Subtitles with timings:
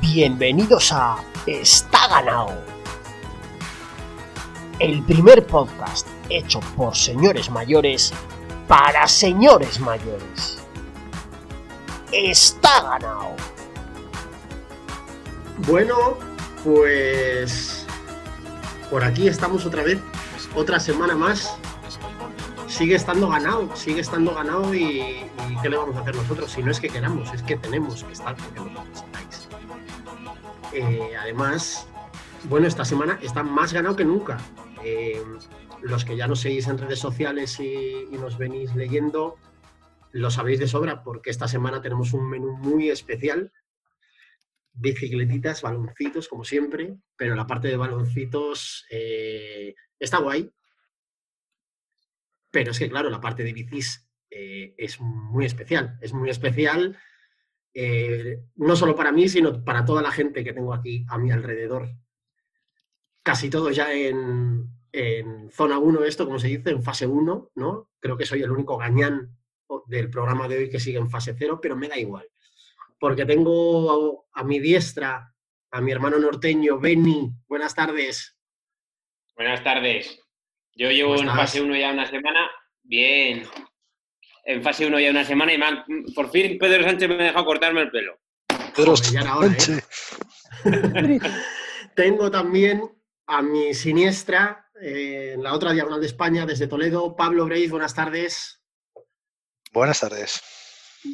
[0.00, 2.54] Bienvenidos a Está ganado.
[4.78, 8.10] El primer podcast hecho por señores mayores
[8.66, 10.64] para señores mayores.
[12.12, 13.36] Está ganado.
[15.66, 16.16] Bueno,
[16.64, 17.86] pues
[18.90, 20.00] por aquí estamos otra vez,
[20.54, 21.56] otra semana más.
[22.68, 25.26] Sigue estando ganado, sigue estando ganado y,
[25.60, 26.50] ¿qué le vamos a hacer nosotros?
[26.50, 29.09] Si no es que queramos, es que tenemos que estar porque necesitáis.
[30.72, 31.88] Eh, además,
[32.44, 34.38] bueno, esta semana está más ganado que nunca.
[34.84, 35.20] Eh,
[35.82, 39.36] los que ya nos seguís en redes sociales y, nos venís leyendo,
[40.12, 43.52] lo sabéis de sobra porque esta semana tenemos un menú muy especial
[44.72, 50.50] bicicletitas, baloncitos, como siempre, pero la parte de baloncitos eh, está guay.
[52.50, 55.98] Pero es que, claro, la parte de bicis es muy especial.
[56.00, 56.96] Es muy especial,
[57.74, 61.30] eh, no solo para mí, sino para toda la gente que tengo aquí a mi
[61.30, 61.88] alrededor.
[63.22, 67.90] Casi todo ya en, en zona 1, esto, como se dice, en fase 1, ¿no?
[67.98, 69.36] Creo que soy el único gañán
[69.86, 72.26] del programa de hoy que sigue en fase 0, pero me da igual
[73.00, 75.34] porque tengo a, a, mi diestra
[75.72, 77.32] a mi hermano norteño, Benny.
[77.48, 78.36] Buenas tardes.
[79.34, 80.22] Buenas tardes.
[80.74, 82.48] Yo llevo en fase 1 ya una semana.
[82.82, 83.42] Bien.
[84.44, 87.44] En fase 1 ya una semana y man, por fin Pedro Sánchez me ha dejado
[87.44, 88.18] cortarme el pelo.
[88.74, 89.84] Pedro Sánchez.
[90.64, 91.20] ¿eh?
[91.94, 92.82] tengo también
[93.26, 97.70] a mi siniestra, eh, en la otra diagonal de España, desde Toledo, Pablo Breis.
[97.70, 98.60] Buenas tardes.
[99.72, 100.40] Buenas tardes.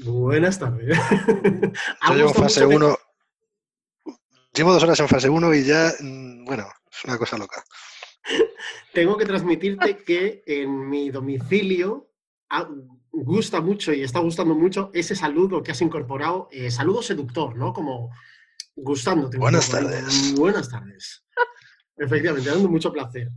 [0.04, 0.96] Buenas tardes.
[2.08, 2.96] Yo llevo fase 1.
[4.04, 4.12] Que...
[4.54, 7.62] Llevo dos horas en fase 1 y ya, mm, bueno, es una cosa loca.
[8.94, 12.10] Tengo que transmitirte que en mi domicilio
[12.48, 12.68] ah,
[13.24, 17.72] gusta mucho y está gustando mucho ese saludo que has incorporado, eh, saludo seductor, ¿no?
[17.72, 18.10] Como
[18.74, 19.38] gustándote.
[19.38, 20.34] Buenas tardes.
[20.36, 21.24] Buenas tardes.
[21.96, 23.30] Efectivamente, dando mucho placer.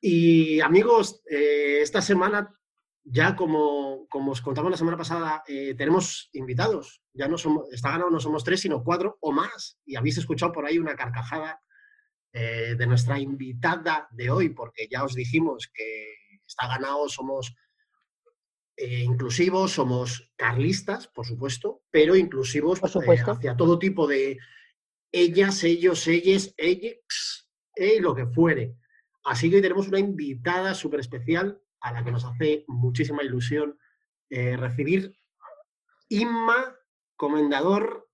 [0.00, 2.54] Y amigos, eh, esta semana
[3.06, 7.02] ya como, como, os contamos la semana pasada, eh, tenemos invitados.
[7.12, 9.78] Ya no somos, está ganado no somos tres, sino cuatro o más.
[9.84, 11.60] Y habéis escuchado por ahí una carcajada
[12.32, 17.54] de nuestra invitada de hoy, porque ya os dijimos que está ganado, somos
[18.76, 23.32] eh, inclusivos, somos carlistas, por supuesto, pero inclusivos por supuesto.
[23.32, 24.38] hacia todo tipo de
[25.12, 28.76] ellas, ellos, ellas, ellas, y lo que fuere.
[29.24, 33.78] Así que hoy tenemos una invitada súper especial a la que nos hace muchísima ilusión
[34.28, 35.16] eh, recibir.
[36.08, 36.76] Inma,
[37.16, 38.08] comendador,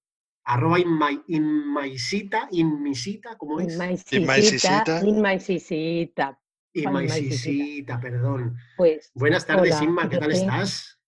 [0.45, 3.75] arroba inma, inmaisita, inmisita, ¿cómo es?
[3.75, 5.01] Inmaisita.
[5.05, 6.40] Inmaisita.
[6.73, 8.57] Inmaisita, perdón.
[8.77, 10.99] Pues, Buenas tardes, hola, Inma, ¿qué tal estás?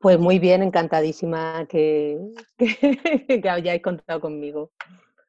[0.00, 2.18] Pues muy bien, encantadísima que,
[2.58, 4.72] que, que hayáis contado conmigo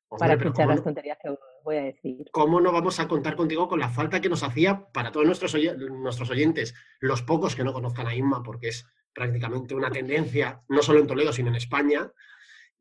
[0.10, 2.26] Hombre, para escuchar las tonterías que voy a decir.
[2.32, 5.54] ¿Cómo no vamos a contar contigo con la falta que nos hacía para todos nuestros,
[5.54, 10.62] oy nuestros oyentes, los pocos que no conozcan a Inma, porque es prácticamente una tendencia,
[10.68, 12.12] no solo en Toledo, sino en España?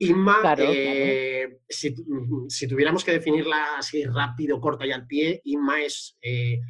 [0.00, 1.60] Inma, claro, eh, claro.
[1.68, 1.94] Si,
[2.48, 6.60] si, tuviéramos que definirla así rápido, corta y al pie, Inma es, eh,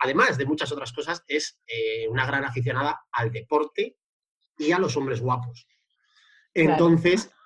[0.00, 3.98] además de muchas otras cosas, es eh, una gran aficionada al deporte
[4.58, 5.66] y a los hombres guapos.
[6.52, 7.44] Entonces, claro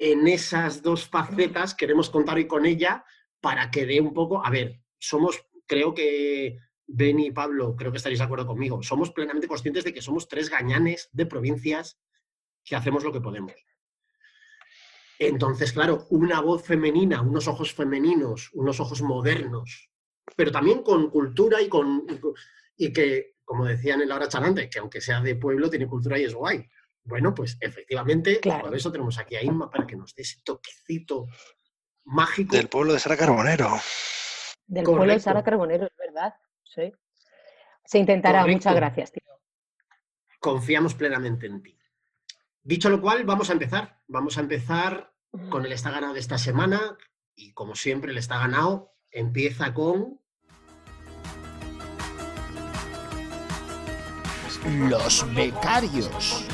[0.00, 3.04] en esas dos facetas queremos contar hoy con ella
[3.38, 7.98] para que dé un poco, a ver, somos, creo que Beni y Pablo, creo que
[7.98, 12.00] estaréis de acuerdo conmigo, somos plenamente conscientes de que somos tres gañanes de provincias
[12.64, 13.54] que hacemos lo que podemos.
[15.18, 19.89] Entonces, claro, una voz femenina, unos ojos femeninos, unos ojos modernos,
[20.36, 22.06] pero también con cultura y con
[22.76, 26.18] y que, como decían en la hora charante, que aunque sea de pueblo, tiene cultura
[26.18, 26.66] y es guay.
[27.04, 28.66] Bueno, pues efectivamente, claro.
[28.66, 31.26] por eso tenemos aquí a Inma para que nos dé ese toquecito
[32.04, 32.56] mágico.
[32.56, 33.68] Del pueblo de Sara Carbonero.
[34.66, 34.96] Del Correcto.
[34.96, 36.34] pueblo de Sara Carbonero, es verdad.
[36.64, 36.92] Sí.
[37.84, 38.42] Se intentará.
[38.42, 38.58] Correcto.
[38.58, 39.22] Muchas gracias, tío.
[40.38, 41.76] Confiamos plenamente en ti.
[42.62, 44.00] Dicho lo cual, vamos a empezar.
[44.06, 45.12] Vamos a empezar
[45.50, 46.96] con el está ganado de esta semana.
[47.34, 50.19] Y como siempre, el está ganado empieza con
[54.68, 56.44] los becarios.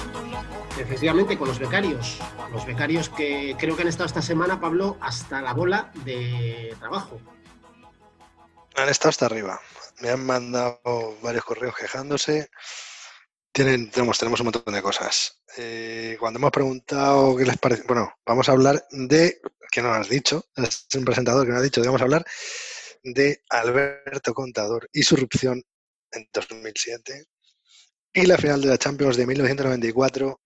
[0.79, 2.19] Efectivamente, con los becarios.
[2.53, 7.21] Los becarios que creo que han estado esta semana, Pablo, hasta la bola de trabajo.
[8.77, 9.61] Han estado hasta arriba.
[10.01, 12.51] Me han mandado varios correos quejándose.
[13.53, 15.41] Tienen, tenemos, tenemos un montón de cosas.
[15.57, 20.11] Eh, cuando hemos preguntado qué les parece, bueno, vamos a hablar de, que no has
[20.11, 22.27] dicho, es un presentador que no ha dicho, vamos a hablar
[23.03, 25.63] de Alberto Contador y su rupción
[26.11, 27.27] en 2007
[28.17, 30.41] y la final de la Champions de 1994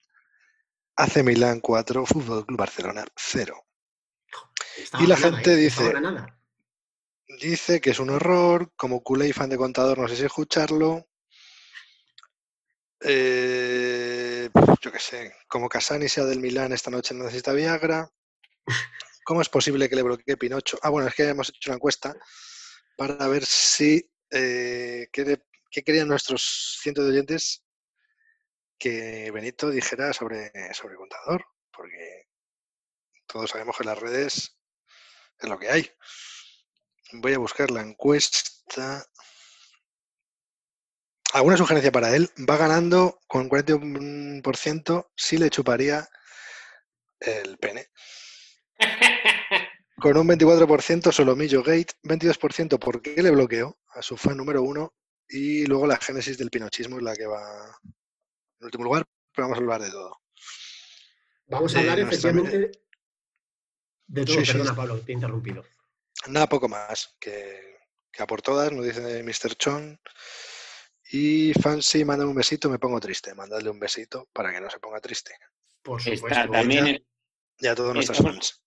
[0.96, 3.64] AC Milán 4, Fútbol Club Barcelona 0.
[4.99, 5.56] y la gente ¿eh?
[5.56, 5.93] dice,
[7.40, 11.06] dice que es un horror, como culé y fan de contador, no sé si escucharlo.
[13.02, 14.50] Eh,
[14.82, 18.11] yo qué sé, como Casani sea del Milán esta noche necesita Viagra.
[19.25, 20.76] ¿Cómo es posible que le bloquee Pinocho?
[20.82, 22.16] Ah, bueno, es que hemos hecho una encuesta
[22.96, 25.08] para ver si eh,
[25.70, 27.62] qué, querían nuestros cientos de oyentes
[28.78, 32.26] que Benito dijera sobre, sobre contador, porque
[33.26, 34.56] todos sabemos que las redes
[35.38, 35.90] es lo que hay.
[37.12, 39.05] Voy a buscar la encuesta.
[41.32, 42.31] ¿Alguna sugerencia para él?
[42.49, 46.08] Va ganando con 41% si le chuparía
[47.20, 47.88] el pene.
[50.00, 54.94] Con un 24% Solomillo Gate, 22% porque le bloqueó a su fan número uno
[55.31, 57.79] y luego la génesis del pinochismo es la que va
[58.61, 60.21] en último lugar, pero vamos a hablar de todo.
[61.47, 62.73] Vamos a hablar efectivamente
[64.06, 64.37] de todo.
[64.37, 65.65] Perdona, Pablo, te he interrumpido.
[66.29, 67.79] Nada, poco más que,
[68.19, 69.55] a por todas, nos dice Mr.
[69.56, 70.00] Chon.
[71.12, 73.35] Y Fancy, manda un besito, me pongo triste.
[73.35, 75.35] Mándale un besito para que no se ponga triste.
[75.83, 76.50] Por supuesto.
[76.50, 77.05] también
[77.59, 78.62] ya, todos nuestros fans.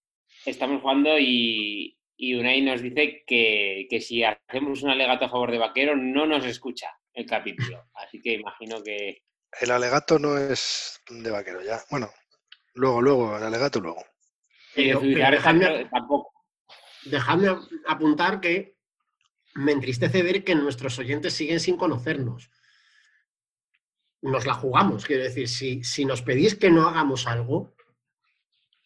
[0.45, 5.51] Estamos jugando y, y Unai nos dice que, que, si hacemos un alegato a favor
[5.51, 7.89] de Vaquero no nos escucha el capítulo.
[7.93, 9.23] Así que imagino que...
[9.59, 11.79] El alegato no es de Vaquero, ya.
[11.89, 12.09] Bueno,
[12.73, 14.03] luego, luego, el alegato luego.
[14.75, 16.33] Pero, dejadme, tampoco.
[17.05, 17.55] Dejadme
[17.87, 18.77] apuntar que
[19.55, 22.49] me entristece ver que nuestros oyentes siguen sin conocernos.
[24.21, 27.72] Nos la jugamos, quiero decir, si, si nos pedís que no hagamos algo,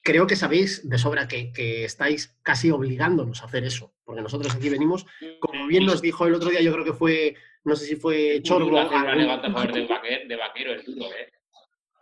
[0.07, 1.51] creo que sabéis de sobra que,
[1.83, 5.05] estáis casi obligándonos a hacer eso, porque nosotros aquí venimos,
[5.41, 8.41] como bien nos dijo el otro día, yo creo que fue, no sé si fue
[8.41, 8.77] Chorbo.
[8.77, 11.33] de, vaquero, es duro, ¿eh?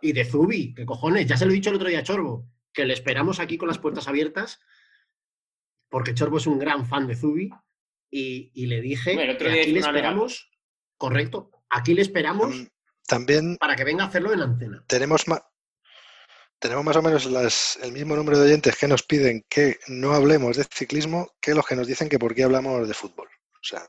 [0.00, 2.48] Y de Zubi, que cojones, ya se lo he dicho el otro día a Chorbo,
[2.72, 4.60] que le esperamos aquí con las puertas abiertas,
[5.88, 7.50] porque Chorbo es un gran fan de Zubi,
[8.08, 10.48] y, le dije que aquí le esperamos,
[10.96, 12.68] correcto, aquí le esperamos
[13.08, 14.84] también para que venga a hacerlo en antena.
[14.86, 15.42] Tenemos más
[16.58, 20.56] tenemos más o menos el mismo número de oyentes que nos piden que no hablemos
[20.56, 23.28] de ciclismo que los que nos dicen que por qué hablamos de fútbol.
[23.28, 23.86] O sea,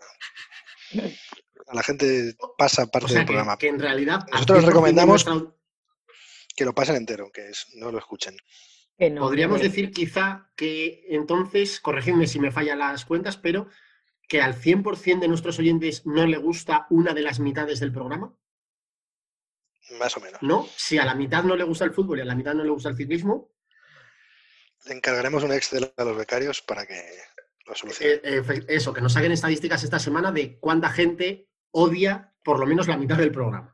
[1.68, 3.58] a la gente pasa parte del programa.
[3.58, 5.26] Que en realidad nosotros recomendamos
[6.56, 8.36] que lo pasen entero, que no lo escuchen.
[8.98, 13.68] Podríamos decir quizá que entonces, corregidme si me fallan las cuentas, pero
[14.28, 18.36] que al 100% de nuestros oyentes no le gusta una de las mitades del programa.
[19.92, 20.42] Más o menos.
[20.42, 20.68] ¿No?
[20.76, 22.70] Si a la mitad no le gusta el fútbol y a la mitad no le
[22.70, 23.54] gusta el ciclismo.
[24.86, 27.02] Le encargaremos un Excel a los becarios para que
[27.66, 28.20] lo solucione.
[28.24, 32.88] Eh, eso, que nos saquen estadísticas esta semana de cuánta gente odia por lo menos
[32.88, 33.74] la mitad del programa.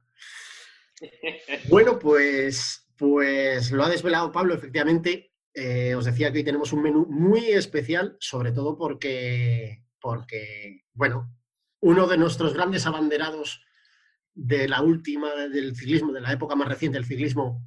[1.70, 5.34] Bueno, pues, pues lo ha desvelado Pablo, efectivamente.
[5.54, 11.30] Eh, os decía que hoy tenemos un menú muy especial, sobre todo porque, porque, bueno,
[11.82, 13.66] uno de nuestros grandes abanderados
[14.34, 17.62] de la última del ciclismo, de la época más reciente del ciclismo,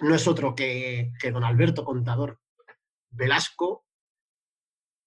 [0.00, 2.40] no es otro que, don Alberto Contador
[3.10, 3.86] Velasco,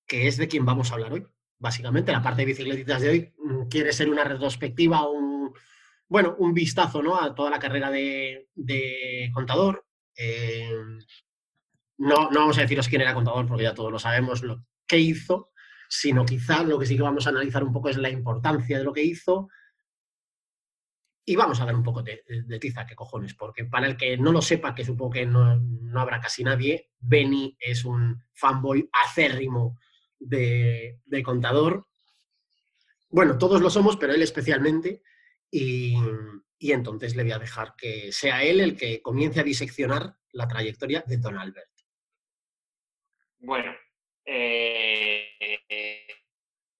[0.07, 1.25] que es de quien vamos a hablar hoy.
[1.59, 5.53] Básicamente, la parte de bicicletitas de hoy mm, quiere ser una retrospectiva, un,
[6.07, 7.21] bueno, un vistazo ¿no?
[7.21, 9.85] a toda la carrera de, Contador.
[10.15, 10.71] Eh,
[11.97, 14.97] no, no vamos a deciros quién era Contador, porque ya todos lo sabemos lo que
[14.97, 15.51] hizo,
[15.87, 18.83] sino quizá lo que sí que vamos a analizar un poco es la importancia de
[18.83, 19.49] lo que hizo,
[21.29, 22.23] y vamos a dar un poco de,
[22.59, 25.61] tiza, qué cojones, porque para el que no lo sepa, que supongo que no,
[25.93, 29.77] habrá casi nadie, Benny es un fanboy acérrimo
[30.17, 31.85] de, contador.
[33.09, 35.03] Bueno, todos lo somos, pero él especialmente.
[35.51, 35.93] Y,
[36.59, 41.03] entonces le voy a dejar que sea él el que comience a diseccionar la trayectoria
[41.05, 41.69] de Don Albert.
[43.37, 43.71] Bueno,
[44.25, 45.29] eh,
[45.69, 46.07] eh,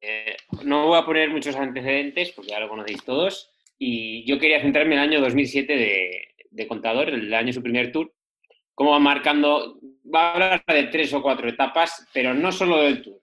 [0.02, 3.56] eh, no voy a poner muchos antecedentes porque ya lo conocéis todos.
[3.80, 7.64] Y yo quería centrarme en el año 2007 de, de contador, el año de su
[7.64, 8.14] primer tour.
[8.76, 9.80] Cómo va marcando,
[10.14, 13.22] va a hablar de tres o cuatro etapas, pero no solo del tour.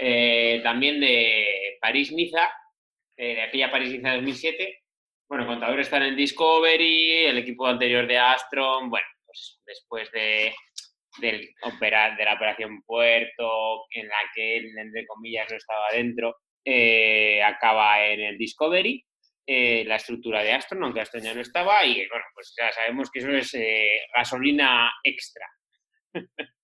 [0.00, 2.50] Eh, también de París-Niza,
[3.16, 4.82] eh, de aquella París-Niza 2007.
[5.28, 8.90] Bueno, contador está en el Discovery, el equipo anterior de Astron.
[8.90, 10.54] Bueno, pues después de,
[11.18, 16.36] del operar, de la operación Puerto, en la que él, entre comillas, no estaba dentro,
[16.64, 19.05] eh, acaba en el Discovery
[19.46, 23.10] eh, la estructura de Aston, aunque Aston ya no estaba, y bueno, pues ya sabemos
[23.10, 25.46] que eso es eh, gasolina extra.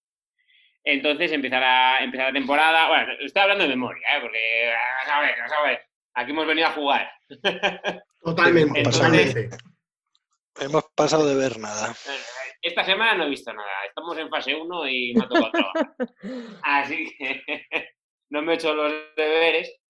[0.84, 2.88] Entonces empezará, empezar la temporada.
[2.88, 4.20] Bueno, estoy hablando de memoria, ¿eh?
[4.20, 4.72] porque
[5.08, 7.12] a ver, a ver, aquí hemos venido a jugar.
[8.24, 9.48] Totalmente, totalmente.
[10.60, 11.92] Hemos pasado de ver nada.
[12.60, 13.68] esta semana no he visto nada.
[13.88, 15.94] Estamos en fase 1 y me ha tocado trabajar.
[16.62, 17.42] Así que
[18.30, 19.81] no me he hecho los deberes.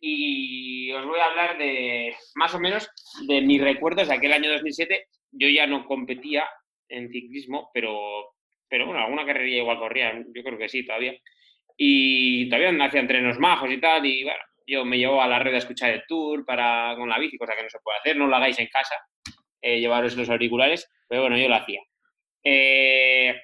[0.00, 2.88] Y os voy a hablar de, más o menos,
[3.26, 5.06] de mis recuerdos de aquel año 2007.
[5.32, 6.44] Yo ya no competía
[6.88, 8.34] en ciclismo, pero,
[8.68, 11.14] pero bueno, alguna carrera igual corría, yo creo que sí, todavía.
[11.76, 15.54] Y todavía hacía entrenos majos y tal, y bueno, yo me llevo a la red
[15.54, 18.26] a escuchar el tour para, con la bici, cosa que no se puede hacer, no
[18.26, 18.94] lo hagáis en casa,
[19.60, 21.80] eh, llevaros los auriculares, pero bueno, yo lo hacía.
[22.42, 23.34] Eh,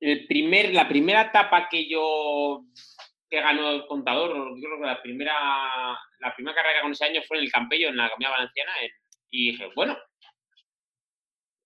[0.00, 2.64] el primer, la primera etapa que yo
[3.30, 7.38] que ganó el contador, creo que la primera, la primera carrera con ese año fue
[7.38, 8.72] en el Campello, en la Comunidad Valenciana,
[9.30, 9.96] y dije, bueno,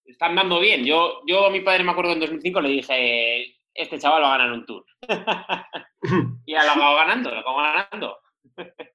[0.04, 0.84] están dando bien.
[0.84, 4.38] Yo, yo a mi padre me acuerdo en 2005 le dije, este chaval va a
[4.38, 4.84] ganar un tour.
[6.46, 8.18] y lo acabo ganando, lo acabo ganando.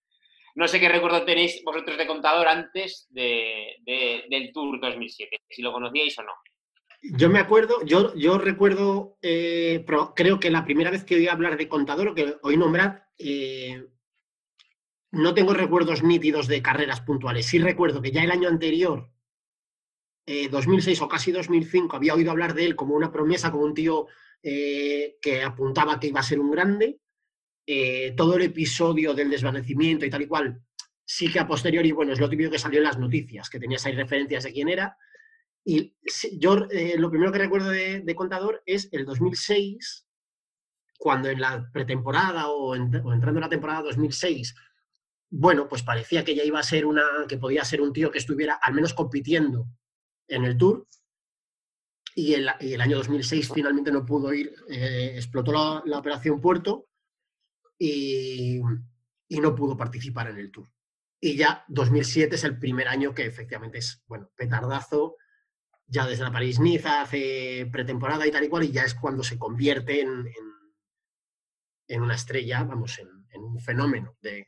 [0.55, 6.17] no sé qué recuerdo tenéis vosotros de contador antes del Tour 2007, si lo conocíais
[6.19, 6.33] o no.
[7.01, 11.70] Yo me acuerdo, yo, recuerdo, eh, creo que la primera vez que oí hablar de
[11.70, 13.88] contador o que oí nombrar, eh,
[15.12, 17.46] no tengo recuerdos nítidos de carreras puntuales.
[17.46, 19.12] Sí recuerdo que ya el año anterior,
[20.25, 23.74] 2006 eh, o casi 2005, había oído hablar de él como una promesa, como un
[23.74, 24.08] tío
[24.41, 27.00] que apuntaba que iba a ser un grande.
[27.72, 30.60] Eh, todo el episodio del desvanecimiento y tal y cual,
[31.06, 33.86] sí que a posteriori, bueno, es lo típico que salió en las noticias, que tenías
[33.86, 34.98] ahí referencias de quién era.
[35.66, 35.96] Y
[36.38, 40.08] yo eh, lo primero que recuerdo de, Contador es el 2006,
[40.98, 44.56] cuando en la pretemporada o, entrando en la temporada 2006,
[45.32, 48.18] bueno, pues parecía que ya iba a ser una, que podía ser un tío que
[48.18, 49.68] estuviera al menos compitiendo
[50.28, 50.88] en el Tour.
[52.16, 56.89] Y el, el año 2006 finalmente no pudo ir, eh, explotó la operación Puerto
[57.80, 58.60] y,
[59.30, 60.68] no pudo participar en el Tour.
[61.22, 65.16] Y ya 2007 es el primer año que efectivamente es, bueno, petardazo,
[65.89, 69.39] ya desde la París-Niza hace pretemporada y tal y cual, y ya es cuando se
[69.39, 70.31] convierte en,
[71.88, 73.10] en, una estrella, vamos, en,
[73.41, 74.15] un fenómeno.
[74.22, 74.48] De,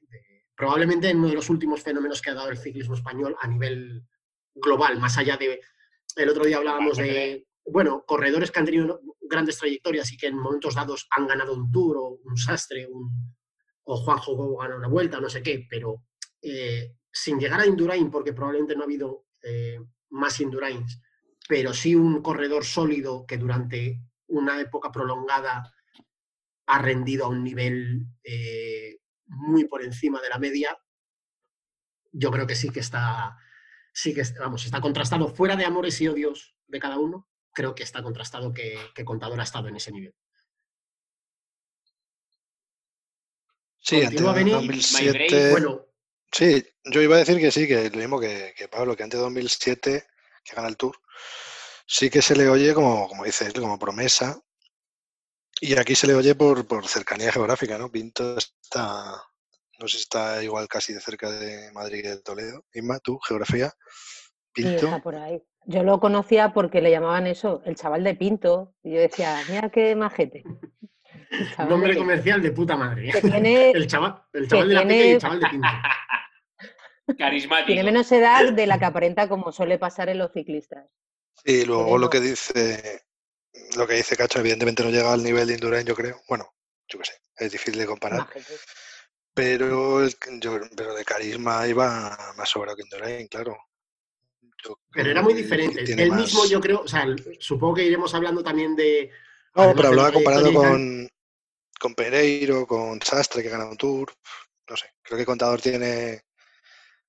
[0.56, 4.04] probablemente en uno de los últimos fenómenos que ha dado el ciclismo español a nivel
[4.54, 5.60] global, más allá de...
[6.16, 10.38] El otro día hablábamos de, bueno, corredores que han tenido grandes trayectorias y que en
[10.38, 13.34] momentos dados han ganado un tour o un sastre un,
[13.86, 16.04] o Juanjo Gobo gana una vuelta, no sé qué, pero
[16.42, 19.80] eh, sin llegar a Indurain, porque probablemente no ha habido eh,
[20.10, 21.02] más Indurains,
[21.52, 25.76] pero sí un corredor sólido que durante una época prolongada
[26.66, 30.80] ha rendido a un nivel eh, muy por encima de la media,
[32.14, 33.36] yo creo que sí que está,
[33.92, 37.84] sí que, vamos, está contrastado fuera de amores y odios de cada uno, creo que
[37.84, 40.16] está contrastado que, Contador ha estado en ese nivel.
[43.78, 45.28] Sí, antes de 2007.
[46.32, 49.24] sí, yo iba a decir que sí, que lo mismo que, Pablo, que antes de
[49.26, 50.11] 2007,
[50.44, 50.98] que gana el Tour,
[51.86, 54.40] sí que se le oye como, como dices, como promesa.
[55.60, 57.92] Y aquí se le oye por, cercanía geográfica, ¿no?
[57.92, 59.22] Pinto está,
[59.80, 62.66] no sé si está igual casi de cerca de Madrid y de Toledo.
[62.74, 63.72] Inma, tú, geografía.
[64.54, 65.00] Pinto.
[65.04, 65.42] por ahí.
[65.66, 68.74] Yo lo conocía porque le llamaban eso, el chaval de Pinto.
[68.84, 70.44] Y yo decía, mira qué majete.
[71.70, 73.10] Nombre comercial de puta madre.
[73.74, 75.68] el chaval, el chaval de la y el chaval de Pinto.
[77.18, 77.68] Carismático.
[77.68, 80.90] Tiene menos edad de la que aparenta como suele pasar en los ciclistas.
[81.44, 83.04] Y luego lo que dice
[83.76, 86.22] lo que dice Cacho, evidentemente no llega al nivel de Indurain, yo creo.
[86.28, 86.54] Bueno,
[86.88, 88.28] yo qué sé, es difícil de comparar.
[89.34, 93.58] Pero, yo, pero de carisma iba más sobrado que Indurain, claro.
[94.94, 95.82] Pero era muy diferente.
[95.82, 97.06] Él mismo, yo creo, o sea,
[97.40, 99.10] supongo que iremos hablando también de.
[99.56, 101.10] No, pero hablaba comparado con,
[101.80, 104.14] con Pereiro, con Sastre, que gana un tour.
[104.70, 106.22] No sé, creo que Contador tiene.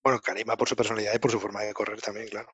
[0.03, 2.53] Bueno, carisma por su personalidad y por su forma de correr también, claro.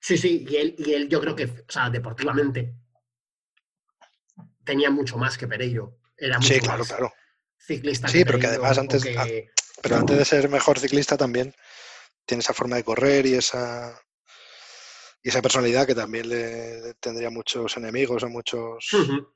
[0.00, 2.74] Sí, sí, y él, y él yo creo que, o sea, deportivamente
[4.64, 5.98] tenía mucho más que Pereiro.
[6.16, 7.12] Era mucho sí, claro, claro.
[7.58, 8.08] Ciclista.
[8.08, 9.02] Sí, pero que además antes,
[9.82, 11.54] pero antes de ser mejor ciclista también
[12.26, 13.98] tiene esa forma de correr y esa
[15.22, 18.90] y esa personalidad que también le tendría muchos enemigos o muchos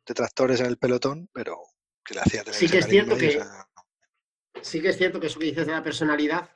[0.06, 1.56] detractores en el pelotón, pero
[2.04, 3.40] que le hacía tener sí que es cierto que
[4.60, 6.50] sí que es cierto que eso que dices de la personalidad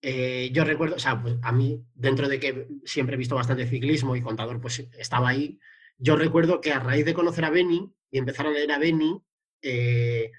[0.00, 3.66] eh, yo recuerdo, o sea, pues a mí, dentro de que siempre he visto bastante
[3.66, 5.58] ciclismo y contador, pues estaba ahí.
[5.96, 9.20] Yo recuerdo que a raíz de conocer a Benny y empezar a leer a Benny,
[9.62, 10.30] eh,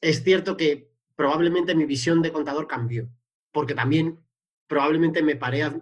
[0.00, 3.08] es cierto que probablemente mi visión de contador cambió,
[3.52, 4.18] porque también
[4.66, 5.72] probablemente me paré a,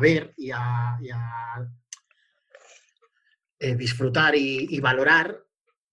[0.00, 0.98] ver y a,
[3.58, 5.44] eh, disfrutar y, valorar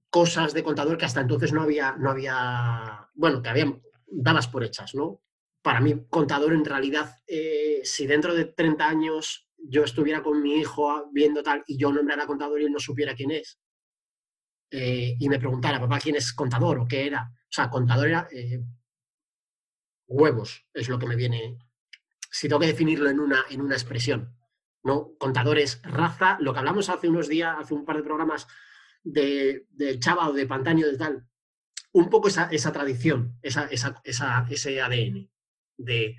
[0.10, 4.64] cosas de contador que hasta entonces no había, no había, bueno, que habían, dabas por
[4.64, 5.25] hechas, ¿no?
[5.66, 10.58] Para mí, contador en realidad, eh, si dentro de 30 años yo estuviera con mi
[10.58, 13.60] hijo viendo tal y yo nombrara contador y él no supiera quién es,
[14.70, 17.32] eh, y me preguntara, papá, ¿quién es contador o qué era?
[17.34, 18.62] O sea, contador era eh,
[20.06, 21.58] huevos, es lo que me viene,
[22.30, 24.38] si tengo que definirlo en una, en una expresión.
[24.84, 25.16] ¿no?
[25.18, 28.46] Contadores, raza, lo que hablamos hace unos días, hace un par de programas
[29.02, 31.28] de, de Chava o de Pantaño de tal,
[31.92, 33.68] un poco esa, tradición, esa,
[34.04, 35.32] ese ADN
[35.78, 36.18] de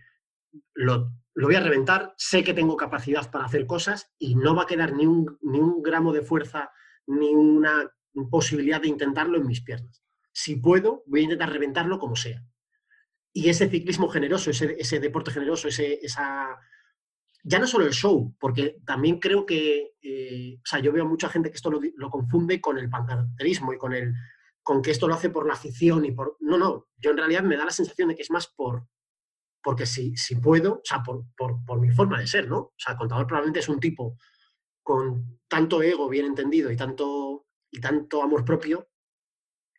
[0.75, 4.63] lo, lo, voy a reventar, sé que tengo capacidad para hacer cosas y no va
[4.63, 6.71] a quedar ni un, ni un gramo de fuerza
[7.07, 7.91] ni una
[8.31, 10.03] posibilidad de intentarlo en mis piernas.
[10.33, 12.45] Si puedo, voy a intentar reventarlo como sea.
[13.33, 16.59] Y ese ciclismo generoso, ese, ese deporte generoso, ese, esa...
[17.45, 21.29] Ya no solo el show, porque también creo que, eh, o sea, yo veo mucha
[21.29, 24.15] gente que esto lo, confunde con el pancarterismo y con el
[24.63, 26.37] con que esto lo hace por la afición y por...
[26.41, 28.89] No, no, yo en realidad me da la sensación de que es más por...
[29.67, 32.59] Porque si, si puedo, o sea, por, por, mi forma de ser, ¿no?
[32.59, 34.17] O sea, el contador probablemente es un tipo
[34.81, 38.89] con tanto ego bien entendido y tanto, y tanto amor propio,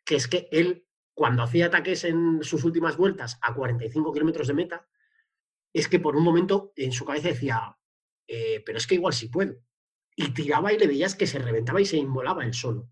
[0.04, 4.54] que es que él, cuando hacía ataques en sus últimas vueltas a 45 kilómetros de
[4.54, 4.86] meta,
[5.72, 7.78] es que por un momento en su cabeza decía,
[8.26, 9.56] eh, pero es que igual sí puedo.
[10.14, 12.90] Y tiraba y le veías que se reventaba y se inmolaba él solo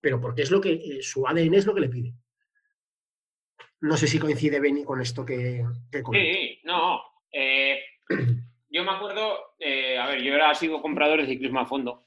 [0.00, 2.14] pero porque es lo que eh, su ADN es lo que le pide.
[3.80, 7.00] No sé si coincide Benny con esto que, que Sí, no.
[7.32, 7.80] Eh,
[8.70, 12.06] yo me acuerdo, eh, a ver, yo era sido comprador de ciclismo a fondo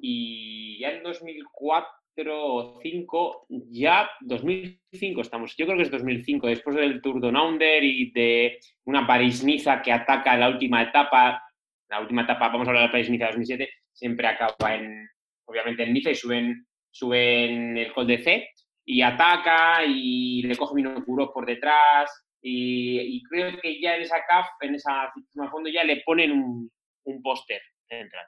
[0.00, 1.88] y ya en 2004
[2.26, 7.82] o 2005, ya 2005 estamos, yo creo que es 2005, después del Tour de Under
[7.84, 11.42] y de una París-Niza que ataca la última etapa,
[11.88, 15.08] la última etapa, vamos a hablar de la París-Niza 2007, siempre acaba en,
[15.46, 18.50] obviamente en Niza y suben sube en el col de C
[18.90, 24.46] y ataca y le coge Minocuro por detrás y, creo que ya en esa CAF,
[24.62, 25.12] en esa
[25.50, 26.70] fondo ya le ponen un,
[27.04, 28.24] un póster central.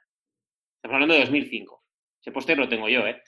[0.75, 1.83] Estamos hablando de 2005.
[2.21, 3.23] Ese póster lo tengo yo, ¿eh?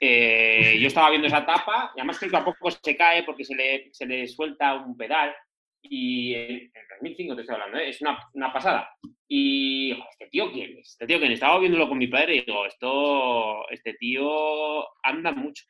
[0.00, 0.76] ¿eh?
[0.78, 3.54] yo estaba viendo esa etapa y además creo que a poco se cae porque se
[3.54, 5.34] le, se le suelta un pedal
[5.80, 7.88] y en, 2005 te estoy hablando, ¿eh?
[7.88, 8.90] es una, una, pasada.
[9.26, 10.90] Y, ¿este tío quién es?
[10.90, 15.64] Este tío quién Estaba viéndolo con mi padre y digo, esto, este tío anda mucho.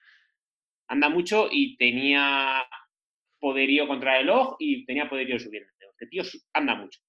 [0.89, 2.65] Anda mucho y tenía
[3.39, 5.71] poderío contra el reloj y tenía poderío subiendo.
[5.91, 6.23] Este tío
[6.53, 7.01] anda mucho.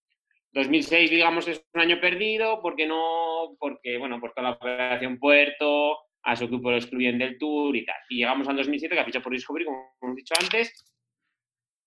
[0.53, 5.97] 2006, digamos, es un año perdido porque no, porque, bueno, pues toda la operación Puerto,
[6.23, 7.97] a su equipo lo excluyen del Tour y tal.
[8.09, 10.85] Y llegamos al 2007, que ha fichado por Discovery, como hemos dicho antes,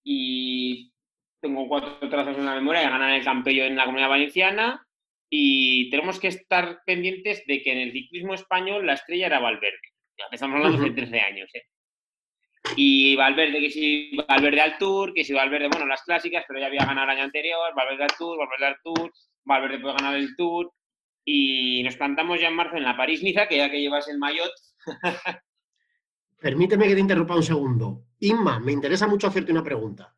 [0.04, 0.92] y
[1.40, 4.86] tengo cuatro trazos en la memoria, de ganar el Campello en la Comunidad Valenciana
[5.30, 9.78] y tenemos que estar pendientes de que en el ciclismo español la estrella era Valverde.
[10.18, 11.50] Ya estamos hablando de 13 años.
[11.54, 11.62] ¿eh?
[12.76, 16.66] Y Valverde, que si Valverde al Tour, que si Valverde, bueno, las clásicas, pero ya
[16.66, 19.12] había ganado el año anterior, Valverde al Tour, Valverde al Tour,
[19.44, 20.72] Valverde puede ganar el Tour.
[21.24, 24.50] Y nos plantamos ya en marzo en la París-Niza, que ya que llevas el maillot.
[26.40, 28.04] Permíteme que te interrumpa un segundo.
[28.20, 30.14] Inma, me interesa mucho hacerte una pregunta.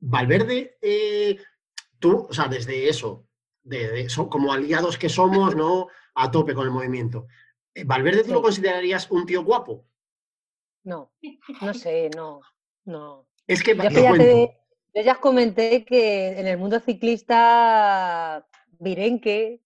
[0.00, 1.38] Valverde, eh,
[1.98, 3.28] tú, o sea, desde eso,
[3.62, 5.88] de, como aliados que somos, ¿no?
[6.14, 7.26] A tope con el movimiento.
[7.74, 9.86] Eh, ¿Valverde tú lo considerarías un tío guapo?
[10.86, 11.12] No,
[11.62, 12.40] no sé, no,
[12.84, 13.26] no.
[13.48, 18.46] Es que, yo, ya ya comenté que en el mundo ciclista,
[18.78, 19.60] Virenque.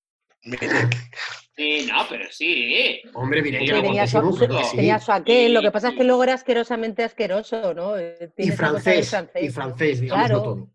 [1.56, 3.02] Sí, no, pero sí.
[3.12, 7.04] Hombre, Virenque tenía, su, tenía su aquel, lo que pasa es que luego era asquerosamente
[7.04, 7.98] asqueroso, ¿no?
[7.98, 10.70] Eh, y francés, y francés, digamos claro, todo.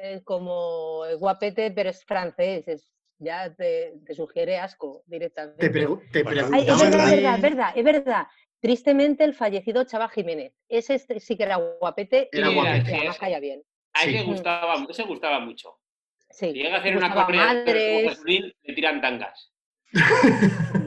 [0.00, 5.68] Es como guapete, pero es francés, es, ya te, sugiere asco directamente.
[5.68, 8.26] Te, te es verdad, es verdad, es verdad, es verdad.
[8.62, 10.54] Tristemente, el fallecido Chava Jiménez.
[10.68, 12.96] Ese sí que era guapete era y guapete.
[12.96, 13.60] además caía bien.
[13.92, 15.80] A él le gustaba, ese gustaba mucho.
[16.30, 16.52] Sí.
[16.52, 19.52] llega a hacer una corrida de le tiran tangas.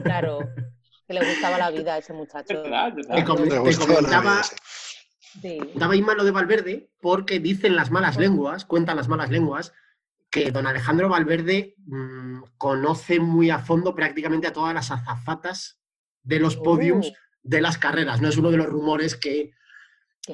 [0.02, 0.38] Claro,
[1.06, 2.62] que le gustaba la vida a ese muchacho.
[2.62, 4.40] Te, comentaba,
[5.74, 9.74] daba lo de Valverde porque dicen las malas lenguas, cuentan las malas lenguas,
[10.30, 15.78] que don Alejandro Valverde mm, conoce muy a fondo prácticamente a todas las azafatas
[16.22, 17.25] de los podiums oh.
[17.46, 18.20] De las carreras.
[18.20, 19.52] No es uno de los rumores que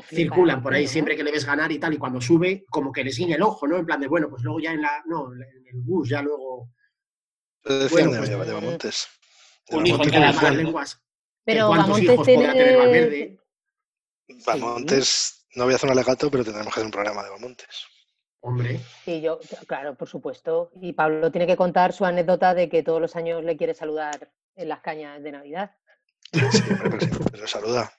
[0.08, 3.04] circulan por ahí siempre que le ves ganar y tal, y cuando sube, como que
[3.04, 3.76] les guiña el ojo, ¿no?
[3.76, 6.70] En plan de, bueno, pues luego ya en la, no, en el bus, ya luego
[7.64, 9.08] bueno, pues, de, Bamontes.
[9.70, 11.00] Un hijo las lenguas.
[11.44, 12.46] Pero ¿Cuántos hijos tiene...
[12.46, 13.38] podrá tener Valverde?
[14.46, 17.86] Bamontes, no voy a hacer un alegato, pero tendremos que hacer un programa de Bamontes.
[18.40, 18.80] Hombre.
[19.04, 20.72] Sí, yo, claro, por supuesto.
[20.80, 24.32] Y Pablo tiene que contar su anécdota de que todos los años le quiere saludar
[24.56, 25.76] en las cañas de Navidad.
[26.32, 27.92] Sí, pero, sí, pero saluda.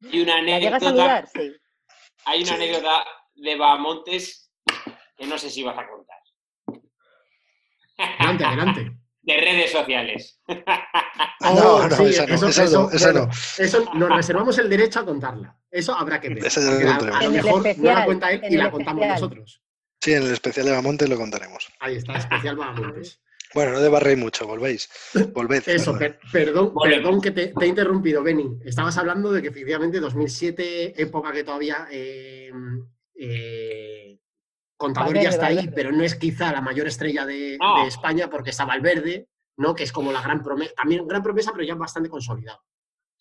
[0.00, 0.76] Y una anécdota.
[0.76, 1.28] a saludar?
[1.34, 1.52] Sí.
[2.26, 4.50] Hay una anécdota de Bamontes
[5.16, 6.18] que no sé si vas a contar.
[7.98, 8.92] Adelante, adelante.
[9.24, 10.38] De redes sociales.
[10.46, 10.56] No,
[11.40, 13.64] Oh, no, sí, esa no, eso- esa eso, no, esa bueno, no.
[13.64, 15.56] Eso nos reservamos el derecho a contarla.
[15.70, 16.44] Eso habrá que ver.
[16.44, 17.20] Esa ya la Que a, contaremos.
[17.20, 19.20] a lo mejor no la especial, cuenta él y la contamos especial.
[19.30, 19.62] nosotros.
[20.02, 21.72] Sí, en el especial de Bamonte lo contaremos.
[21.80, 23.22] Ahí está, especial Vagamontes.
[23.54, 24.88] Bueno, no debarréis mucho, volvéis.
[25.32, 25.62] Volved.
[25.68, 25.98] Eso, perdón.
[25.98, 27.02] per- perdón, Volvemos.
[27.04, 28.58] perdón que te, te he interrumpido, Benny.
[28.64, 32.50] Estabas hablando de que efectivamente 2007, época que todavía eh,
[33.18, 34.18] eh,
[34.76, 35.74] Contador ya está ahí, Valverde.
[35.76, 37.82] pero no es quizá la mayor estrella de, No.
[37.82, 39.74] de España porque está Valverde, ¿no?
[39.74, 42.60] que es como la gran promesa, también gran promesa, pero ya bastante consolidado.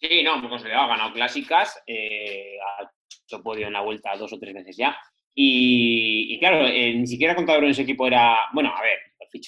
[0.02, 2.90] Sí, no, muy consolidado, ha ganado clásicas, eh, ha
[3.26, 4.98] hecho podio en la vuelta dos o tres veces ya.
[5.36, 8.98] Y, y claro, eh, ni siquiera Contador en ese equipo era, bueno, a ver,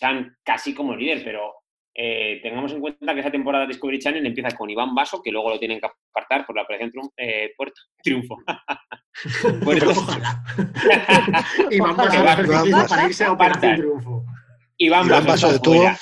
[0.01, 1.53] lo fichan casi como líder, pero
[1.93, 5.31] eh, tengamos en cuenta que esa temporada de Discovery Channel empieza con Iván Vaso, que
[5.31, 8.37] luego lo tienen que apartar por la operación Triun- eh, Puerto Triunfo.
[9.63, 9.93] Puerto-
[13.77, 14.25] Triunfo.
[14.77, 15.75] Iván, Iván Vaso de tubo.
[15.75, 15.97] fuera.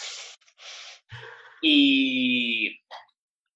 [1.62, 2.70] Y,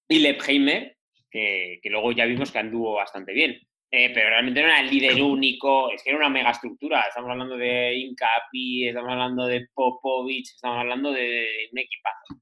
[0.07, 0.95] y Lepheimer,
[1.29, 3.59] que, que luego ya vimos que anduvo bastante bien.
[3.89, 7.03] Eh, pero realmente no era el líder único, es que era una mega estructura.
[7.03, 12.41] Estamos hablando de Incapi, estamos hablando de Popovic, estamos hablando de un equipazo.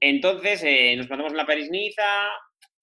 [0.00, 2.28] Entonces eh, nos plantamos en la París-Niza,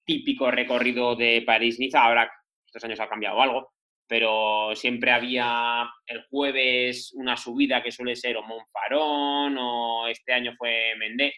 [0.03, 2.03] típico recorrido de París-Niza.
[2.03, 2.31] Ahora,
[2.65, 3.73] estos años ha cambiado algo,
[4.07, 10.53] pero siempre había el jueves una subida que suele ser o Monfarón o este año
[10.57, 11.33] fue Mendé,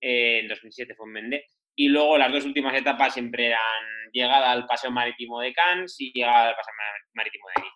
[0.00, 1.46] eh, en 2007 fue en Mendé.
[1.74, 3.60] Y luego las dos últimas etapas siempre eran
[4.12, 7.74] llegada al Paseo Marítimo de Cannes y llegada al Paseo Mar- Marítimo de Niza.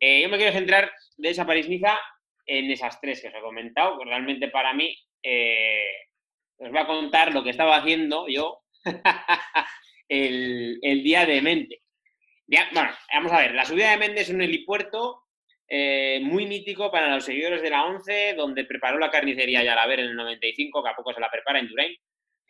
[0.00, 1.98] Eh, yo me quiero centrar de esa París-Niza
[2.46, 3.98] en esas tres que os he comentado.
[4.04, 5.84] Realmente para mí, eh,
[6.58, 8.60] os voy a contar lo que estaba haciendo yo
[10.08, 11.82] el, el día de Mente.
[12.46, 15.24] Ya, bueno, vamos a ver, la subida de Méndez es un helipuerto
[15.68, 20.06] eh, muy mítico para los seguidores de la 11, donde preparó la carnicería Yalaver en
[20.06, 21.94] el 95, que a poco se la prepara en Durain.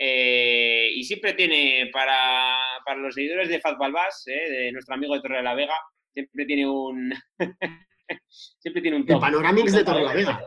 [0.00, 5.14] Eh, y siempre tiene, para, para los seguidores de Fat Balbás, eh, de nuestro amigo
[5.14, 5.74] de Torre de la Vega,
[6.12, 7.12] siempre tiene un...
[8.28, 9.20] siempre tiene un top.
[9.20, 10.40] Panoramix de Torre la Vega.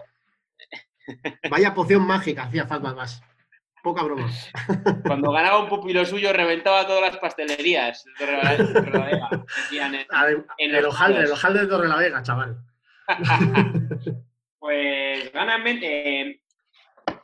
[1.49, 3.21] Vaya poción mágica hacía Gas.
[3.83, 4.29] Poca broma.
[5.05, 10.75] Cuando ganaba un pupilo suyo, reventaba todas las pastelerías de Torre la- de Torre En
[10.75, 12.57] el los hojaldre, el hojaldre de Torre la Vega, chaval.
[14.59, 16.40] Pues gana en eh,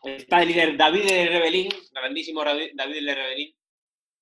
[0.04, 3.54] está el líder David de Rebelín, grandísimo David de Rebelín.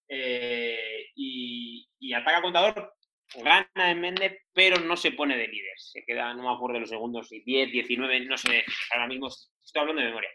[0.07, 2.93] eh, y, y ataca a contador,
[3.35, 5.73] gana en Mende, pero no se pone de líder.
[5.77, 9.27] Se queda, no me acuerdo de los segundos, si 10, 19, no sé, ahora mismo
[9.27, 10.29] estoy hablando de memoria.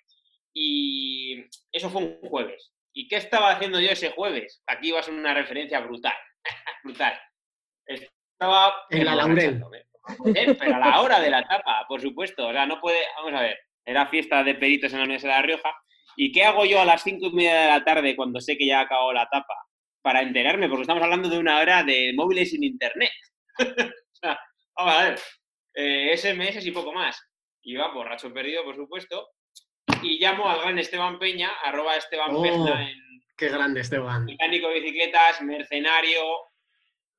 [0.53, 2.73] Y eso fue un jueves.
[2.93, 4.63] ¿Y qué estaba haciendo yo ese jueves?
[4.67, 6.15] Aquí va a ser una referencia brutal.
[6.85, 7.19] brutal.
[7.87, 9.63] Estaba En la Laurel.
[10.35, 12.49] Eh, pero a la hora de la etapa, por supuesto.
[12.49, 12.99] O sea, no puede.
[13.17, 13.59] Vamos a ver.
[13.85, 15.71] Era fiesta de peritos en la Universidad de La Rioja.
[16.17, 18.67] ¿Y qué hago yo a las cinco y media de la tarde cuando sé que
[18.67, 19.55] ya ha acabado la etapa?
[20.03, 23.11] Para enterarme, porque estamos hablando de una hora de móviles sin internet.
[23.59, 23.65] o
[24.15, 24.39] sea,
[24.77, 25.19] vamos a ver.
[25.75, 27.21] eh, SMS y poco más.
[27.63, 29.29] Iba borracho perdido, por supuesto.
[30.03, 32.43] Y llamo al gran Esteban Peña, arroba Esteban Oh.
[32.43, 32.99] Pezna en
[33.37, 34.25] Qué grande, Esteban.
[34.27, 36.21] mecánico de bicicletas, mercenario,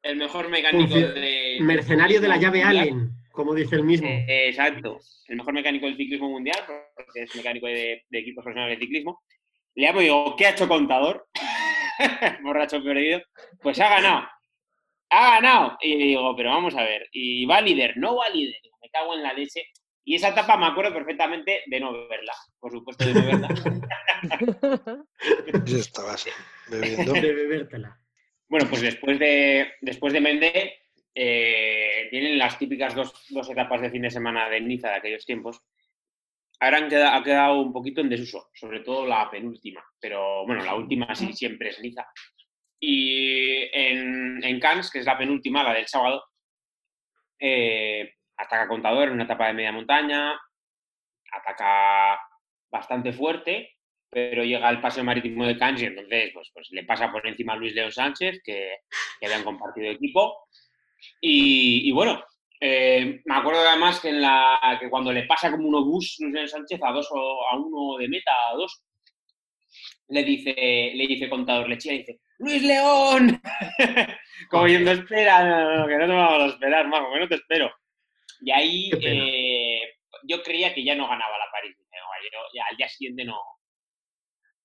[0.03, 1.57] el mejor mecánico de.
[1.61, 2.63] Mercenario de la llave.
[2.63, 4.07] Allen, como dice el mismo.
[4.07, 4.99] Eh, exacto.
[5.27, 9.21] El mejor mecánico del ciclismo mundial, porque es mecánico de, de equipos profesionales de ciclismo.
[9.75, 11.27] Le llamo y digo, ¿qué ha hecho contador?
[12.43, 13.21] Borracho perdido.
[13.61, 14.27] Pues ha ganado.
[15.09, 15.77] Ha ganado.
[15.81, 17.07] Y digo, pero vamos a ver.
[17.11, 18.59] Y va líder, no va líder.
[18.81, 19.63] Me cago en la leche.
[20.03, 22.33] Y esa etapa me acuerdo perfectamente de no verla.
[22.59, 23.47] Por supuesto, de no verla.
[25.65, 26.27] Ya estabas
[26.69, 27.13] bebiendo.
[27.13, 27.97] De bebértela.
[28.47, 30.80] Bueno, pues después de, después de Mende,
[31.13, 35.25] eh, tienen las típicas dos, dos etapas de fin de semana de Niza de aquellos
[35.25, 35.61] tiempos.
[36.59, 40.63] Ahora han queda- ha quedado un poquito en desuso, sobre todo la penúltima, pero bueno,
[40.63, 42.05] la última sí siempre es Niza.
[42.79, 46.23] Y en, en Cannes, que es la penúltima, la del sábado,
[47.39, 50.39] eh, ataca Contador en una etapa de media montaña,
[51.31, 52.19] ataca
[52.71, 53.71] bastante fuerte,
[54.09, 57.53] pero llega al paseo marítimo de Cannes y entonces pues, pues le pasa por encima
[57.53, 58.77] a Luis León Sánchez, que,
[59.19, 60.47] que habían compartido equipo.
[61.19, 62.23] Y, y bueno,
[62.59, 66.51] eh, me acuerdo además que, en la, que cuando le pasa como un obús Luis
[66.51, 68.83] Sánchez a dos o a uno de meta, a dos,
[70.09, 73.41] le dice, le dice contador lechía, dice, ¡Luis León!
[74.49, 77.27] como diciendo, espera, no, no, no, que no te vamos a esperar, mago, que no
[77.27, 77.71] te espero.
[78.41, 79.81] Y ahí eh,
[80.23, 81.75] yo creía que ya no ganaba la París.
[81.79, 81.87] "No,
[82.23, 83.39] yo ya al día siguiente no.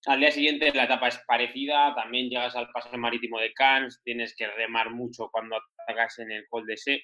[0.06, 4.36] Al día siguiente la etapa es parecida, también llegas al paseo marítimo de Cannes, tienes
[4.36, 7.02] que remar mucho cuando atacas en el Col de Se.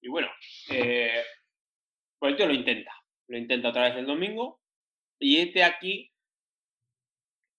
[0.00, 0.28] Y bueno,
[0.70, 1.22] eh,
[2.18, 2.94] pues el tío lo intenta.
[3.28, 4.60] lo intenta otra vez el domingo,
[5.18, 6.10] y este aquí,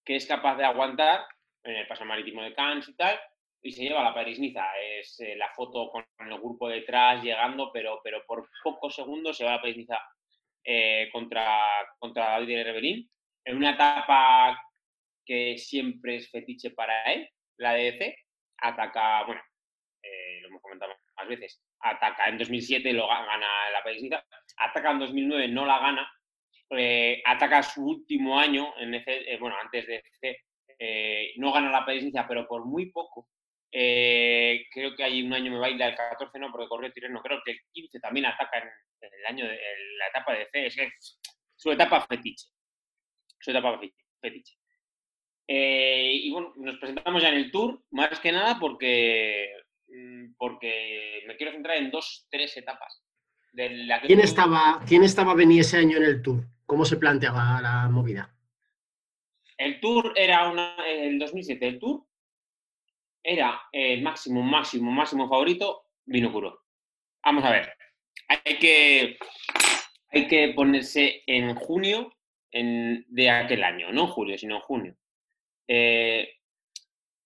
[0.03, 1.23] que es capaz de aguantar
[1.63, 3.19] en el paso marítimo de Cannes y tal,
[3.61, 4.65] y se lleva la París-Niza.
[4.79, 9.45] Es eh, la foto con el grupo detrás llegando, pero, pero por pocos segundos se
[9.45, 9.99] va la París-Niza
[10.63, 13.11] eh, contra, contra David Rebelín,
[13.45, 14.59] en una etapa
[15.25, 18.15] que siempre es fetiche para él, la DDC,
[18.57, 19.41] ataca, bueno,
[20.03, 24.09] eh, lo hemos comentado más veces, ataca en 2007, lo gana la París
[24.57, 26.11] ataca en 2009, no la gana,
[26.71, 32.11] eh, ataca su último año, en ese, bueno, antes de ese, no gana la París
[32.27, 33.27] pero por muy poco,
[33.71, 37.51] creo que hay un año me baila el 14, no, porque corrió Tireno, creo que
[37.51, 38.69] el 15 también ataca en,
[39.01, 39.59] el año de
[39.97, 41.19] la etapa de C, es
[41.55, 42.47] su etapa fetiche.
[43.41, 43.79] Su etapa
[44.21, 44.55] fetiche.
[45.47, 49.51] Eh, y bueno, nos presentamos ya en el tour, más que nada porque,
[49.87, 53.03] mm, porque me quiero centrar en dos, tres etapas.
[54.05, 56.45] ¿Quién, estaba, ¿Quién estaba venir ese año en el tour?
[56.65, 58.33] ¿Cómo se planteaba la movida?
[59.57, 62.05] El tour era una, el 2007, el tour
[63.21, 66.63] era el máximo, máximo, máximo favorito, Vino Puro.
[67.23, 67.73] Vamos a ver,
[68.27, 69.17] hay que,
[70.11, 72.11] hay que ponerse en junio
[72.51, 74.95] de aquel año, no julio, sino junio.
[75.67, 76.27] Eh,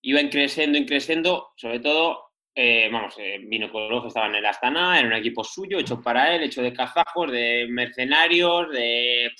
[0.01, 5.07] iba creciendo, creciendo, sobre todo, eh, vamos, eh, Vino que estaba en el Astana, era
[5.07, 9.31] un equipo suyo, hecho para él, hecho de cazajos, de mercenarios, de...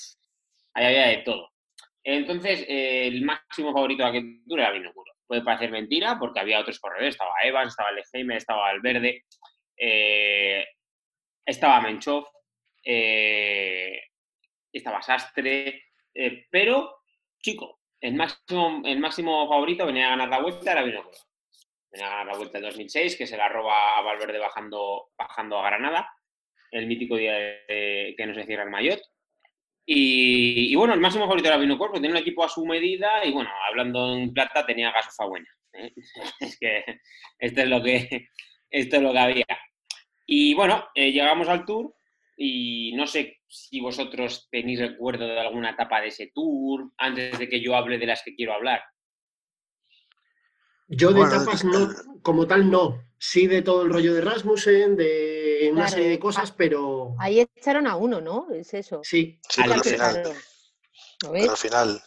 [0.74, 1.52] ahí había de todo.
[2.04, 4.92] Entonces, el máximo favorito de aquel tour era Vino
[5.28, 9.24] Puede parecer mentira, porque había otros corredores, estaba Evans, estaba Leheimer, estaba Alverde,
[11.46, 12.28] estaba Menchov,
[12.86, 14.00] eh,
[14.78, 15.84] estaba Sastre,
[16.14, 17.02] eh, pero,
[17.40, 21.10] chico, el máximo, el máximo favorito venía a ganar la vuelta, era Vino
[21.92, 25.60] Venía a ganar la vuelta en 2006, que se la roba a Valverde bajando, bajando
[25.60, 26.10] a Granada,
[26.72, 29.04] el mítico día que no se cierra el Mayotte.
[29.88, 33.32] Y, bueno, el máximo favorito era Vino porque tenía un equipo a su medida y
[33.32, 35.48] bueno, hablando en plata tenía gasofa buena.
[35.74, 35.94] ¿eh?
[36.40, 36.84] es que
[37.38, 38.30] esto es lo que
[38.72, 39.46] esto es lo que había.
[40.26, 41.94] Y bueno, eh, llegamos al tour
[42.36, 47.48] y no sé si vosotros tenéis recuerdo de alguna etapa de ese tour, antes de
[47.48, 48.82] que yo hable de las que quiero hablar.
[50.88, 51.90] Yo de etapas no,
[52.22, 53.02] como tal no.
[53.18, 57.16] Sí de todo el rollo de Rasmussen, de una serie de cosas, pero...
[57.18, 58.52] Ahí echaron a uno, ¿no?
[58.54, 59.00] Es eso.
[59.04, 59.40] Sí.
[59.50, 60.34] Sí, al final.
[61.50, 62.02] al final.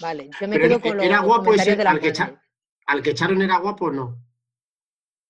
[0.00, 2.12] Vale, yo me quedo con los era guapo ese, al, que
[2.86, 4.18] al que echaron era guapo, ¿no?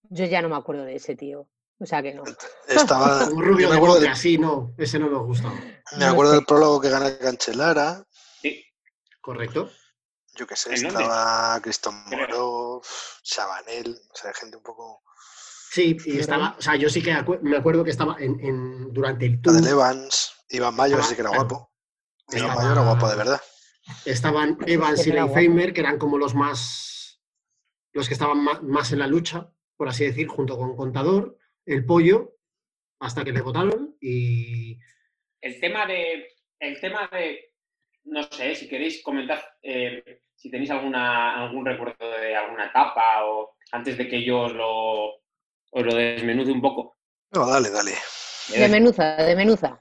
[0.05, 1.49] Yo ya no me acuerdo de ese tío.
[1.81, 2.23] O sea que no.
[2.69, 3.25] Estaba.
[3.33, 5.51] Un rubio de bote, así no, ese no nos gusta.
[5.97, 8.07] Me acuerdo del prólogo que gana Cancelara.
[8.43, 8.63] Sí,
[9.21, 9.71] correcto.
[10.37, 12.83] Yo qué sé, estaba Cristian Moro,
[13.23, 15.03] Chabanel, o sea, gente un poco.
[15.73, 17.13] Sí, y estaba, o sea, yo sí que
[17.43, 19.61] me acuerdo que estaba en, en durante el tour.
[19.61, 21.73] de Evans, Iván Mayo, sí que era guapo.
[22.29, 23.41] Iván Mayo era guapo, de verdad.
[24.05, 27.21] Estaban Evans y Leifheimer, que eran como los más.
[27.93, 31.40] los que estaban más en la lucha, por así decir, junto con Contador
[31.75, 32.37] el pollo
[33.01, 34.79] hasta que le votaron y...
[35.41, 36.29] El tema de,
[36.59, 37.55] el tema de,
[38.05, 43.57] no sé, si queréis comentar, eh, si tenéis alguna, algún recuerdo de alguna etapa o
[43.73, 46.99] antes de que yo os lo, os lo desmenuce un poco.
[47.33, 47.93] No, dale, dale.
[48.51, 49.81] De menuza, de menuza.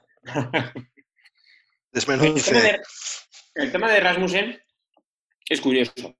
[1.90, 2.80] Desmenuce.
[3.54, 4.62] El tema, de, Rasmussen
[5.48, 6.16] es curioso,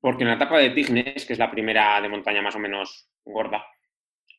[0.00, 3.10] porque en la etapa de Tignes, que es la primera de montaña más o menos
[3.22, 3.62] gorda,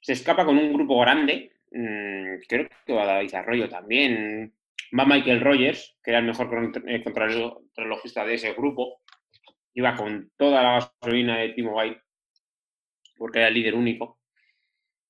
[0.02, 1.54] se escapa con un grupo grande.
[1.72, 4.54] Mm, creo que va a Arroyo también.
[4.98, 9.02] Va Michael Rogers, que era el mejor eh, contrarrelojista de ese grupo.
[9.74, 12.02] Iba con toda la gasolina de Timo White,
[13.16, 14.20] porque era el líder único.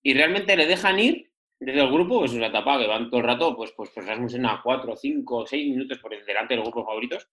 [0.03, 3.21] Y realmente le dejan ir desde el grupo, pues es una etapa que van todo
[3.21, 6.65] el rato, pues, pues, pues Rasmussen a 4, 5, 6 minutos por delante de los
[6.65, 7.29] grupos favoritos,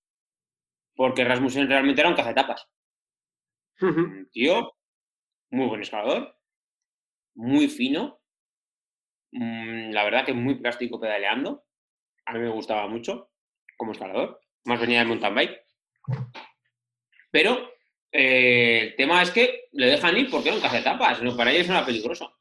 [0.94, 2.68] porque Rasmussen realmente era un cazatapas.
[3.80, 4.74] Un tío,
[5.50, 6.37] muy buen escalador,
[7.38, 8.20] muy fino.
[9.32, 11.64] Mm, la verdad que muy plástico pedaleando.
[12.26, 13.30] A mí me gustaba mucho
[13.76, 14.40] como escalador.
[14.64, 15.62] Más venía de mountain bike.
[17.30, 17.70] Pero
[18.10, 21.22] eh, el tema es que le dejan ir porque no en etapas.
[21.22, 22.36] No, para ellos era peligroso.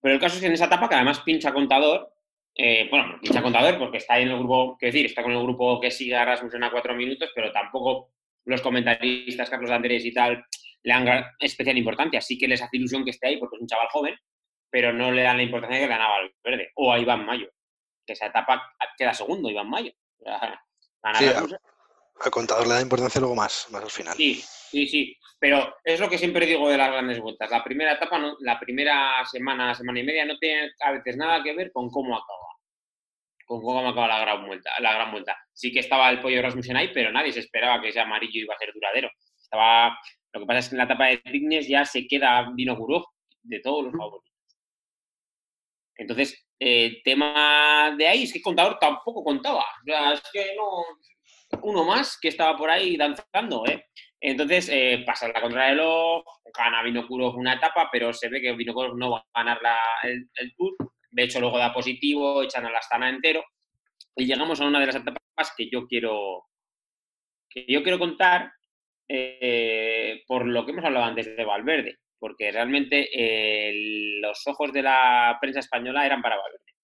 [0.00, 2.12] Pero el caso es que en esa etapa, que además pincha contador,
[2.54, 5.80] eh, bueno, pincha contador porque está en el grupo, que decir, está con el grupo
[5.80, 8.12] que sigue a Rasmussen a cuatro minutos, pero tampoco
[8.44, 10.44] los comentaristas, Carlos Andrés y tal,
[10.82, 12.20] le dan especial importancia.
[12.20, 14.14] Sí que les hace ilusión que esté ahí porque es un chaval joven,
[14.70, 16.70] pero no le dan la importancia que ganaba al verde.
[16.76, 17.48] O a Iván Mayo,
[18.06, 19.92] que esa etapa queda segundo, Iván Mayo.
[21.18, 24.16] Sí, al, contador le da importancia luego más, más al final.
[24.16, 25.16] Sí, sí, sí.
[25.38, 27.50] Pero es lo que siempre digo de las grandes vueltas.
[27.50, 31.42] La primera etapa, no, la primera semana, semana y media, no tiene a veces nada
[31.42, 32.38] que ver con cómo acaba.
[33.44, 35.36] con cómo acaba la gran vuelta, la gran vuelta.
[35.52, 38.54] Sí que estaba el pollo Rasmussen ahí, pero nadie se esperaba que ese amarillo iba
[38.54, 39.10] a ser duradero.
[39.40, 39.96] Estaba,
[40.36, 42.76] lo que pasa es que en la etapa de Tignes ya se queda Vino
[43.42, 44.34] de todos los favoritos.
[45.96, 49.60] Entonces, el tema de ahí es que el contador tampoco contaba.
[49.62, 50.84] O sea, es que no.
[51.62, 53.86] Uno más que estaba por ahí danzando, ¿eh?
[54.20, 56.22] Entonces, eh, pasa la contrarreloj,
[56.54, 59.60] gana Vinokurov una etapa, pero se ve que Vinokurov no va a ganar
[60.02, 60.76] el, Tour.
[61.10, 63.42] De hecho, luego da positivo, echan a la Astana entero.
[64.16, 66.44] Y llegamos a una de las etapas que yo quiero,
[67.48, 68.52] que yo quiero contar
[69.08, 74.82] eh, por lo que hemos hablado antes de Valverde porque realmente eh, los ojos de
[74.82, 76.74] la prensa española eran para Valverde.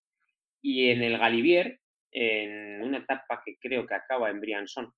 [0.62, 1.80] Y en el Galivier,
[2.10, 4.92] en una etapa que creo que acaba en Briançon,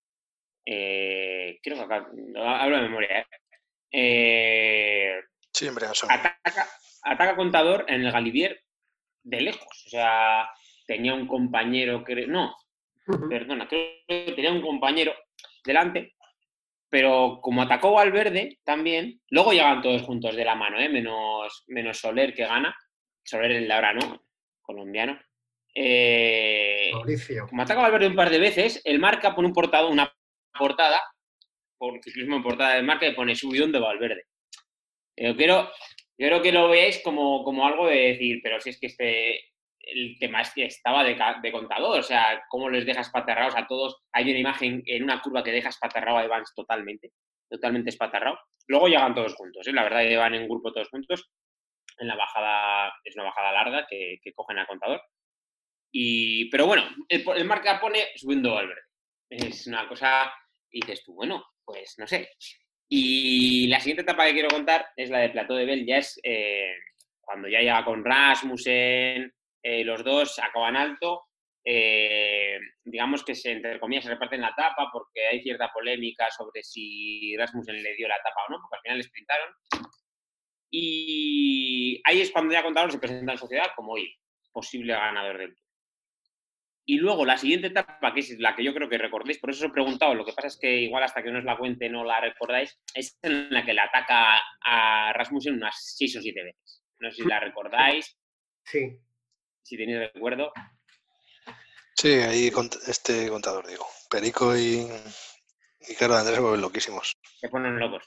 [0.66, 3.26] eh, creo que acaba, hablo de memoria, ¿eh?
[3.92, 5.20] eh
[5.52, 6.10] sí, en Briançon.
[6.10, 6.68] Ataca,
[7.02, 8.60] ataca contador en el Galivier
[9.22, 9.84] de lejos.
[9.86, 10.48] O sea,
[10.86, 12.54] tenía un compañero, que no,
[13.30, 15.14] perdona, creo que tenía un compañero
[15.64, 16.13] delante
[16.94, 20.88] pero como atacó Valverde también, luego llegan todos juntos de la mano, ¿eh?
[20.88, 22.72] menos, menos Soler que gana.
[23.24, 24.22] Soler en la hora no,
[24.62, 25.18] colombiano.
[25.74, 26.92] Eh,
[27.50, 30.14] como ataca Valverde un par de veces, el marca pone un portado, una
[30.56, 31.02] portada,
[31.76, 34.26] por ciclismo en portada de marca, y pone subidón de Valverde.
[35.16, 35.72] Yo quiero,
[36.16, 39.40] yo creo que lo veáis como, como algo de decir, pero si es que este,
[39.86, 44.02] el tema es que estaba de, contador, o sea, cómo les dejas patarrados a todos.
[44.12, 47.12] Hay una imagen en una curva que dejas patarrado a Evans totalmente,
[47.48, 48.38] totalmente espatarrado.
[48.68, 49.72] Luego llegan todos juntos, ¿eh?
[49.72, 51.30] la verdad que van en grupo todos juntos.
[51.98, 55.00] En la bajada, es una bajada larga que, cogen al contador.
[55.92, 58.74] Y, pero bueno, el, marca pone subiendo al.
[59.30, 60.32] Es una cosa,
[60.70, 62.30] y dices tú, bueno, pues no sé.
[62.88, 66.20] Y la siguiente etapa que quiero contar es la de Plateau de Bell, ya es
[66.22, 66.74] eh,
[67.20, 69.32] cuando ya llega con Rasmussen,
[69.64, 71.24] eh, los dos acaban alto.
[71.66, 76.62] Eh, digamos que se, entre comillas, se reparten la tapa porque hay cierta polémica sobre
[76.62, 79.54] si Rasmussen le dio la tapa o no, porque al final le sprintaron.
[80.70, 84.14] Y ahí es cuando ya contaron se presenta en sociedad como hoy,
[84.52, 85.64] posible ganador del Tour.
[86.86, 89.64] Y luego la siguiente etapa, que es la que yo creo que recordéis, por eso
[89.64, 91.88] os he preguntado, lo que pasa es que igual hasta que no os la cuente
[91.88, 96.42] no la recordáis, es en la que le ataca a Rasmussen unas seis o siete
[96.44, 96.84] veces.
[96.98, 98.18] No sé si la recordáis.
[98.66, 99.00] Sí
[99.64, 100.52] si tenéis recuerdo.
[101.96, 102.52] Sí, ahí
[102.86, 103.86] este contador, digo.
[104.10, 104.86] Perico y,
[105.88, 107.16] y Carlos Andrés se vuelven loquísimos.
[107.40, 108.04] Se ponen locos.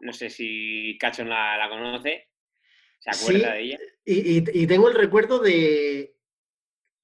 [0.00, 2.28] No sé si Cacho la, la conoce.
[2.98, 3.78] ¿Se acuerda de ella?
[4.04, 6.16] Y, y, tengo el recuerdo de.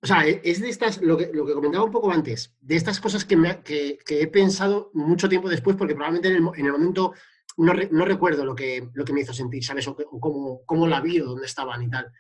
[0.03, 2.77] O sea, e, es de estas, lo que, lo que comentaba un poco antes, de
[2.77, 6.49] estas cosas que, me, que, que he pensado mucho tiempo después, porque probablemente en el,
[6.57, 7.13] en el momento
[7.59, 9.87] no, no, recuerdo lo que, lo que me hizo sentir, ¿sabes?
[9.89, 12.11] O, cómo, cómo, la vi o dónde estaban y tal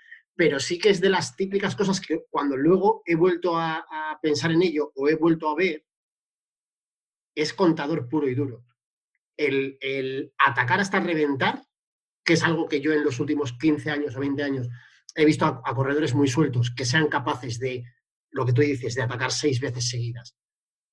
[0.40, 3.84] pero sí que es de las típicas cosas que cuando luego he vuelto a,
[4.22, 5.84] pensar en ello o he vuelto a ver,
[7.34, 8.64] es contador puro y duro.
[9.36, 11.62] El, atacar hasta reventar,
[12.24, 14.68] que es algo que yo en los últimos 15 años o 20 años
[15.14, 17.84] he visto a, corredores muy sueltos que sean capaces de,
[18.30, 20.38] lo que tú dices, de atacar seis veces seguidas.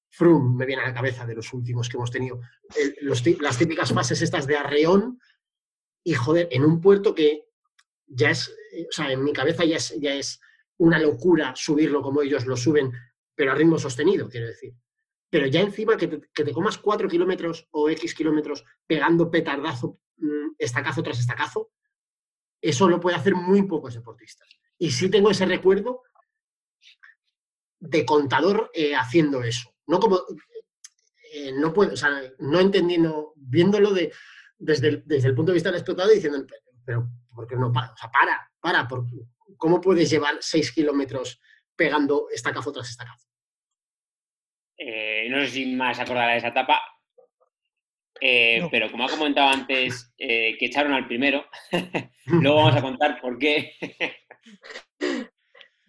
[0.10, 2.42] Frum me viene a la cabeza de los últimos que hemos tenido.
[3.00, 5.22] las típicas fases estas de arreón
[6.04, 7.47] y joder, en un puerto que
[8.08, 10.40] ya es, eh, o sea, en mi cabeza ya es, ya es
[10.78, 12.92] una locura subirlo como ellos lo suben,
[13.36, 14.74] pero a ritmo sostenido, quiero decir.
[15.30, 21.04] Pero ya encima que te, comas cuatro kilómetros o X kilómetros pegando petardazo, mm, estacazo
[21.04, 21.72] tras estacazo,
[22.62, 24.48] eso lo puede hacer muy pocos deportistas.
[24.78, 26.04] Y sí tengo ese recuerdo
[27.80, 29.76] de contador eh, haciendo eso.
[29.86, 30.22] No como,
[31.34, 34.14] eh, no puedo, o sea, no entendiendo, viéndolo de,
[34.58, 36.46] desde, el, desde el punto de vista del explotado, diciendo,
[36.86, 38.88] pero porque no para, o sea, para, para,
[39.58, 41.40] ¿cómo puedes llevar seis kilómetros
[41.76, 43.28] pegando estacazo tras estacazo?
[44.76, 46.82] Eh, no sé si más acordará de esa etapa,
[48.20, 51.46] eh, pero como ha comentado antes, eh, que echaron al primero,
[52.26, 53.74] luego vamos a contar por qué.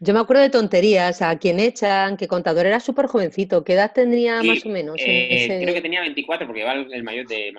[0.01, 3.65] Yo me acuerdo de tonterías, a quien echan, que contador era súper jovencito.
[3.65, 4.95] ¿Qué edad tendría más o menos?
[4.99, 7.53] Eh, creo que tenía 24 porque va el mayor de,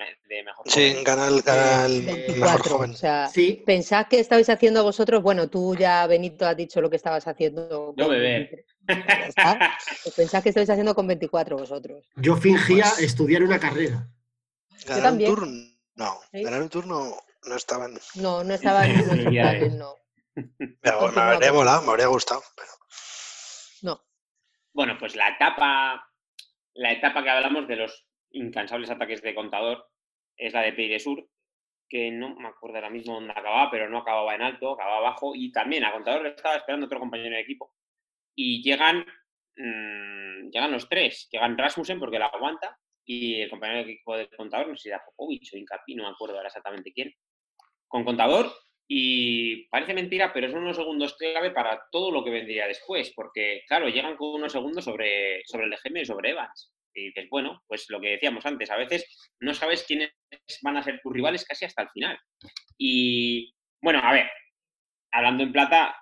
[0.45, 2.03] mejor Sí, gana el,
[2.39, 2.91] mejor joven.
[2.91, 3.61] O sea, sí.
[3.65, 7.93] pensás que estabais haciendo vosotros, bueno, tú ya, Benito, has dicho lo que estabas haciendo.
[7.97, 8.65] Yo beber.
[8.85, 12.07] Pues pensás que estabais haciendo con 24 vosotros.
[12.15, 14.07] Yo fingía pues estudiar una carrera.
[14.87, 15.63] Ganar un turno,
[15.95, 16.19] no.
[16.31, 17.17] Ganar un turno
[17.47, 17.99] no estaban.
[18.15, 18.89] No, no estaban
[19.77, 19.95] no.
[20.81, 22.41] Me, habría volado, me habría gustado.
[22.55, 22.69] Pero...
[23.83, 24.01] No.
[24.73, 26.09] Bueno, pues la etapa,
[26.73, 29.89] la etapa que hablamos de los incansables ataques de contador
[30.37, 31.27] es la de Peire Sur,
[31.89, 35.33] que no me acuerdo ahora mismo dónde acababa, pero no acababa en alto, acababa abajo,
[35.35, 37.73] y también a contador le estaba esperando otro compañero de equipo.
[38.35, 39.05] y llegan,
[39.57, 41.27] mm, llegan los tres.
[41.29, 44.89] Llegan Rasmussen porque la aguanta y el compañero de equipo de contador, no sé si
[44.89, 47.13] era Popovic o Incapi, no me acuerdo ahora exactamente quién,
[47.87, 48.53] con contador
[48.91, 53.61] y parece mentira, pero son unos segundos clave para todo lo que vendría después, porque
[53.67, 56.73] claro, llegan con unos segundos sobre, sobre el EGM y sobre Evans.
[56.95, 60.11] Y dices, bueno, pues lo que decíamos antes, a veces no sabes quiénes
[60.63, 62.17] van a ser tus rivales casi hasta el final.
[62.79, 64.27] Y bueno, a ver,
[65.11, 65.95] hablando en plata,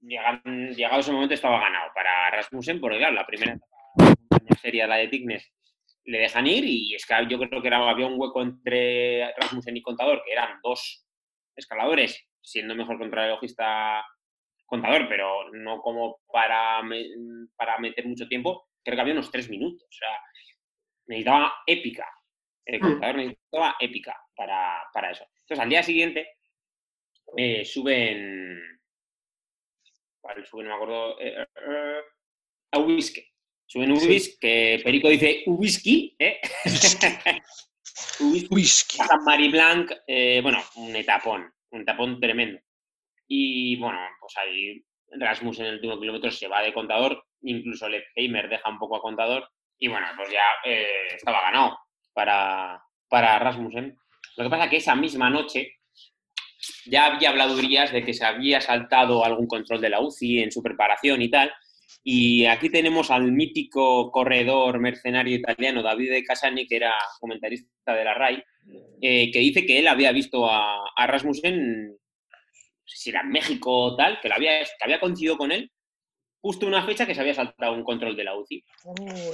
[0.00, 3.58] llegado ese momento estaba ganado para Rasmussen, porque claro, la primera
[4.62, 5.52] sería la de Tignes
[6.06, 9.82] le dejan ir y es que yo creo que había un hueco entre Rasmussen y
[9.82, 11.05] Contador, que eran dos
[11.56, 14.04] escaladores, siendo mejor contrarrelojista
[14.66, 16.82] Contador, pero no como para,
[17.56, 19.86] para meter mucho tiempo, creo que había unos tres minutos.
[19.88, 20.08] O sea,
[21.06, 22.10] necesitaba épica.
[22.64, 22.80] El.
[22.80, 25.24] Contador necesitaba épica para, para eso.
[25.42, 26.28] Entonces, al día siguiente
[27.36, 28.60] eh, suben...
[30.20, 30.66] ¿Cuál suben?
[30.66, 31.20] No me acuerdo.
[31.20, 32.00] Eh, eh,
[32.72, 33.24] a Whisky
[33.68, 36.40] Suben un whisky, que Perico dice whisky, ¿eh?
[38.50, 38.98] whisky.
[38.98, 42.60] San Marie Blanc, eh, bueno, un etapón, un etapón tremendo.
[43.28, 48.48] Y bueno, pues ahí Rasmus en el último kilómetro se va de contador, incluso Lefheimer
[48.48, 51.78] deja un poco a contador, y bueno, pues ya eh, estaba ganado
[52.12, 53.96] para, para Rasmussen.
[54.36, 55.76] Lo que pasa es que esa misma noche
[56.86, 60.62] ya había habladurías de que se había saltado algún control de la UCI en su
[60.62, 61.52] preparación y tal,
[62.08, 68.14] y aquí tenemos al mítico corredor mercenario italiano Davide Casani, que era comentarista de la
[68.14, 68.44] RAI,
[69.02, 71.96] eh, que dice que él había visto a, Rasmussen, no
[72.84, 75.68] sé si era en México o tal, que, lo había, que había coincidido con él
[76.40, 78.64] justo una fecha que se había saltado un control de la UCI.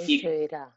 [0.06, 0.74] y, era.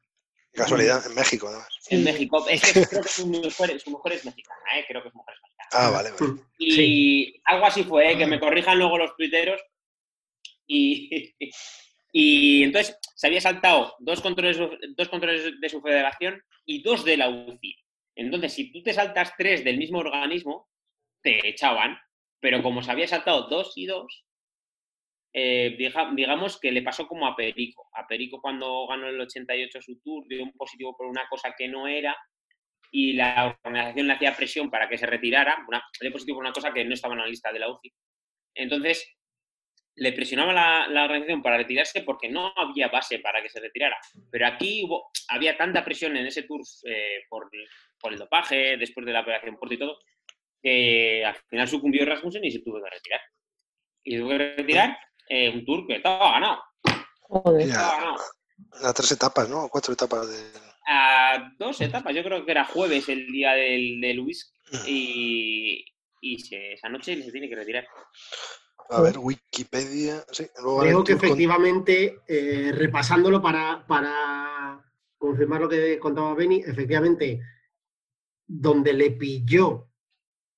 [0.52, 1.70] Casualidad, en México, además.
[1.90, 2.46] En México.
[2.50, 4.84] Es que creo que su mujer, es mexicana, ¿eh?
[4.86, 5.70] creo que su mujer es mexicana.
[5.72, 6.42] Ah, vale, vale.
[6.60, 8.18] Y algo así fue, ¿eh?
[8.18, 9.62] que me corrijan luego los tuiteros.
[10.68, 11.34] Y,
[12.18, 14.58] Y entonces se había saltado dos controles,
[14.96, 17.76] dos controles de su federación y dos de la UCI.
[18.16, 20.70] Entonces, si tú te saltas tres del mismo organismo,
[21.22, 22.00] te echaban.
[22.40, 24.26] Pero como se había saltado dos y dos,
[25.34, 25.76] eh,
[26.16, 27.90] digamos que le pasó como a Perico.
[27.92, 31.68] A Perico cuando ganó el 88 su tour dio un positivo por una cosa que
[31.68, 32.16] no era
[32.92, 35.66] y la organización le hacía presión para que se retirara.
[35.68, 37.92] Una, dio positivo por una cosa que no estaba en la lista de la UCI.
[38.56, 39.18] Entonces,
[39.98, 40.54] le presionaba
[40.88, 43.98] la, organización para retirarse porque no había base para que se retirara.
[44.30, 47.50] Pero aquí hubo, había tanta presión en ese tour eh, por,
[48.12, 49.98] el dopaje, después de la operación Porto y todo,
[50.62, 53.22] que al final sucumbió Rasmussen y se tuvo que retirar.
[54.04, 54.98] Y tuvo que retirar
[55.30, 56.62] eh, un tour que estaba ganado.
[57.22, 57.68] Joder.
[57.68, 58.16] Estaba ganado.
[58.84, 59.68] A tres etapas, ¿no?
[59.70, 60.60] Cuatro etapas de...
[60.88, 64.54] A dos etapas, yo creo que era jueves el día del, del Luis
[64.86, 65.84] y,
[66.22, 67.88] y esa noche se tiene que retirar.
[68.90, 70.24] A ver, Wikipedia.
[70.32, 70.48] Sí,
[70.80, 74.84] Creo que efectivamente, eh, repasándolo para, para
[75.18, 77.42] confirmar lo que contaba Benny, efectivamente,
[78.46, 79.90] donde le pilló,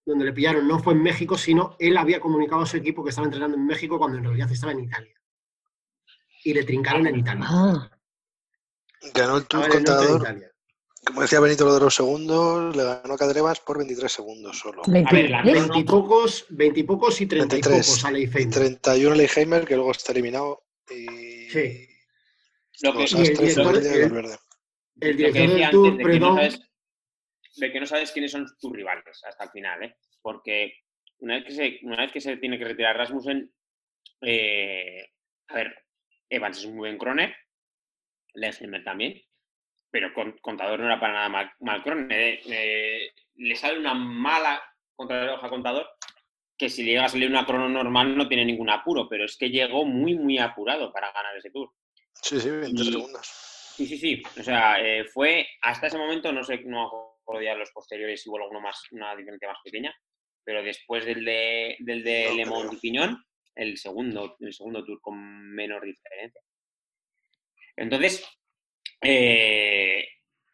[0.06, 3.10] donde le pillaron no fue en México, sino él había comunicado a su equipo que
[3.10, 5.14] estaba entrenando en México cuando en realidad estaba en Italia.
[6.44, 7.46] Y le trincaron en Italia.
[7.48, 7.92] Ah.
[9.14, 10.57] Ganó el Tour contador
[11.06, 14.82] como decía Benito, lo de los segundos, le ganó a Cadrevas por 23 segundos solo.
[14.86, 18.54] A ver, 20 y pocos, 20 y pocos y 30 y pocos a Leifheimer.
[18.54, 20.66] 31 a Leifheimer, que luego está eliminado.
[20.90, 21.50] Y...
[21.50, 21.88] Sí.
[22.82, 24.38] Lo que, y el director, el,
[25.00, 26.60] el director del Tour, de que, no sabes,
[27.56, 29.96] de que no sabes quiénes son tus rivales hasta el final, ¿eh?
[30.22, 30.74] Porque
[31.20, 33.52] una vez que se, una vez que se tiene que retirar Rasmussen,
[34.22, 35.10] eh,
[35.48, 35.76] a ver,
[36.30, 37.36] Evans es un muy buen croner,
[38.34, 39.20] Leifheimer también,
[39.90, 44.62] pero contador no era para nada mal, mal eh, le sale una mala
[44.96, 45.88] contrarreloj a contador
[46.58, 49.38] que si le llega a salir una crono normal no tiene ningún apuro, pero es
[49.38, 51.72] que llegó muy, muy apurado para ganar ese tour.
[52.14, 53.28] Sí, sí, 20 segundos.
[53.76, 54.24] Sí, sí, sí.
[54.40, 56.88] O sea, eh, fue hasta ese momento, no sé, no
[57.22, 59.96] acuerdo ya los posteriores si hubo alguno más, una diferencia más pequeña,
[60.44, 63.24] pero después del de, del de Le Mans y Piñón,
[63.54, 65.16] el segundo, el segundo tour con
[65.54, 66.42] menor diferencia.
[67.76, 68.26] Entonces,
[69.02, 70.08] eh,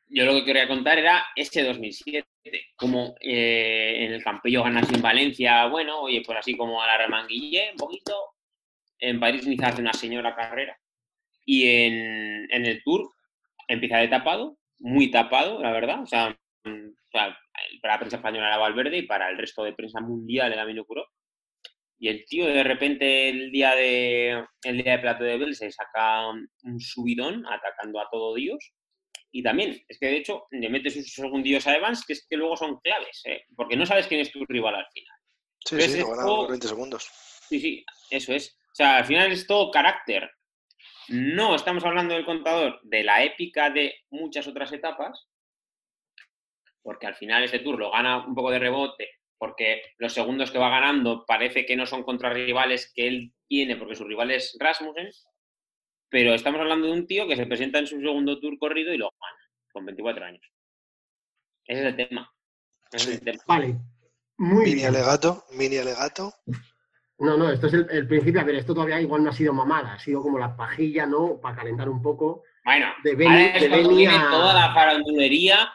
[0.07, 2.27] yo lo que quería contar era ese 2007,
[2.75, 6.97] como eh, en el Campello ganas en Valencia, bueno, oye, pues así como a la
[6.97, 8.13] remanguille, un poquito.
[8.99, 10.77] En París Niza hace una señora carrera.
[11.45, 13.09] Y en, el Tour
[13.67, 16.01] empieza de tapado, muy tapado, la verdad.
[16.03, 16.29] O sea,
[16.63, 17.37] mm, para
[17.83, 21.07] la prensa española era Valverde y para el resto de prensa mundial era Minocuro.
[22.04, 25.72] Y el tío de repente el día de el día de Plato de Bell se
[25.72, 28.74] saca un subidón atacando a todo Dios.
[29.32, 32.36] Y también, es que de hecho le metes un segundillos a Evans que es que
[32.36, 33.45] luego son claves, ¿eh?
[33.56, 35.18] porque no sabes quién es tu rival al final.
[35.64, 36.04] Sí, sí,
[36.49, 37.10] 20 segundos.
[37.47, 38.49] Sí, sí, eso es.
[38.74, 40.30] O sea, al final es todo carácter.
[41.08, 45.30] No estamos hablando del contador de la épica de muchas otras etapas,
[46.82, 50.57] porque al final ese tour lo gana un poco de rebote, porque los segundos que
[50.57, 54.55] va ganando parece que no son contra rivales que él tiene, porque su rival es
[54.59, 55.09] Rasmussen,
[56.09, 58.97] pero estamos hablando de un tío que se presenta en su segundo tour corrido y
[58.97, 60.45] lo gana, con 24 años.
[61.65, 62.31] Ese es el tema.
[63.47, 63.75] Vale.
[64.38, 66.34] Muy mini alegato, mini alegato.
[67.19, 68.41] No, no, esto es el, principio.
[68.41, 71.39] A ver, esto todavía igual no ha sido mamada, ha sido como la pajilla, ¿no?
[71.39, 72.43] Para calentar un poco.
[72.65, 75.71] Bueno, de Beni, toda la farandulería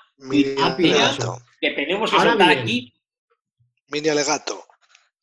[1.60, 2.92] que tenemos que soltar aquí.
[3.88, 4.66] Mini alegato.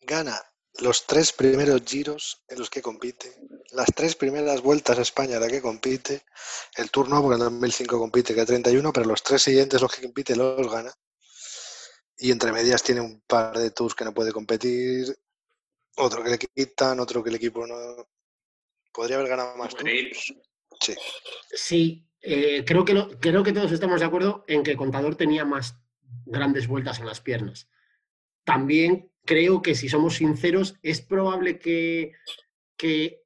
[0.01, 0.39] Gana
[0.79, 3.33] los tres primeros giros en los que compite,
[3.71, 6.23] las tres primeras vueltas a España en la que compite,
[6.75, 10.35] el turno, porque en 2005 compite que 31, pero los tres siguientes los que compite
[10.35, 10.91] los gana.
[12.17, 15.15] Y entre medias tiene un par de tours que no puede competir,
[15.97, 18.07] otro que le quitan, otro que el equipo no.
[18.91, 20.33] Podría haber ganado más tours.
[20.81, 20.95] Sí.
[21.51, 25.75] Sí, eh, creo, que creo que todos estamos de acuerdo en que Contador tenía más
[26.25, 27.69] grandes vueltas en las piernas.
[28.45, 32.13] También creo que si somos sinceros, es probable que,
[32.77, 33.23] que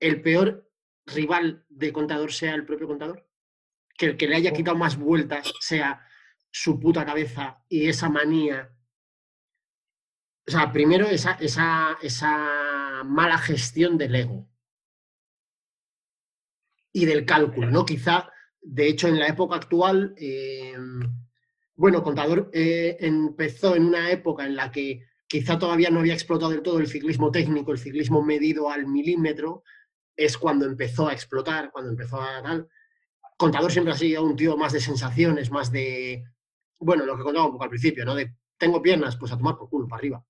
[0.00, 0.68] el peor
[1.06, 3.28] rival de Contador sea el propio Contador.
[3.96, 6.04] Que el que le haya quitado más vueltas sea
[6.50, 8.74] su puta cabeza y esa manía.
[10.46, 14.48] O sea, primero esa, esa, esa mala gestión del ego
[16.92, 17.84] y del cálculo, ¿no?
[17.84, 18.30] Quizá,
[18.62, 20.74] de hecho, en la época actual, eh,
[21.78, 26.50] bueno, Contador eh, empezó en una época en la que quizá todavía no había explotado
[26.50, 29.62] del todo el ciclismo técnico, el ciclismo medido al milímetro,
[30.16, 32.68] es cuando empezó a explotar, cuando empezó a tal.
[33.36, 36.24] Contador siempre ha sido un tío más de sensaciones, más de,
[36.80, 38.16] bueno, lo que contaba un poco al principio, ¿no?
[38.16, 40.24] De tengo piernas, pues a tomar por culo, para arriba.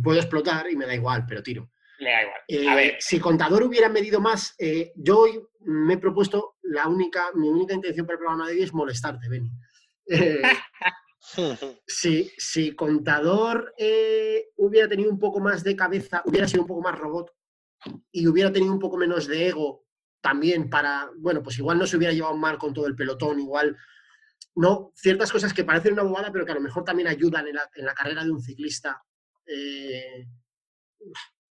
[0.00, 1.68] puedo explotar y me da igual, pero tiro.
[1.98, 2.68] Le da igual.
[2.68, 2.86] a ver.
[2.86, 7.48] Eh, si Contador hubiera medido más, eh, yo hoy me he propuesto la única, mi
[7.48, 9.50] única intención para el programa de hoy es molestarte, Benny.
[10.06, 10.42] Eh,
[11.86, 16.98] si, Contador eh, hubiera tenido un poco más de cabeza, hubiera sido un poco más
[16.98, 17.32] robot
[18.10, 19.86] y hubiera tenido un poco menos de ego
[20.20, 23.76] también para, bueno, pues igual no se hubiera llevado mal con todo el pelotón, igual,
[24.54, 27.84] no, ciertas cosas que parecen una bobada, pero que a lo mejor también ayudan en
[27.84, 29.02] la, carrera de un ciclista.
[29.46, 30.28] Eh,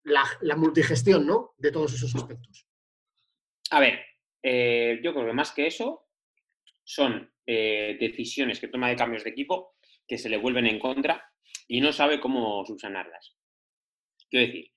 [0.05, 1.55] la, la, multigestión, ¿no?
[1.59, 2.67] De todos esos aspectos.
[3.71, 4.01] A ver,
[5.03, 6.04] yo creo que más que eso
[6.85, 9.77] son eh, decisiones que toma de cambios de equipo
[10.07, 11.31] que se le vuelven en contra
[11.67, 13.37] y no sabe cómo subsanarlas.
[14.31, 14.71] Quiero decir,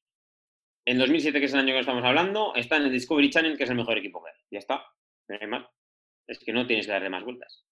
[0.86, 3.66] en 2007, que es el año que estamos hablando, está en el Discovery Channel, que
[3.66, 4.38] es el mejor equipo que hay.
[4.52, 4.86] Ya está.
[6.28, 7.66] Es que no tienes que darle más vueltas.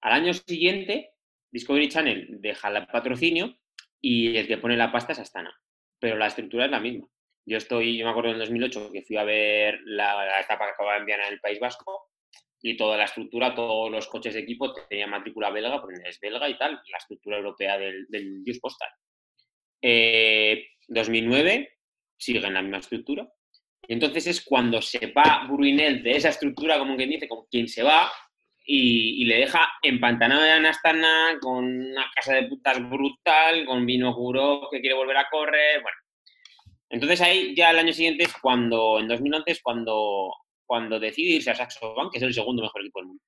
[0.00, 1.12] Al año siguiente,
[1.50, 3.58] Discovery Channel deja el patrocinio
[4.00, 5.54] y el que pone la pasta es Astana.
[5.98, 7.08] Pero la estructura es la misma.
[7.44, 10.94] Yo estoy, yo me acuerdo en 2008 que fui a ver la, etapa que acaba
[10.94, 12.10] de enviar en el País Vasco
[12.66, 16.48] y toda la estructura, todos los coches de equipo tenían matrícula belga, porque es belga
[16.48, 18.88] y tal, la estructura europea del, del Just Postal.
[20.88, 21.68] 2009 eh,
[22.16, 23.28] sigue en la misma estructura.
[23.86, 27.68] Y entonces es cuando se va Bruinel de esa estructura, como quien dice, con quien
[27.68, 28.10] se va,
[28.68, 34.68] y, le deja empantanado en Astana, con una casa de putas brutal, con vino Guro
[34.72, 35.98] que quiere volver a correr, bueno.
[36.88, 40.32] Entonces ahí ya el año siguiente es cuando, en 2011 es cuando
[40.66, 43.22] cuando decide irse a Saxo Bank, que es el segundo mejor equipo del mundo.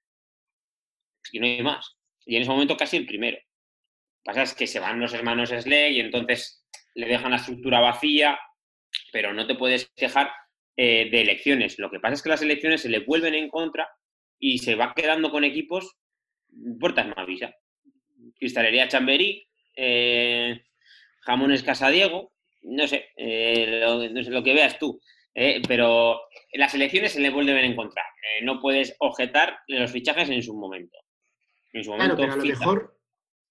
[1.33, 1.97] Y no hay más.
[2.27, 3.39] Y en ese momento casi el primero.
[3.39, 7.37] Lo que pasa es que se van los hermanos Slay y entonces le dejan la
[7.37, 8.39] estructura vacía,
[9.13, 10.31] pero no te puedes quejar
[10.77, 11.79] eh, de elecciones.
[11.79, 13.89] Lo que pasa es que las elecciones se le vuelven en contra
[14.39, 15.97] y se va quedando con equipos
[16.79, 17.55] puertas Mavisa.
[18.39, 20.63] Cristalería Chamberí, eh,
[21.23, 22.33] Jamones Casadiego,
[22.63, 25.01] no sé, eh, no sé, lo que veas tú.
[25.41, 26.21] Eh, pero
[26.55, 28.05] las elecciones se le vuelven a encontrar.
[28.23, 30.99] Eh, no puedes objetar los fichajes en su momento.
[31.73, 32.99] En su momento claro, pero a lo mejor.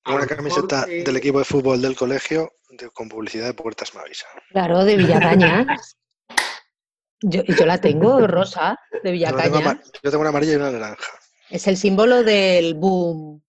[0.06, 2.52] Una camiseta eh, del equipo de fútbol del colegio
[2.94, 4.28] con publicidad de Puertas Mavisa.
[4.50, 5.66] Claro, de Villacaña.
[7.22, 9.80] yo, yo la tengo rosa, de Villacaña.
[10.04, 11.12] Yo tengo, una amarilla y una naranja.
[11.50, 13.42] Es el símbolo del boom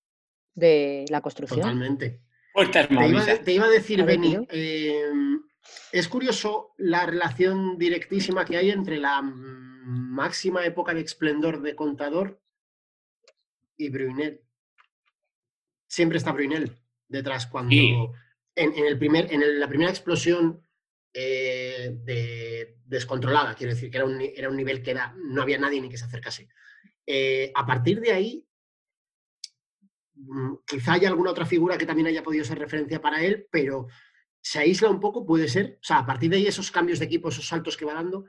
[0.54, 1.60] de la construcción.
[1.60, 2.20] Totalmente.
[2.54, 3.42] Puertas Mavisa.
[3.42, 4.36] Te iba, a decir, Beni,
[5.92, 12.42] es curioso la relación directísima que hay entre la máxima época de esplendor de Contador
[13.76, 14.42] y Brunel.
[15.86, 16.76] Siempre está Brunel
[17.08, 17.74] detrás cuando
[18.58, 20.60] en, el primer, en la primera explosión
[21.14, 25.58] eh, de, descontrolada, quiero decir que era un, era un nivel que era, no había
[25.58, 26.48] nadie ni que se acercase.
[27.06, 28.46] Eh, a partir de ahí,
[30.14, 33.86] mm, quizá haya alguna otra figura que también haya podido ser referencia para él, pero
[34.48, 35.76] se aísla un poco, puede ser.
[35.78, 38.24] O sea, a partir de ahí, esos cambios de equipo, esos saltos que va dando,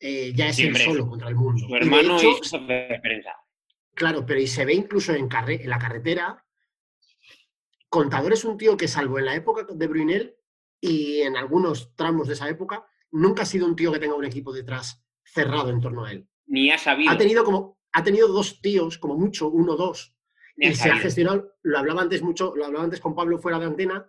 [0.00, 1.66] eh, ya es el solo contra el mundo.
[1.68, 3.22] Su hermano y de.
[3.94, 6.42] Claro, pero y se ve incluso en, en la carretera.
[7.90, 10.36] Contador es un tío que, salvo en la época de Brunel
[10.80, 14.24] y en algunos tramos de esa época, nunca ha sido un tío que tenga un
[14.24, 16.26] equipo detrás cerrado en torno a él.
[16.46, 17.12] Ni ha sabido.
[17.12, 20.16] Ha tenido como, ha tenido dos tíos, como mucho, uno o dos.
[20.56, 23.66] y se ha gestionado, lo hablaba antes mucho, lo hablaba antes con Pablo fuera de
[23.66, 24.08] antena,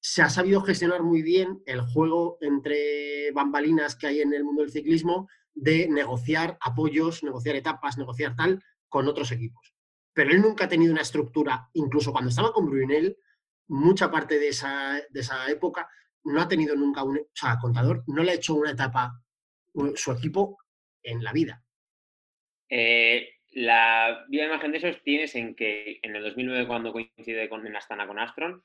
[0.00, 4.62] se ha sabido gestionar muy bien el juego entre bambalinas que hay en el mundo
[4.62, 9.74] del ciclismo de negociar apoyos, negociar etapas, negociar tal con otros equipos.
[10.12, 13.16] Pero él nunca ha tenido una estructura, incluso cuando estaba con Brunel,
[13.68, 15.88] mucha parte de esa, de esa época
[16.24, 19.22] no ha tenido nunca un, o sea, Contador no le ha hecho una etapa
[19.94, 20.58] su equipo
[21.02, 21.62] en la vida.
[22.68, 27.66] Eh, la viva imagen de esos tienes en que en el 2009 cuando coincide con,
[27.66, 28.62] en Astana con Astron,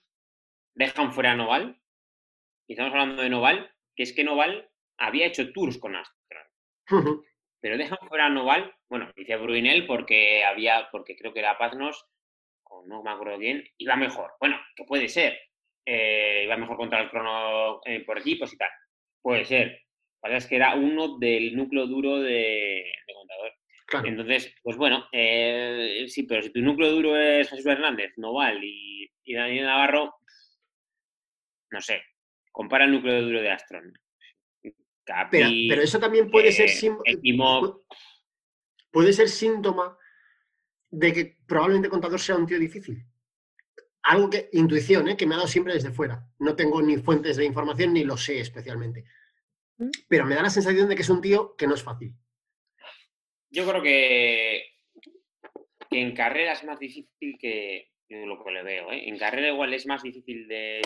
[0.75, 1.79] dejan fuera a Noval,
[2.67, 7.23] y estamos hablando de Noval, que es que Noval había hecho tours con Astron.
[7.61, 12.05] Pero dejan fuera a Noval, bueno, dice Bruinel porque había, porque creo que era Paznos,
[12.63, 14.33] o no me acuerdo bien, iba mejor.
[14.39, 15.39] Bueno, que puede ser.
[15.85, 18.69] Eh, iba mejor contra el crono eh, por equipos y tal.
[19.21, 19.81] Puede ser.
[20.21, 23.53] La es que era uno del núcleo duro de, contador.
[24.07, 29.07] Entonces, pues bueno, eh, sí, pero si tu núcleo duro es Jesús Hernández, Noval y,
[29.23, 30.15] y Daniel Navarro,
[31.75, 32.01] no sé,
[32.53, 33.93] compara el núcleo duro de Astron.
[35.29, 36.69] pero, eso también puede ser
[38.91, 39.97] puede ser síntoma
[40.89, 43.05] de que probablemente contador sea un tío difícil.
[44.03, 45.17] Algo que, intuición, ¿eh?
[45.17, 46.25] que me ha dado siempre desde fuera.
[46.39, 49.03] No tengo ni fuentes de información ni lo sé especialmente.
[49.77, 49.89] ¿Mm?
[50.07, 52.13] Pero me da la sensación de que es un tío que no es fácil.
[53.49, 54.63] Yo creo que,
[55.89, 58.91] que en carrera es más difícil que lo que le veo.
[58.93, 59.09] ¿eh?
[59.09, 60.81] En carrera igual es más difícil de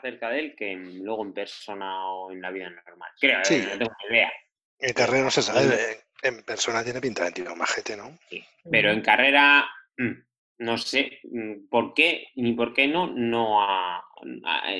[0.00, 3.10] cerca de él que luego en persona o en la vida normal.
[3.20, 3.44] Creo, ¿eh?
[3.44, 3.58] sí.
[3.58, 4.32] no tengo ni idea.
[4.78, 8.18] En carrera no se sabe, en persona tiene pinta de tío majete, ¿no?
[8.30, 8.44] Sí.
[8.70, 9.66] Pero en carrera,
[9.98, 10.12] mm,
[10.58, 13.60] no sé mm, por qué ni por qué no, no,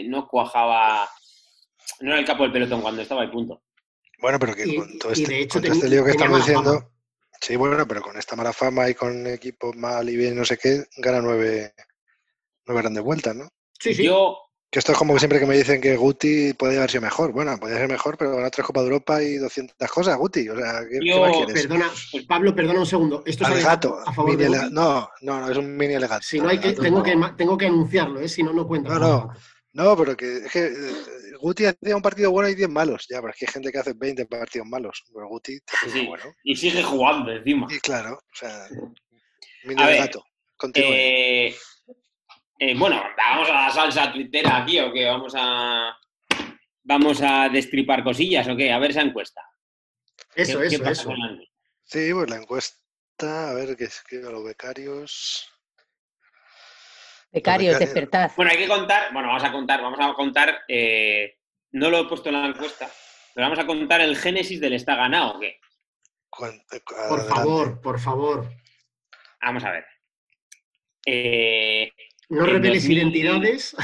[0.05, 1.09] no cuajaba,
[2.00, 3.62] no era el capo del pelotón cuando estaba y punto.
[4.20, 6.92] Bueno, pero que con todo este, este lío que estamos diciendo,
[7.40, 10.57] sí, bueno, pero con esta mala fama y con equipo mal y bien, no sé
[10.57, 11.74] qué, gana nueve,
[12.66, 13.48] nueve grandes vueltas, ¿no?
[13.80, 14.05] Sí, sí.
[14.05, 14.38] Yo,
[14.73, 17.31] que esto es como siempre que me dicen que Guti podría haber sido mejor.
[17.31, 20.49] Bueno, podría ser mejor, pero ganar tres Copas de Europa y 200 cosas, Guti.
[20.49, 21.91] O sea, ¿qué, Yo, Perdona,
[22.27, 23.23] Pablo, perdona un segundo.
[23.27, 23.66] Esto es.
[23.66, 26.23] A favor de no, no, no, es un mini alegato.
[26.23, 28.29] Si no hay que, tengo, que, tengo que anunciarlo, ¿eh?
[28.31, 28.95] si no, no cuenta.
[28.95, 29.33] No, no.
[29.75, 30.93] No, pero que, es que eh,
[31.39, 33.07] Guti hacía un partido bueno y 10 malos.
[33.11, 35.05] Ya, pero es que hay gente que hace 20 partidos malos.
[35.12, 35.59] Pero Guti
[35.93, 36.25] sí, bueno.
[36.45, 37.66] Y sigue jugando encima.
[37.70, 38.68] Y claro, o sea,
[39.64, 40.25] mini alegato.
[40.57, 40.93] Continúe.
[40.93, 41.55] Eh,
[42.65, 45.07] eh, bueno, vamos a la salsa twittera aquí o qué?
[45.07, 45.99] Vamos a.
[46.85, 48.73] Vamos a destripar cosillas o qué?
[48.73, 49.43] A ver esa encuesta.
[50.35, 51.13] Eso, eso, eso.
[51.83, 55.53] Sí, pues la encuesta, a ver qué escriben los becarios.
[57.33, 58.31] Becarios, despertad.
[58.37, 61.39] Bueno, hay que contar, bueno, vamos a contar, vamos a contar, eh,
[61.73, 62.89] no lo he puesto en la encuesta,
[63.35, 65.59] pero vamos a contar el génesis del está ganado o qué.
[66.31, 68.49] Por favor, por favor.
[69.41, 69.85] Vamos a ver.
[71.05, 71.91] Eh,
[72.33, 73.76] no reveles identidades.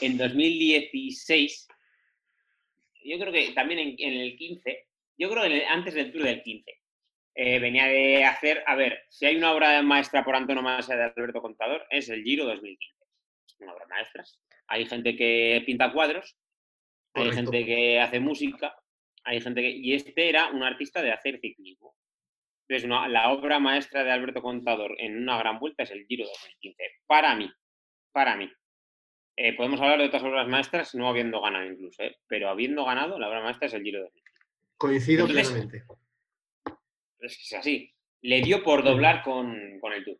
[0.00, 1.68] En 2016,
[3.04, 6.80] yo creo que también en, el 15, yo creo que antes del Tour del 15,
[7.36, 11.40] eh, venía de hacer, a ver, si hay una obra maestra por antonomasia de Alberto
[11.40, 13.04] Contador, es el Giro 2015.
[13.46, 14.24] Es una obra maestra.
[14.66, 16.36] Hay gente que pinta cuadros,
[17.14, 18.76] hay gente que hace música,
[19.22, 19.70] hay gente que...
[19.70, 21.96] Y este era un artista de hacer ciclismo.
[22.68, 26.82] Entonces, la obra maestra de Alberto Contador en una gran vuelta es el Giro 2015.
[27.06, 27.50] Para mí,
[28.12, 28.50] para mí.
[29.36, 32.16] Eh, podemos hablar de otras obras maestras no habiendo ganado incluso, ¿eh?
[32.26, 34.40] pero habiendo ganado, la obra maestra es el Giro 2015.
[34.76, 35.82] Coincido plenamente.
[37.20, 37.94] Es que es así.
[38.22, 40.18] Le dio por doblar con, el Tour.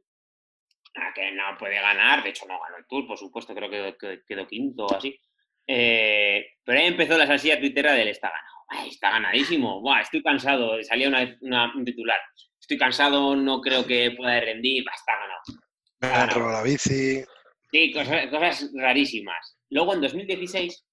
[0.97, 4.23] Ah, que no puede ganar, de hecho no ganó el Tour, por supuesto, creo que
[4.27, 5.19] quedó, quinto o así.
[5.67, 8.54] Eh, pero ahí empezó la salsilla tuitera del está ganado
[8.89, 9.83] está ganadísimo.
[10.01, 10.83] estoy cansado.
[10.83, 12.19] Salía una, un titular.
[12.61, 14.85] Estoy cansado, no creo que pueda rendir.
[14.95, 16.41] está ganado.
[16.47, 17.25] Me la bici.
[17.71, 19.59] Sí, cosas, rarísimas.
[19.71, 20.87] Luego en 2016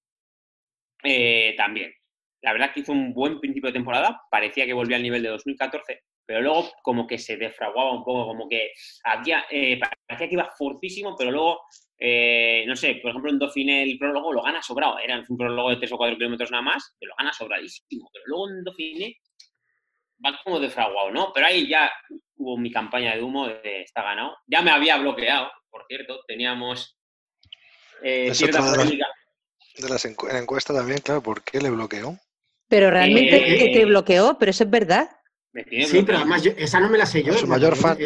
[1.04, 1.94] eh, también.
[2.42, 4.22] La verdad que hizo un buen principio de temporada.
[4.30, 6.02] Parecía que volvía al nivel de 2014
[6.32, 8.72] pero luego como que se defraguaba un poco, como que
[9.04, 9.78] había, eh,
[10.08, 11.60] parecía que iba fortísimo, pero luego
[12.04, 14.98] eh, no sé, por ejemplo, en Dauphiné el prólogo lo gana sobrado.
[14.98, 18.10] Era un prólogo de 3 o 4 kilómetros nada más, pero lo gana sobradísimo.
[18.12, 19.16] Pero luego en Dauphiné
[20.26, 21.32] va como defraguado, ¿no?
[21.34, 21.92] Pero ahí ya
[22.38, 24.36] hubo mi campaña de humo de está ganado.
[24.48, 26.22] Ya me había bloqueado, por cierto.
[26.28, 26.98] Teníamos
[28.02, 29.06] eh, cierta polémica.
[29.78, 32.18] De las encu- en la encuesta también, claro, ¿por qué le bloqueó?
[32.68, 35.10] Pero realmente Eh, te bloqueó, pero eso es verdad.
[35.54, 37.34] Me tiene Sí, pero además yo- esa no me la sé yo.
[37.34, 37.98] A su eh, mayor fan.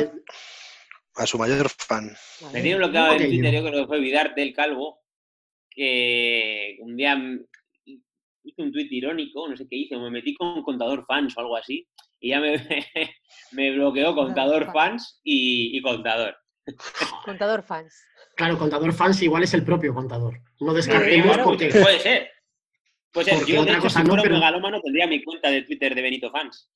[1.16, 2.12] A su mayor fan.
[2.54, 3.62] Me tiene bloqueado en Twitter, yo.
[3.64, 5.02] creo que fue Vidarte el Calvo,
[5.70, 7.18] que un día
[8.44, 11.58] hice un tuit irónico, no sé qué hice, me metí con contador fans o algo
[11.58, 11.88] así,
[12.20, 12.54] y ya me,
[13.52, 16.36] me bloqueó contador fans y, y contador.
[17.24, 17.96] Contador fans.
[18.36, 20.42] Claro, contador fans igual es el propio contador.
[20.60, 22.30] No descartemos porque Puede ser.
[23.16, 25.50] Porque Yo, de otra hecho, cosa si no, fuera un pero- megalómano, tendría mi cuenta
[25.50, 26.70] de Twitter de Benito Fans.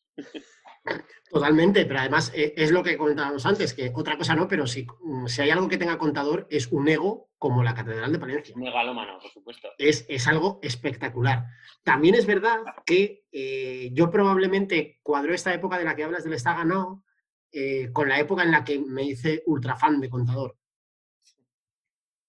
[1.30, 4.88] Totalmente, pero además eh, es lo que comentábamos antes, que otra cosa no, pero si,
[5.02, 8.56] mm, si hay algo que tenga contador es un ego como la Catedral de Palencia.
[8.58, 9.70] Megalómano, por supuesto.
[9.78, 11.46] Es, es algo espectacular.
[11.84, 16.34] También es verdad que eh, yo probablemente cuadro esta época de la que hablas del
[16.34, 17.04] está ganado
[17.52, 20.58] eh, con la época en la que me hice ultra fan de contador.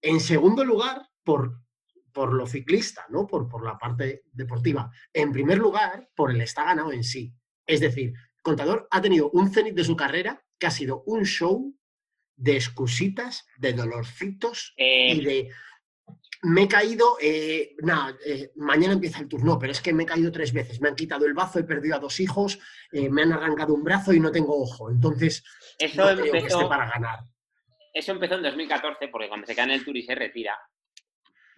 [0.03, 1.61] En segundo lugar, por,
[2.13, 3.27] por lo ciclista, ¿no?
[3.27, 4.91] Por, por la parte deportiva.
[5.13, 7.33] En primer lugar, por el está ganado en sí.
[7.67, 11.75] Es decir, Contador ha tenido un cenit de su carrera que ha sido un show
[12.37, 15.51] de excusitas, de dolorcitos Eh, y de
[16.43, 20.07] me he caído, eh, nada, eh, mañana empieza el turno, pero es que me he
[20.07, 22.59] caído tres veces, me han quitado el bazo, he perdido a dos hijos,
[22.93, 25.45] eh, me han arrancado un brazo y no tengo ojo, entonces
[25.79, 27.19] eso, no creo que empezó, esté para ganar.
[27.93, 30.59] eso empezó en 2014, porque cuando se cae en el Tour y se retira,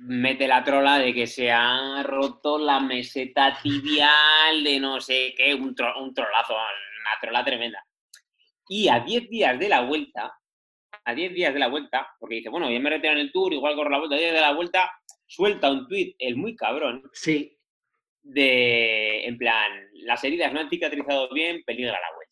[0.04, 5.54] mete la trola de que se ha roto la meseta tibial de no sé qué,
[5.54, 7.84] un, tro- un trolazo, una trola tremenda.
[8.68, 10.32] Y a 10 días de la vuelta,
[11.04, 13.52] a 10 días de la vuelta, porque dice, bueno, ya me retiro en el Tour,
[13.52, 14.90] igual corro la vuelta, a 10 días de la vuelta,
[15.26, 17.58] suelta un tuit, el muy cabrón, Sí,
[18.22, 19.70] de, en plan,
[20.04, 22.22] las heridas no han cicatrizado bien, peligra la vuelta.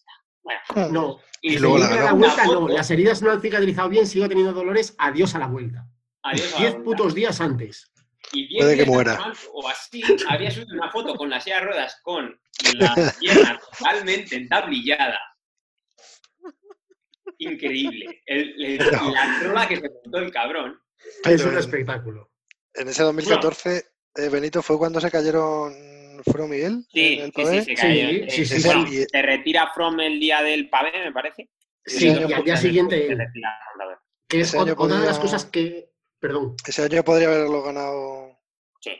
[0.42, 1.18] Bueno, no.
[1.42, 5.34] Y luego la vuelta, no, las heridas no han cicatrizado bien, sigo teniendo dolores, adiós
[5.34, 5.84] a la vuelta.
[6.22, 6.84] Adiós a la Diez vuelta.
[6.84, 7.92] putos días antes.
[8.32, 9.16] Y diez Puede que días muera.
[9.16, 12.40] antes O así, había subido una foto con la silla de ruedas con
[12.78, 15.18] la pierna totalmente entablillada.
[17.38, 18.22] Increíble.
[18.26, 19.10] El- el- No.
[19.12, 20.78] La trola que se montó el cabrón.
[21.24, 22.30] Es un espectáculo.
[22.74, 23.84] En ese 2014,
[24.16, 25.72] eh, Benito, ¿fue cuando se cayeron
[26.30, 26.84] From Miguel?
[26.92, 28.08] Sí, en el sí, sí, se cayó.
[28.10, 29.04] Sí, Eh, sí, sí, bueno, sí.
[29.10, 31.48] se retira From el día del pavé, me parece.
[31.84, 33.16] Sí, y al día siguiente, Se
[34.28, 35.89] que es otra de las podía- cosas que,
[36.20, 38.38] perdón, Ese año podría haberlo ganado
[38.80, 38.92] Sí.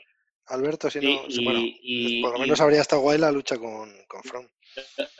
[0.46, 1.22] Alberto, si Sí, no.
[1.28, 4.48] y- bueno, y- por lo y- menos habría estado guay la lucha con, con From.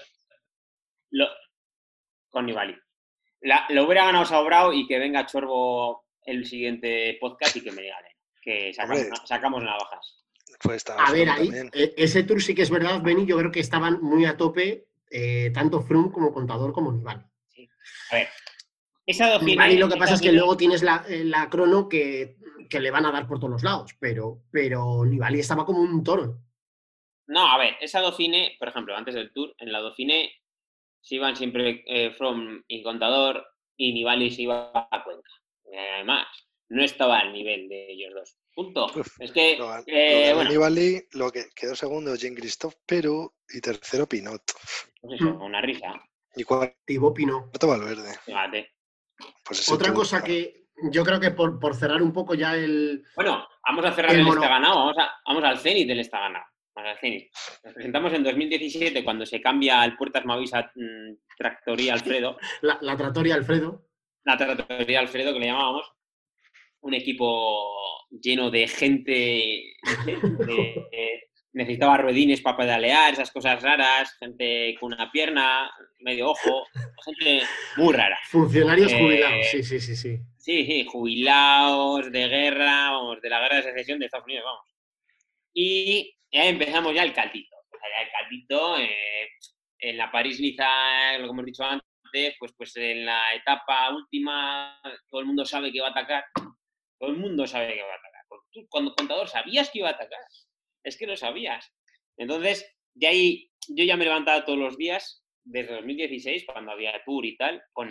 [1.11, 1.29] Lo-
[2.31, 2.77] con Nibali.
[3.43, 7.83] La- lo hubiera ganado Sobrao y que venga Chorbo el siguiente podcast y que me
[7.83, 9.21] diga de él, que sacamos, Hombre.
[9.27, 10.17] sacamos navajas.
[10.75, 11.71] Esta A ver, ahí, también.
[11.73, 14.89] e- ese tour sí que es verdad, Benny, yo creo que estaban muy a tope,
[15.11, 17.23] eh, tanto Froome como Contador como Nibali.
[18.11, 18.29] A ver,
[19.11, 22.37] esa lo que pasa es que luego tienes la, eh, la crono que,
[22.69, 26.03] que le van a dar por todos los lados, pero, pero Nibali estaba como un
[26.03, 26.39] toro.
[27.27, 30.31] No, a ver, esa Dauphine, por ejemplo, antes del Tour, en la Dauphine
[31.01, 33.47] se iban siempre eh, From y Contador
[33.77, 35.31] y Nibali se iba a Cuenca.
[35.95, 36.27] Además,
[36.69, 38.37] no estaba al nivel de ellos dos.
[38.55, 38.87] Punto.
[38.87, 43.61] Uf, es que, Lo, eh, lo bueno, Nibali, lo que quedó segundo Jean-Christophe Pero y
[43.61, 44.43] tercero Pinot.
[45.01, 46.03] pues eso, una risa.
[46.35, 47.65] Y cuarto Pinot.
[47.65, 48.19] Valverde.
[48.25, 48.71] Fíjate.
[49.45, 53.05] Pues ese Otra cosa que yo creo que por, por cerrar un poco ya el...
[53.17, 56.01] Bueno, vamos a cerrar El el, mono- está ganado, vamos, a- vamos al Zenit del
[56.01, 56.45] está ganado.
[56.75, 57.31] Vamos al Zenit.
[57.65, 62.39] Nos presentamos en 2017 cuando se cambia al Puertas Mavis a mm, Tractoría Alfredo.
[62.63, 63.87] La, la tratoria Alfredo.
[64.25, 65.85] la Tractoría Alfredo que le llamábamos,
[66.83, 67.69] un equipo
[68.11, 69.13] lleno de gente
[70.07, 76.67] de- de- necesitaba ruedines para pedalear, esas cosas raras, gente con una pierna, medio ojo,
[77.05, 77.43] gente
[77.77, 78.19] muy rara.
[78.29, 80.19] Funcionarios Eh, jubilados, sí, sí, sí, sí.
[80.39, 84.67] Sí, sí, jubilados de guerra, vamos, de la guerra de secesión de Estados Unidos, vamos.
[85.53, 87.57] Y ya empezamos ya el caldito.
[87.73, 89.29] El caldito, eh,
[89.81, 95.21] en la París-Niza, lo que hemos dicho antes, pues, pues en la etapa última, todo
[95.21, 96.25] el mundo sabe que va a atacar.
[96.99, 98.25] Todo el mundo sabe que va a atacar.
[98.53, 100.21] Tú, cuando contador, sabías que iba a atacar.
[100.85, 101.73] Es que lo sabías.
[102.17, 107.25] Entonces, de ahí, yo ya me levantaba todos los días, desde 2016, cuando había tour
[107.25, 107.91] y tal, con,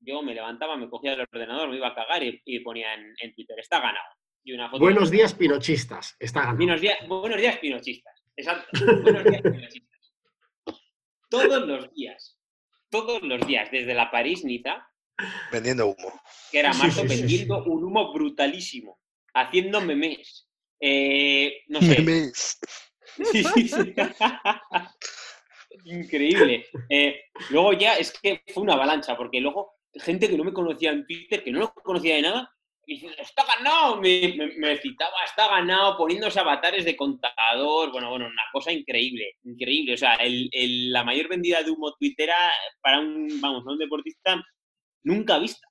[0.00, 3.14] yo me levantaba, me cogía el ordenador, me iba a cagar y, y ponía en,
[3.20, 4.08] en Twitter, está ganado.
[4.44, 6.16] Y una foto Buenos días, pinochistas.
[6.18, 6.56] Está ganado.
[6.56, 8.24] Buenos días, buenos días, pinochistas.
[8.36, 8.66] Exacto.
[9.02, 9.92] Buenos días, pinochistas.
[11.28, 12.38] Todos los días,
[12.90, 14.86] todos los días, desde la París-Niza,
[15.52, 16.20] Vendiendo humo.
[16.50, 18.98] que era Sí, marzo, sí, sí, vendiendo un humo brutalísimo,
[19.34, 20.48] haciendo memes.
[20.84, 22.02] Eh, no sé.
[22.02, 22.58] Memes.
[23.30, 23.94] Sí, sí, sí.
[25.84, 26.66] Increíble.
[26.90, 27.20] Eh,
[27.50, 31.06] luego ya es que fue una avalancha, porque luego gente que no me conocía en
[31.06, 32.50] Twitter, que no lo conocía de nada,
[32.84, 38.42] Y está ganado, me, me, citaba, está ganado, poniéndose avatares de contador, bueno, bueno, una
[38.52, 39.94] cosa increíble, increíble.
[39.94, 40.50] O sea, el,
[40.90, 42.34] la mayor vendida de humo twittera
[42.80, 44.42] para un, vamos, un deportista
[45.04, 45.66] nunca vista.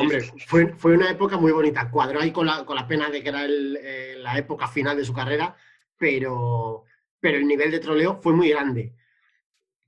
[0.00, 1.90] Hombre, fue, fue, una época muy bonita.
[1.90, 5.04] Cuadró ahí con la, con la pena de que era eh, la época final de
[5.04, 5.54] su carrera,
[5.96, 6.84] pero,
[7.20, 8.94] pero el nivel de troleo fue muy grande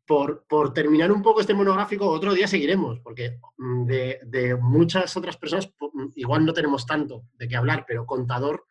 [0.07, 5.73] por, terminar un poco este monográfico, otro día seguiremos, porque mm, de, muchas otras personas
[5.81, 8.67] mm, igual no tenemos tanto de qué hablar, pero contador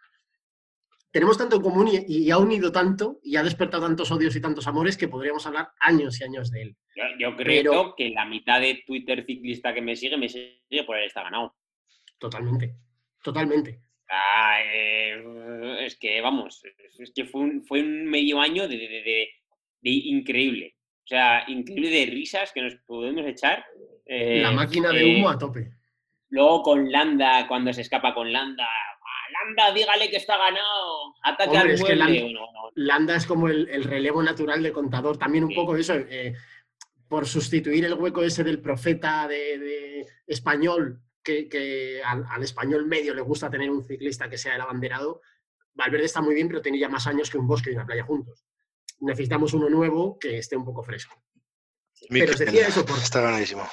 [1.14, 4.66] tenemos tanto en común y, ha unido tanto y ha despertado tantos odios y tantos
[4.66, 6.76] amores que podríamos hablar años y años de él.
[7.20, 11.05] Yo, creo que la mitad de Twitter ciclista que me sigue me sigue por él
[11.05, 11.55] está ganado.
[12.18, 12.74] Totalmente,
[13.22, 13.80] totalmente.
[14.09, 16.64] Ah, eh, es que, vamos,
[16.97, 19.30] es que fue un, fue un medio año de
[19.84, 20.76] increíble.
[21.03, 23.64] O sea, increíble de risas que nos podemos echar.
[24.07, 25.74] la eh, máquina de humo a tope.
[26.30, 28.68] Luego con Landa, cuando se escapa con Landa.
[29.34, 31.15] Landa, dígale que está ganado.
[31.23, 31.84] Ataque al es
[32.75, 35.17] Landa, es como el, relevo natural de contador.
[35.17, 36.34] También un poco eso, eh,
[37.07, 43.21] por sustituir el hueco ese del profeta de, español, que, al, al, español medio le
[43.21, 45.21] gusta tener un ciclista que sea el abanderado.
[45.73, 48.03] Valverde está muy bien, pero tiene ya más años que un bosque y una playa
[48.03, 48.45] juntos
[49.03, 51.21] necesitamos uno nuevo que esté un poco fresco.
[52.09, 53.67] Pero os decía eso por, está ganadísimo.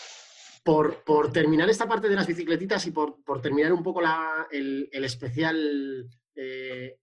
[0.62, 4.02] Por, terminar esta parte de las bicicletitas y por, terminar un poco
[4.50, 6.98] el, especial eh,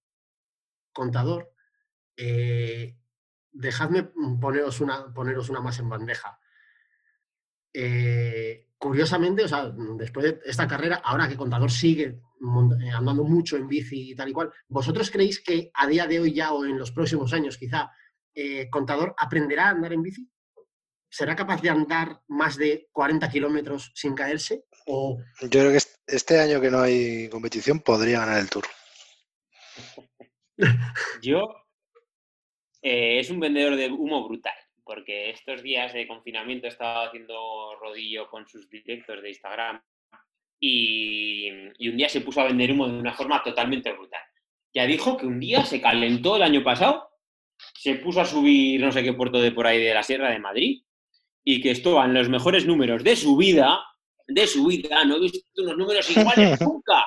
[0.94, 1.52] contador,
[2.16, 2.96] eh,
[3.52, 6.40] dejadme poneros una, más en bandeja.
[7.74, 12.22] Eh, curiosamente, o sea, después de esta carrera, ahora que Contador sigue
[12.94, 16.34] andando mucho en bici y tal y cual, ¿vosotros creéis que a día de hoy
[16.34, 17.92] ya o en los próximos años quizá
[18.70, 20.30] contador aprenderá a andar en bici?
[21.10, 24.66] ¿Será capaz de andar más de 40 kilómetros sin caerse?
[24.86, 25.18] O...
[25.42, 28.66] Yo creo que este año que no hay competición podría ganar el Tour.
[31.22, 31.68] Yo
[32.82, 37.76] eh, es un vendedor de humo brutal, porque estos días de confinamiento he estado haciendo
[37.80, 39.82] rodillo con sus directos de Instagram
[40.60, 44.22] y, y un día se puso a vender humo de una forma totalmente brutal.
[44.74, 47.10] Ya dijo que un día se calentó el año pasado
[47.74, 50.40] se puso a subir no sé qué puerto de por ahí de la Sierra de
[50.40, 50.84] Madrid
[51.50, 53.80] y que estaban los mejores números de su vida,
[54.28, 57.06] de su vida, no he visto unos números iguales nunca.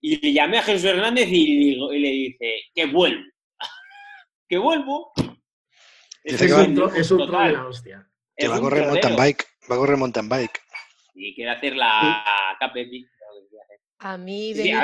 [0.00, 3.24] Y le llamé a Jesús Hernández y, le dije, que vuelvo.
[4.48, 5.10] que vuelvo.
[6.22, 8.08] Es, un, es un de la hostia.
[8.36, 9.44] Que va a correr mountain bike.
[9.68, 10.60] Va a correr mountain bike.
[11.14, 12.22] Y quiere hacer la
[12.60, 13.04] KPP.
[13.98, 14.78] A mí Benito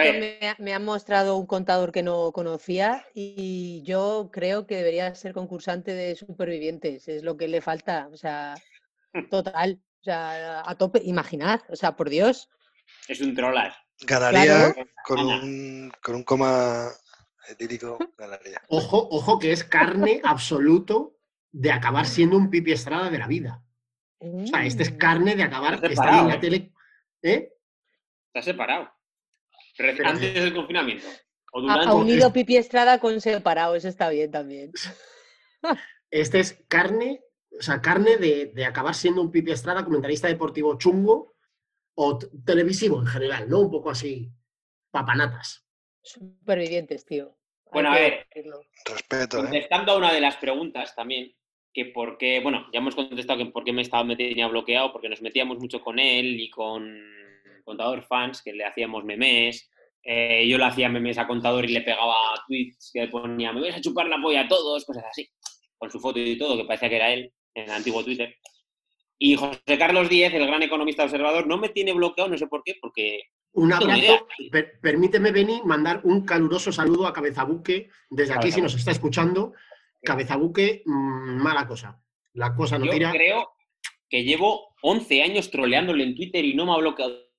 [0.59, 5.95] me, ha mostrado un contador que no conocía y yo creo que debería ser concursante
[5.95, 8.55] de supervivientes, es lo que le falta, o sea,
[9.31, 12.49] total, o sea, a tope, imaginad, o sea, por Dios.
[13.09, 13.75] Es un trollar.
[14.01, 14.75] Ganaría
[15.07, 16.89] con, un, con un coma
[17.49, 18.61] etílico, ganaría.
[18.69, 21.19] Ojo, ojo que es carne absoluto
[21.51, 23.63] de acabar siendo un pipi estrada de la vida.
[24.19, 24.97] O sea, este es mm.
[24.99, 26.73] carne de acabar estar en la tele.
[27.23, 27.53] ¿Eh?
[28.29, 28.89] Está separado
[30.05, 31.07] antes del confinamiento.
[31.55, 34.73] Ha, unido Pipi Estrada con separado, eso está bien también.
[36.11, 37.23] Este es carne,
[37.59, 41.35] o sea, carne de, acabar siendo un Pipi Estrada, comentarista deportivo chungo
[41.95, 43.61] o televisivo en general, ¿no?
[43.61, 44.31] Un poco así,
[44.91, 45.67] papanatas.
[46.03, 47.37] Supervivientes, tío.
[47.71, 48.27] Bueno, a ver,
[48.85, 49.39] respeto.
[49.39, 49.43] ¿eh?
[49.43, 51.35] Contestando a una de las preguntas también,
[51.73, 55.09] que por qué, bueno, ya hemos contestado que por qué me estaba metiendo bloqueado, porque
[55.09, 57.01] nos metíamos mucho con él y con
[57.65, 59.71] Contador Fans, que le hacíamos memes.
[60.03, 63.77] Eh, yo le hacía memes a Contador y le pegaba tweets que ponía, me vais
[63.77, 65.31] a chupar la polla a todos, cosas así,
[65.79, 68.37] con su foto y todo, que parecía que era él en el antiguo Twitter.
[69.19, 72.63] Y José Carlos Díez, el gran economista observador, no me tiene bloqueado, no sé por
[72.65, 73.23] qué, porque...
[73.55, 74.27] Un abrazo.
[74.81, 79.53] permíteme, Beni, mandar un caluroso saludo a Cabezabuque desde aquí, si nos está escuchando.
[80.03, 82.03] Cabezabuque, mm, mala cosa.
[82.33, 83.13] La cosa no Yo tira.
[83.13, 83.51] creo
[84.09, 87.33] que llevo 11 años troleándole en Twitter y no me ha bloqueado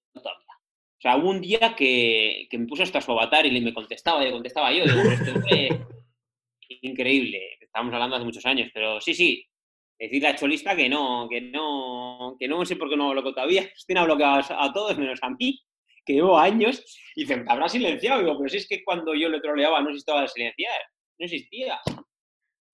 [1.03, 4.21] o sea, hubo un día que, me puso hasta su avatar y le me contestaba,
[4.21, 4.85] y le contestaba yo.
[4.85, 5.85] Digo, este
[6.81, 7.57] increíble.
[7.59, 9.45] Estábamos hablando hace muchos años, pero sí, sí.
[9.99, 13.69] Decirle a Cholista que no, que no, que no sé por qué no lo todavía.
[13.87, 15.61] Tiene bloqueado a todos menos a mí,
[16.05, 16.83] que llevo años.
[17.15, 18.21] Y dice, habrá silenciado.
[18.21, 20.81] Digo, pero si es que cuando yo le troleaba no existía silenciar.
[21.19, 21.79] No existía.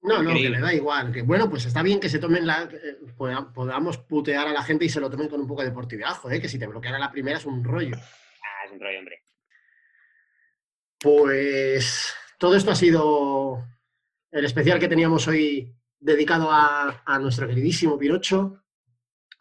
[0.01, 1.11] No, no, que le da igual.
[1.11, 2.63] Que bueno, pues está bien que se tomen la.
[2.63, 6.15] Eh, podamos putear a la gente y se lo tomen con un poco de deportividad,
[6.15, 7.97] joder, que si te bloqueara la primera es un rollo.
[7.97, 9.23] Ah, es un rollo, hombre.
[11.01, 13.65] Pues todo esto ha sido
[14.31, 18.63] el especial que teníamos hoy dedicado a, nuestro queridísimo Pinocho,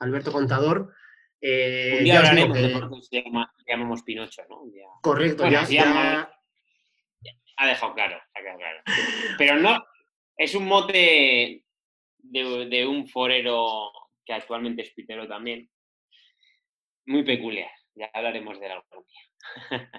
[0.00, 0.94] Alberto Contador.
[1.40, 4.62] Eh, un día hablaremos de por qué se llama- llamamos Pinocho, ¿no?
[4.62, 6.32] Un día- Correcto, Bueno, ya, se ya-
[7.60, 8.82] Ha dejado claro, ha quedado claro.
[9.36, 9.84] Pero no,
[10.36, 11.64] es un mote
[12.18, 13.90] de, de un forero
[14.24, 15.68] que actualmente es pitero también.
[17.06, 17.70] Muy peculiar.
[17.94, 19.90] Ya hablaremos de él algún día.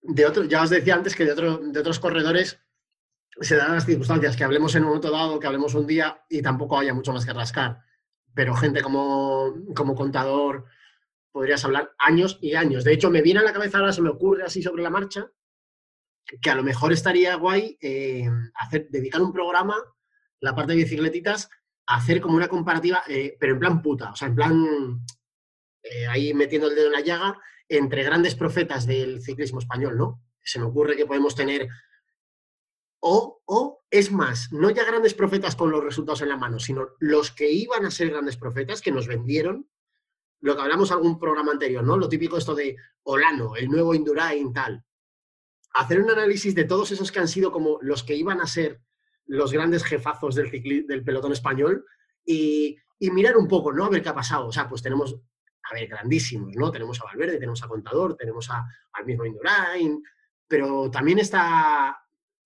[0.00, 2.58] de otro, ya os decía antes que de, otro- de otros corredores
[3.40, 6.42] se dan las circunstancias, que hablemos en un momento dado, que hablemos un día y
[6.42, 7.80] tampoco haya mucho más que rascar.
[8.34, 10.64] Pero gente como, como contador,
[11.30, 12.84] podrías hablar años y años.
[12.84, 15.30] De hecho, me viene a la cabeza ahora, se me ocurre así sobre la marcha,
[16.40, 19.76] que a lo mejor estaría guay eh, hacer, dedicar un programa,
[20.40, 21.48] la parte de bicicletitas,
[21.86, 25.02] a hacer como una comparativa, eh, pero en plan puta, o sea, en plan
[25.82, 30.22] eh, ahí metiendo el dedo en la llaga, entre grandes profetas del ciclismo español, ¿no?
[30.42, 31.68] Se me ocurre que podemos tener.
[33.00, 36.88] O, o, es más, no ya grandes profetas con los resultados en la mano, sino
[36.98, 39.68] los que iban a ser grandes profetas, que nos vendieron,
[40.40, 41.96] lo que hablamos en algún programa anterior, ¿no?
[41.96, 44.84] Lo típico esto de Olano, el nuevo Indurain, tal.
[45.74, 48.80] Hacer un análisis de todos esos que han sido como los que iban a ser
[49.26, 50.50] los grandes jefazos del,
[50.86, 51.84] del pelotón español
[52.24, 53.84] y, y mirar un poco, ¿no?
[53.84, 54.46] A ver qué ha pasado.
[54.46, 55.16] O sea, pues tenemos
[55.70, 56.70] a ver, grandísimos, ¿no?
[56.70, 60.02] Tenemos a Valverde, tenemos a Contador, tenemos al mismo Indurain,
[60.46, 61.98] pero también está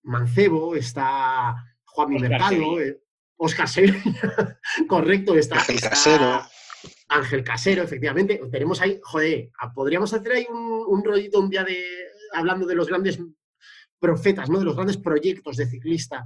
[0.03, 2.81] Mancebo, está Juanmi Óscar Mercado, Sevilla.
[2.83, 3.01] eh,
[3.37, 6.41] Óscar Sevilla, correcto, está Ángel está Casero.
[7.09, 8.41] Ángel Casero, efectivamente.
[8.51, 11.83] Tenemos ahí, joder, podríamos hacer ahí un, un rollito un día de
[12.33, 13.19] hablando de los grandes
[13.99, 14.59] profetas, ¿no?
[14.59, 16.25] De los grandes proyectos de ciclista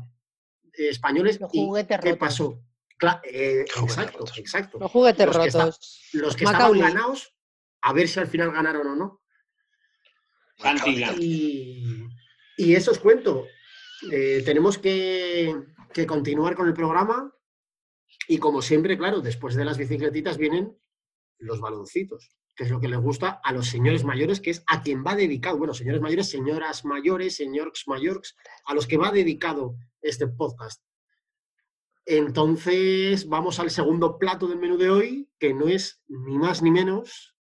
[0.74, 1.40] eh, españoles.
[1.40, 2.20] Los y juguetes ¿Qué rotos.
[2.20, 2.64] pasó?
[3.00, 4.38] Cla- eh, Juguetes exacto, rotos.
[4.40, 6.10] exacto Los juguetes Los que está- rotos.
[6.14, 6.80] los que Macaulay.
[6.82, 7.36] estaban ganados,
[7.82, 9.22] a ver si al final ganaron o no.
[11.20, 12.04] Y,
[12.58, 13.46] y eso os cuento.
[14.12, 15.56] Eh, tenemos que,
[16.08, 17.34] continuar con el programa
[18.28, 20.78] y como siempre, claro, después de las bicicletitas vienen
[21.40, 24.84] los baloncitos, que es lo que les gusta a los señores mayores, que es a
[24.84, 28.36] quien va dedicado, bueno, señores mayores, señoras mayores, señores mayores,
[28.66, 30.84] a los que va dedicado este podcast.
[32.06, 36.72] Entonces, vamos al segundo plato del menú de hoy, que no es ni más ni
[36.72, 37.36] menos.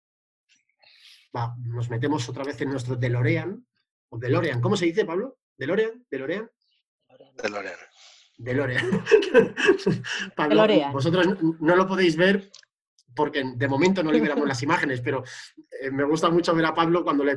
[1.36, 3.66] Va, nos metemos otra vez en nuestro DeLorean.
[4.10, 5.38] O DeLorean, ¿cómo se dice, Pablo?
[5.58, 6.05] ¿DeLorean?
[6.10, 6.49] ¿DeLorean?
[7.41, 7.76] de Lorean.
[8.38, 9.03] DeLorean.
[10.36, 10.93] Pablo, DeLorean.
[10.93, 11.28] vosotros
[11.60, 12.49] no- lo podéis ver
[13.16, 15.24] porque de momento no liberamos las imágenes, pero
[15.82, 17.32] eh, me gusta mucho ver a Pablo cuando le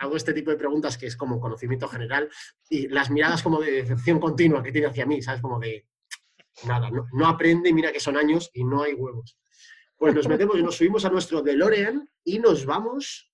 [0.00, 2.28] hago este tipo de preguntas que es como conocimiento general
[2.68, 5.40] y las miradas como de decepción continua que tiene hacia mí, ¿sabes?
[5.40, 5.86] Como de
[6.66, 9.38] nada, no, no aprende, mira que son años y no hay huevos.
[9.96, 13.32] Pues nos metemos y nos subimos a nuestro DeLorean y nos vamos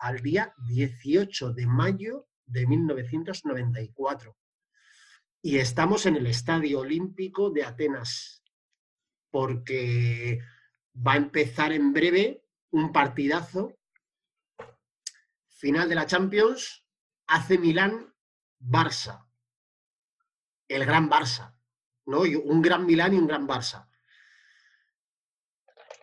[0.00, 4.36] al día 18 de mayo de 1994.
[5.40, 8.44] Y estamos en el Estadio Olímpico de Atenas,
[9.30, 10.40] porque
[10.94, 13.76] va a empezar en breve un partidazo.
[15.46, 16.86] Final de la Champions,
[17.26, 18.14] AC Milán,
[18.60, 19.26] Barça.
[20.68, 21.56] El gran Barça,
[22.06, 22.20] ¿no?
[22.20, 23.88] Un gran Milán y un gran Barça.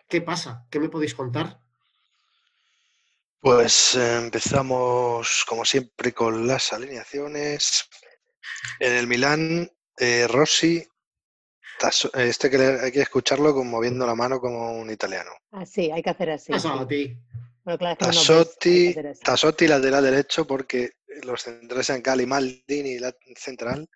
[0.08, 0.66] ¿Qué pasa?
[0.70, 1.59] ¿Qué me podéis contar?
[3.40, 7.88] Pues empezamos, como siempre, con las alineaciones.
[8.78, 10.86] En el Milán, eh, Rossi,
[12.14, 15.30] este que le- hay que escucharlo con moviendo la mano como un italiano.
[15.52, 16.52] Así, hay que hacer así.
[16.52, 17.16] Pasa a ti.
[17.64, 19.20] Bueno, claro, es que no nos ves, hay Tassotti, así.
[19.22, 23.88] Tassotti, lateral derecho, porque los centrales eran Cali, Maldini, la- central.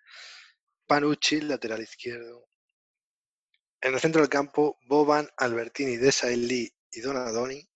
[0.87, 2.47] Panucci, lateral izquierdo.
[3.81, 7.67] En el centro del campo, Boban, Albertini, Desailly y Donadoni.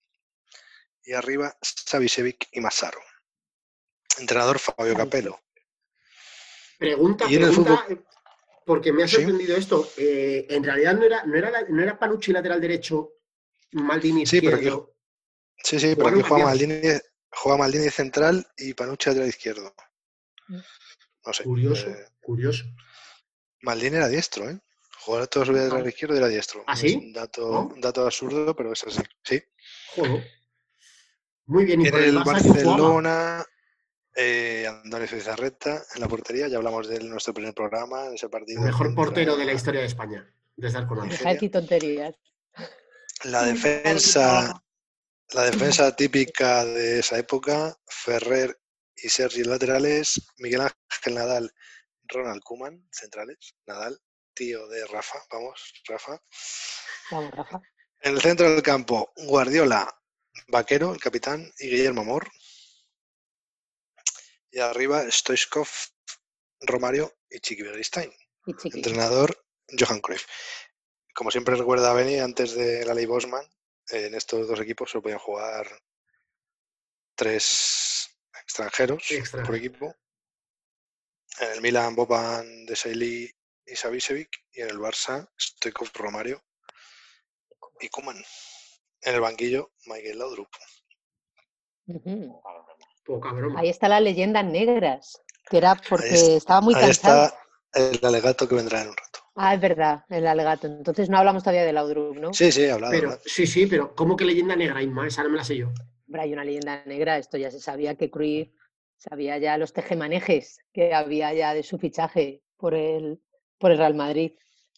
[1.10, 2.99] Y arriba, Savicevic y Massaro.
[4.20, 5.39] Entrenador Fabio Capello.
[6.78, 7.97] Pregunta, Y pregunta, eh,
[8.64, 9.16] porque me ha Sí.
[9.16, 9.91] sorprendido esto.
[9.97, 13.14] Eh, en realidad no era, no, era la- no era Panucci lateral derecho,
[13.72, 14.95] Maldini Sí, pero izquierdo.
[15.64, 16.45] Sí, sí, pero aquí juega.
[16.45, 16.80] Maldini,
[17.32, 19.74] juega Maldini central y Panucci lateral izquierdo.
[21.26, 21.43] No sé.
[21.43, 22.66] Curioso, eh, curioso.
[23.64, 24.60] Maldini era diestro, ¿eh?
[24.99, 26.64] Jugaba toda su vida lateral izquierdo y era diestro.
[26.68, 27.62] ¿Ah, Es un dato, ¿No?
[27.74, 29.01] un dato absurdo, pero es así.
[29.24, 29.41] Sí.
[29.95, 30.39] Joder.
[31.50, 32.24] Muy bien, y En por el el.
[32.24, 33.43] Barcelona,
[34.16, 36.47] eh, Andrés Zizarreta en la portería.
[36.47, 38.60] Ya hablamos de nuestro primer programa, en ese partido.
[38.60, 42.14] El mejor contra portero de la historia de España, desde de decir tonterías.
[43.24, 44.62] La defensa,
[45.32, 48.60] la defensa típica de esa época, Ferrer
[48.95, 51.52] y Sergi laterales, Miguel Ángel Nadal,
[52.04, 54.00] Ronald Koeman, centrales, Nadal,
[54.36, 56.22] tío de Rafa, vamos, Rafa.
[57.10, 57.60] Vamos, Rafa.
[58.02, 59.99] En el centro del campo, Guardiola,
[60.48, 62.30] Vaquero, el capitán, y Guillermo Amor.
[64.52, 65.68] Y arriba, Stoichkov,
[66.62, 68.78] Romario y Chiqui chiqui.
[68.78, 69.46] Entrenador,
[69.78, 70.26] Johan Cruyff.
[71.14, 73.46] Como siempre recuerda Beni, antes de la ley Bosman,
[73.90, 75.68] en estos dos equipos solo podían jugar
[77.16, 78.10] tres
[78.42, 79.04] extranjeros
[79.46, 79.96] por equipo.
[81.40, 83.32] En el Milan, Boban, Desailly
[83.66, 84.30] y Savicevic.
[84.52, 86.44] Y en el Barça, Stoikov, Romario
[87.80, 88.24] y Kuman.
[89.02, 90.50] En el banquillo, Michael Laudrup.
[93.56, 97.32] Ahí está la leyenda negras, que era porque estaba muy cansado.
[97.74, 99.20] Ahí está el alegato que vendrá en un rato.
[99.36, 100.68] Ah, es verdad, el alegato.
[100.68, 102.34] Entonces no hablamos todavía de Laudrup, ¿no?
[102.34, 102.91] Sí, sí, hablado.
[102.91, 105.08] Pero, sí, sí, pero ¿cómo que leyenda negra, Inma?
[105.08, 105.72] Esa no me la sé yo.
[106.14, 108.50] hay una leyenda negra, esto ya se sabía que Cruyff
[108.97, 113.22] sabía ya los tejemanejes que había ya de su fichaje por el,
[113.58, 114.34] por el Real Madrid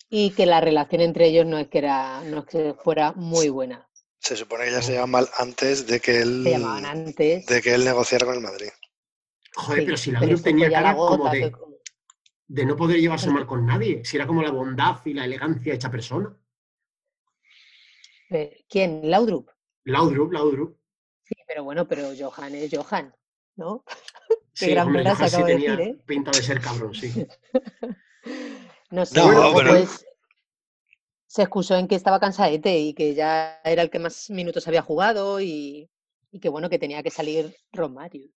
[0.09, 3.49] y que la relación entre ellos no es que era no es que fuera muy
[3.49, 3.89] buena.
[4.21, 6.45] Se supone que ya se llamaban mal antes de que él
[6.85, 7.45] antes.
[7.47, 8.69] de que él negociara con el Madrid.
[9.55, 11.51] Joder, pero si la pero tenía cara como de,
[12.47, 15.73] de no poder llevarse mal con nadie, si era como la bondad y la elegancia
[15.73, 16.37] hecha persona.
[18.69, 19.09] ¿Quién?
[19.09, 19.49] ¿Laudrup?
[19.85, 20.77] Laudrup, Laudrup.
[21.23, 23.13] Sí, pero bueno, pero Johan es Johan,
[23.55, 23.83] ¿no?
[24.53, 26.03] Qué sí, gran hombre, Johan sí tenía decir, ¿eh?
[26.05, 27.11] pinta de ser cabrón, sí.
[28.91, 29.71] no sé, no, pero...
[29.71, 30.05] pues
[31.31, 34.81] se excusó en que estaba cansadete y que ya era el que más minutos había
[34.81, 35.89] jugado y,
[36.29, 38.29] y que bueno, que tenía que salir Romario.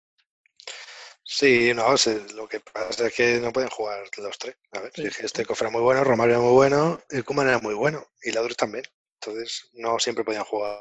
[1.24, 1.96] Sí, no,
[2.36, 4.56] lo que pasa es que no pueden jugar los tres.
[4.70, 7.74] A ver, este cofre era muy bueno, Romario era muy bueno, el Kuman era muy
[7.74, 8.84] bueno y la otros también.
[9.20, 10.78] Entonces, no siempre podían jugar.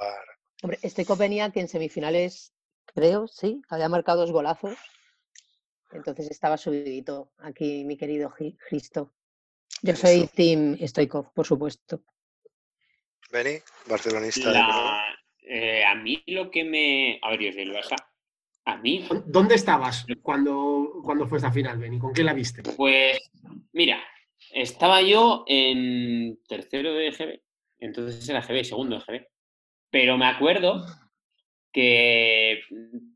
[0.62, 2.54] Hombre, este venía que en semifinales,
[2.94, 4.78] creo, sí, había marcado dos golazos.
[5.92, 8.32] Entonces estaba subidito aquí, mi querido
[8.70, 9.12] Cristo.
[9.86, 12.02] Yo soy Team Stoikov, por supuesto.
[13.30, 15.04] Beni, barcelonista.
[15.42, 17.20] Eh, a mí lo que me.
[17.22, 17.98] A ver, yo soy el Barça
[18.64, 19.06] a mí.
[19.26, 22.00] ¿Dónde estabas cuando, cuando fue esta final, Beni?
[22.00, 22.64] ¿Con quién la viste?
[22.78, 23.30] Pues,
[23.74, 24.02] mira,
[24.54, 27.42] estaba yo en tercero de GB,
[27.80, 29.28] entonces era GB, segundo de GB.
[29.90, 30.86] Pero me acuerdo
[31.74, 32.62] que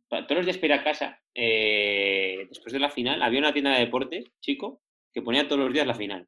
[0.09, 3.72] todos los días para ir a casa, eh, después de la final, había una tienda
[3.72, 4.82] de deportes, chico,
[5.13, 6.28] que ponía todos los días la final.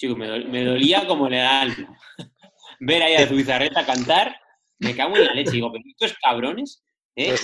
[0.00, 1.98] Chico, me, dolía como le da alma.
[2.80, 4.34] Ver ahí a su bizarreta cantar,
[4.78, 5.50] me cago en la leche.
[5.50, 6.82] Digo, pero estos cabrones
[7.16, 7.36] ¿Eh?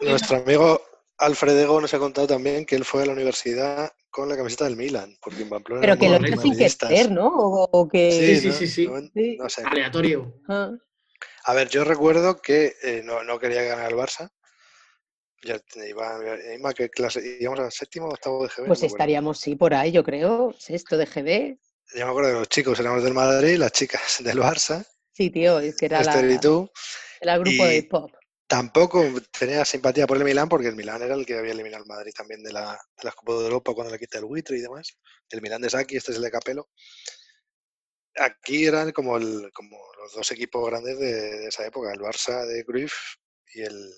[0.00, 0.80] Nuestro, amigo,
[1.18, 4.76] Alfredego nos ha contado también que él fue a la universidad con la camiseta del
[4.76, 7.28] Milan, porque en Pamplona Pero que lo hizo sin querer, ¿no?
[7.28, 8.10] O, que...
[8.10, 9.38] Sí, sí, sí, sí.
[9.66, 10.40] Aleatorio.
[10.48, 10.70] Ah.
[11.44, 14.30] A ver, yo recuerdo que eh, no, no, quería ganar el Barça.
[15.44, 16.20] Ya iba,
[16.56, 17.36] iba ¿qué clase?
[17.38, 18.66] ¿Íbamos al séptimo o octavo de GB?
[18.68, 20.54] Pues estaríamos, sí, por ahí, yo creo.
[20.58, 21.58] Sexto de GB.
[21.94, 24.86] Yo me acuerdo de los chicos éramos del Madrid, las chicas del Barça.
[25.12, 26.70] Sí, tío, es que era la, y tú.
[27.20, 28.10] Era el grupo de hip hop.
[28.46, 29.04] Tampoco
[29.38, 32.12] tenía simpatía por el Milán porque el Milán era el que había eliminado al Madrid
[32.14, 34.98] también de la, de las Copas de Europa cuando le quita el buitre y demás.
[35.30, 36.68] El Milán de Saki, este es el de Capello.
[38.16, 42.64] Aquí eran como, el, como los dos equipos grandes de, esa época, el Barça de
[42.64, 42.92] Cruyff
[43.54, 43.90] y el,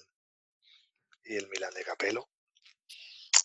[1.25, 2.29] y el Milán de Capello.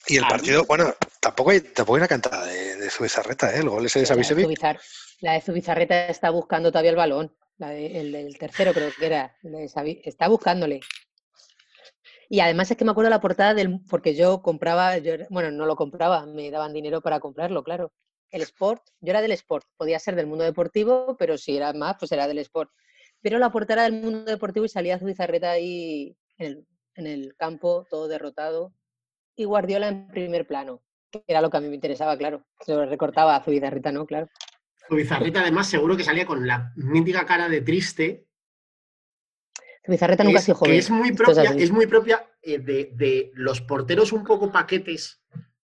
[0.07, 3.59] Y el partido, bueno, tampoco hay, tampoco hay una cantada de, de Zubizarreta, ¿eh?
[3.59, 4.59] El gol ese de Savicevic.
[5.21, 7.35] La de Zubizarreta está buscando todavía el balón
[7.67, 9.35] el del tercero creo que era,
[10.03, 10.79] está buscándole.
[12.29, 15.65] Y además es que me acuerdo la portada del, porque yo compraba, yo, bueno, no
[15.65, 17.91] lo compraba, me daban dinero para comprarlo, claro.
[18.29, 21.95] El Sport, yo era del Sport, podía ser del mundo deportivo, pero si era más,
[21.97, 22.71] pues era del Sport.
[23.21, 27.87] Pero la portada del mundo deportivo y salía Zubizarreta ahí en el, en el campo,
[27.89, 28.73] todo derrotado,
[29.39, 32.45] y Guardiola en primer plano, que era lo que a mí me interesaba, claro.
[32.59, 34.05] Se recortaba a Zubizarreta, ¿no?
[34.05, 34.27] Claro.
[34.87, 38.27] Su bizarreta, además, seguro que salía con la mítica cara de triste.
[39.85, 40.75] Su bizarreta nunca ha sido joven.
[40.75, 45.21] es muy propia, es, muy propia eh, de, los porteros un poco paquetes,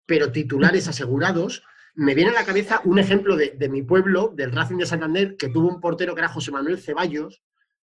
[0.06, 1.64] pero titulares asegurados.
[1.95, 5.48] Me viene a la cabeza un ejemplo de, mi pueblo, del Racing de Santander, que
[5.48, 7.41] tuvo un portero que era José Manuel Ceballos,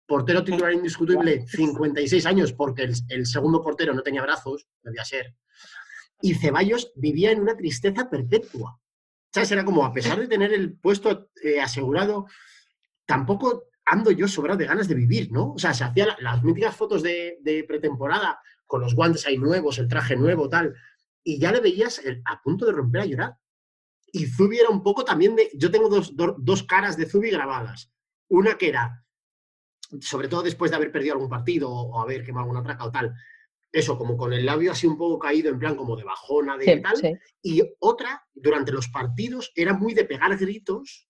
[0.06, 5.34] portero titular indiscutible, 56 años, porque el, el, segundo portero no tenía brazos, debía ser.
[6.20, 8.80] Y Ceballos vivía en una tristeza perpetua.
[9.32, 9.50] ¿Sabes?
[9.50, 12.26] Era como, a pesar de tener el puesto eh, asegurado,
[13.04, 15.52] tampoco ando yo sobrado de ganas de vivir, ¿no?
[15.52, 19.88] O sea, se hacían las míticas fotos de, pretemporada con los guantes ahí nuevos, el
[19.88, 20.74] traje nuevo, tal,
[21.22, 23.36] y ya le veías a punto de romper a llorar.
[24.12, 25.50] Y Zubi era un poco también de.
[25.54, 27.90] Yo tengo dos, dos caras de Zubi grabadas.
[28.28, 29.03] Una que era,
[30.00, 33.14] sobre todo después de haber perdido algún partido o haber quemado alguna traca o tal,
[33.74, 36.76] eso, como con el labio así un poco caído, en plan como de bajona, de
[36.76, 37.18] tal.
[37.42, 41.08] Y otra, durante los partidos, era muy de pegar gritos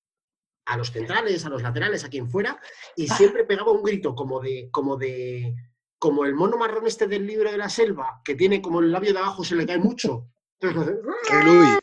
[0.65, 2.59] a los centrales, a los laterales, a quien fuera,
[2.97, 3.15] y ah.
[3.16, 5.55] siempre pegaba un grito como de, como de,
[5.98, 9.12] como el mono marrón este del libro de la selva, que tiene como el labio
[9.12, 10.31] de abajo se le cae mucho.
[10.59, 10.97] Entonces,
[11.31, 11.78] Rey Louis.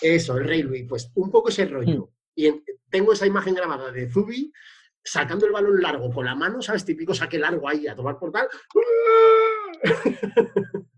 [0.00, 2.06] Eso, el Rey Louis, pues un poco ese rollo.
[2.06, 2.10] Mm.
[2.34, 4.50] Y tengo esa imagen grabada de Zubi
[5.02, 6.84] sacando el balón largo con la mano, ¿sabes?
[6.84, 8.48] Típico saque largo ahí a tomar por tal.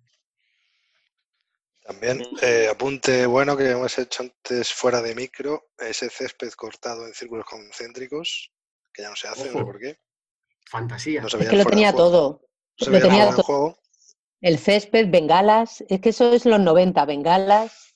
[1.84, 7.12] También eh, apunte bueno que hemos hecho antes fuera de micro, ese césped cortado en
[7.12, 8.52] círculos concéntricos,
[8.92, 9.98] que ya no se hace, no sé por qué.
[10.70, 11.22] Fantasía.
[11.22, 12.46] es que lo tenía todo.
[12.78, 13.78] lo tenía todo.
[14.40, 17.91] El césped, bengalas, es que eso es los 90, bengalas,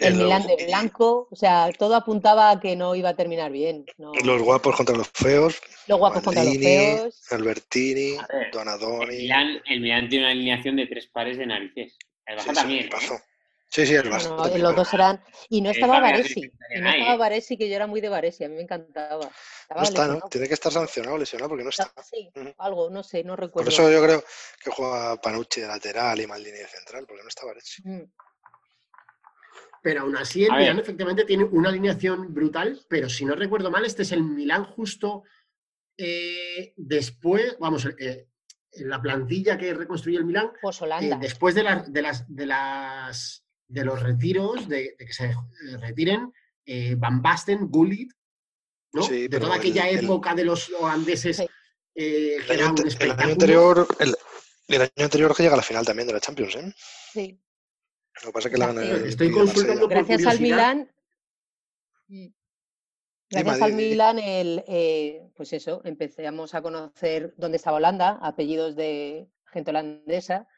[0.00, 3.84] el, Milán de blanco, o sea, todo apuntaba a que no iba a terminar bien.
[4.24, 5.60] Los guapos contra los feos.
[5.86, 7.22] Los guapos contra los feos.
[7.30, 8.16] Albertini,
[8.52, 9.28] Donadoni.
[9.28, 11.96] El Milán, el tiene una alineación de tres pares de narices.
[12.26, 12.86] El Barça también.
[12.86, 13.20] ¿eh?
[13.68, 14.56] Sí, sí, el Barça.
[14.56, 15.22] los dos eran.
[15.48, 16.40] Y no estaba Varesi.
[16.74, 19.30] Y no estaba Varesi, que yo era muy de Varesi, a mí me encantaba.
[19.74, 20.20] no está, ¿no?
[20.28, 21.92] Tiene que estar sancionado, lesionado, porque no está.
[22.02, 23.66] Sí, algo, no sé, no recuerdo.
[23.66, 24.24] Por eso yo creo
[24.62, 27.82] que juega Panucci de lateral y Maldini de central, porque no está Varesi.
[29.82, 33.84] Pero aún así, el Milán efectivamente tiene una alineación brutal, pero si no recuerdo mal,
[33.84, 35.22] este es el Milán justo
[35.96, 38.28] eh, después, vamos, eh,
[38.72, 43.84] la plantilla que reconstruye el Milán, pues eh, después de, de, las, de las de
[43.84, 45.36] los retiros, de, que se eh,
[45.78, 46.32] retiren,
[46.66, 48.12] eh, Van Basten, Gullit,
[48.92, 49.06] ¿no?
[49.06, 51.40] de toda aquella época de los holandeses.
[51.94, 52.74] Eh, el, año,
[53.18, 56.74] anterior, el, año anterior que llega a la final también de la Champions, ¿eh?
[57.12, 57.40] Sí.
[58.22, 60.90] Lo que pasa es que la Estoy consultando Gracias al Milán.
[62.08, 62.26] Mm.
[63.30, 64.64] Gracias al Milán, el,
[65.36, 70.48] pues eso, empezamos a conocer dónde estaba Holanda, apellidos de gente holandesa,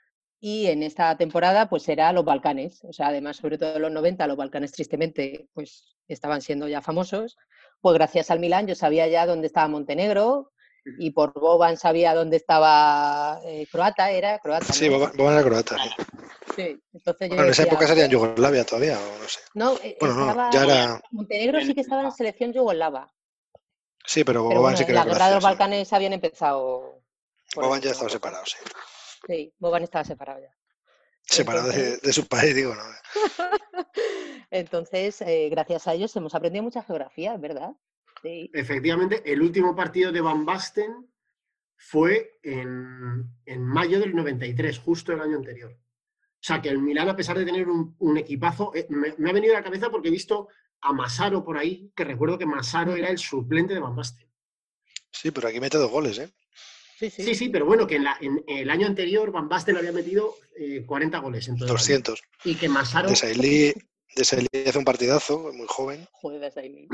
[0.41, 3.93] y en esta temporada pues era los Balcanes, o sea, además sobre todo en los
[3.93, 7.37] 90 los Balcanes tristemente pues estaban siendo ya famosos,
[7.81, 10.52] pues gracias al Milán yo sabía ya dónde estaba Montenegro
[10.85, 14.73] y por Boban sabía dónde estaba eh, Croata, era croata.
[14.73, 15.77] Sí, Boban, era croata.
[16.57, 16.79] Sí.
[16.93, 19.41] entonces yo bueno, en esa época sería Yugoslavia todavía, o no sé.
[19.55, 21.01] No, eh, bueno, ya era...
[21.11, 23.13] Montenegro sí que estaba en selección yugoslava.
[24.05, 27.03] Sí, pero Boban sí que era La guerra de los Balcanes habían empezado.
[27.55, 28.57] Boban ya estaba separado, sí.
[29.27, 30.55] Sí, Boban estaba separado ya.
[31.25, 32.83] Separado de, su país, digo, ¿no?
[34.51, 37.71] Entonces, eh, gracias a ellos hemos aprendido mucha geografía, ¿verdad?
[38.23, 38.51] Sí.
[38.53, 41.13] Efectivamente, el último partido de Van Basten
[41.77, 43.27] fue en,
[43.59, 45.73] mayo del 93, justo el año anterior.
[45.73, 49.55] O sea, que el Milán, a pesar de tener un, equipazo, eh, me, ha venido
[49.55, 50.49] a la cabeza porque he visto
[50.81, 54.29] a Masaro por ahí, que recuerdo que Masaro era el suplente de Van Basten.
[55.11, 56.31] Sí, pero aquí mete dos goles, ¿eh?
[56.99, 60.37] Sí, sí, pero bueno, que en, el año anterior Van Basten había metido
[60.87, 61.49] 40 eh, goles.
[61.49, 62.23] En 200.
[62.45, 63.09] Y que Masaro...
[63.11, 63.75] De Sailly,
[64.21, 66.07] hace un partidazo, muy joven.
[66.13, 66.89] Joder, de Sailly.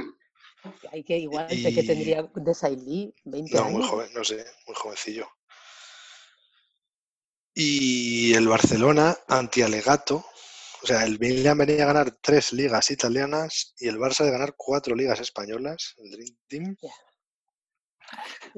[0.93, 3.73] Hay que igual sé que tendría de Sailly 20 no, años.
[3.73, 5.29] muy joven, no sé, muy jovencillo.
[7.55, 10.25] Y el Barcelona, anti-alegato,
[10.83, 14.55] o sea, el Milan venía a ganar tres ligas italianas y el Barça de ganar
[14.57, 16.77] cuatro ligas españolas, el Dream Team.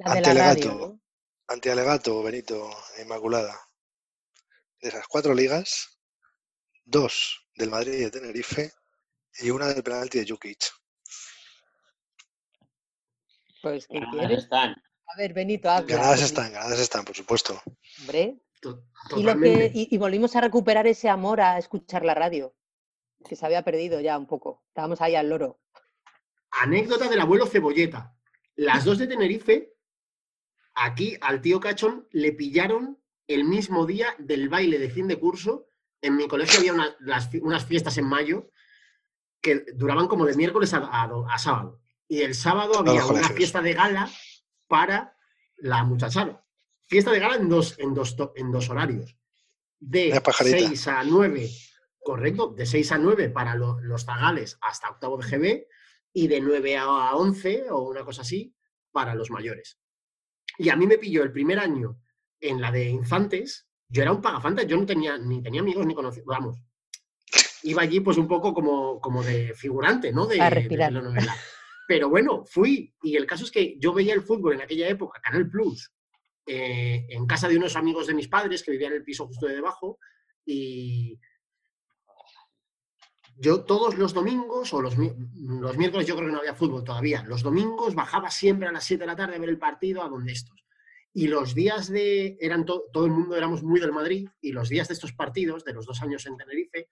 [0.05, 1.01] Anti-alegato,
[1.49, 2.71] Antialegato, Benito,
[3.03, 3.59] Inmaculada.
[4.81, 5.99] De esas cuatro ligas,
[6.85, 8.73] dos del Madrid y de Tenerife
[9.39, 10.80] y una del penalti de Jukic.
[13.63, 14.45] Pues, ¿qué quieres?
[14.45, 14.71] Están.
[14.71, 15.97] A ver, Benito, habla.
[15.97, 17.61] Ganadas están, ganadas están, por supuesto.
[18.01, 18.41] Hombre.
[19.17, 22.55] Y, y, volvimos a recuperar ese amor a escuchar la radio,
[23.27, 24.63] que se había perdido ya un poco.
[24.69, 25.61] Estábamos ahí al loro.
[26.51, 28.15] Anécdota del abuelo Cebolleta.
[28.57, 29.73] Las dos de Tenerife
[30.75, 35.67] Aquí al tío Cachón le pillaron el mismo día del baile de fin de curso.
[36.01, 36.97] En mi colegio había
[37.43, 38.51] unas fiestas en mayo
[39.43, 41.80] que duraban como de miércoles a, sábado.
[42.11, 44.11] Y el sábado había una fiesta de gala
[44.67, 45.17] para
[45.59, 46.45] la muchachada.
[46.89, 49.17] Fiesta de gala en dos, en dos, en dos horarios.
[49.79, 51.49] De 6 a 9,
[52.03, 55.67] correcto, de 6 a 9 para los zagales hasta octavo de GB
[56.13, 58.57] y de 9 a 11 o una cosa así
[58.91, 59.79] para los mayores.
[60.59, 62.01] Y a mí me pilló el primer año
[62.41, 65.95] en la de infantes, yo era un pagafanta, yo no tenía ni tenía amigos ni
[65.95, 66.59] conocidos, vamos.
[67.63, 70.27] Iba allí pues un poco como, como de figurante, ¿no?
[70.27, 71.37] De, la novela.
[71.91, 72.95] Pero bueno, fui.
[73.03, 75.91] Y el caso es que yo veía el fútbol en aquella época, Canal Plus,
[76.47, 79.47] eh, en casa de unos amigos de mis padres que vivían en el piso justo
[79.47, 79.99] de debajo.
[80.47, 81.19] Y,
[83.35, 87.25] yo todos los domingos, o los, los, miércoles yo creo que no había fútbol todavía,
[87.25, 90.09] los domingos bajaba siempre a las 7 de la tarde a ver el partido a
[90.09, 90.65] donde estos.
[91.13, 94.87] Y los días de, eran todo el mundo éramos muy del Madrid, y los días
[94.87, 96.89] de estos partidos, de los dos años en Tenerife,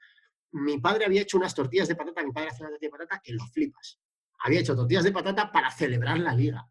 [0.50, 3.20] mi padre había hecho unas tortillas de patata, mi padre hacía una tortilla de patata
[3.22, 4.00] que lo flipas.
[4.38, 6.68] Había hecho tortillas de patata para celebrar la liga.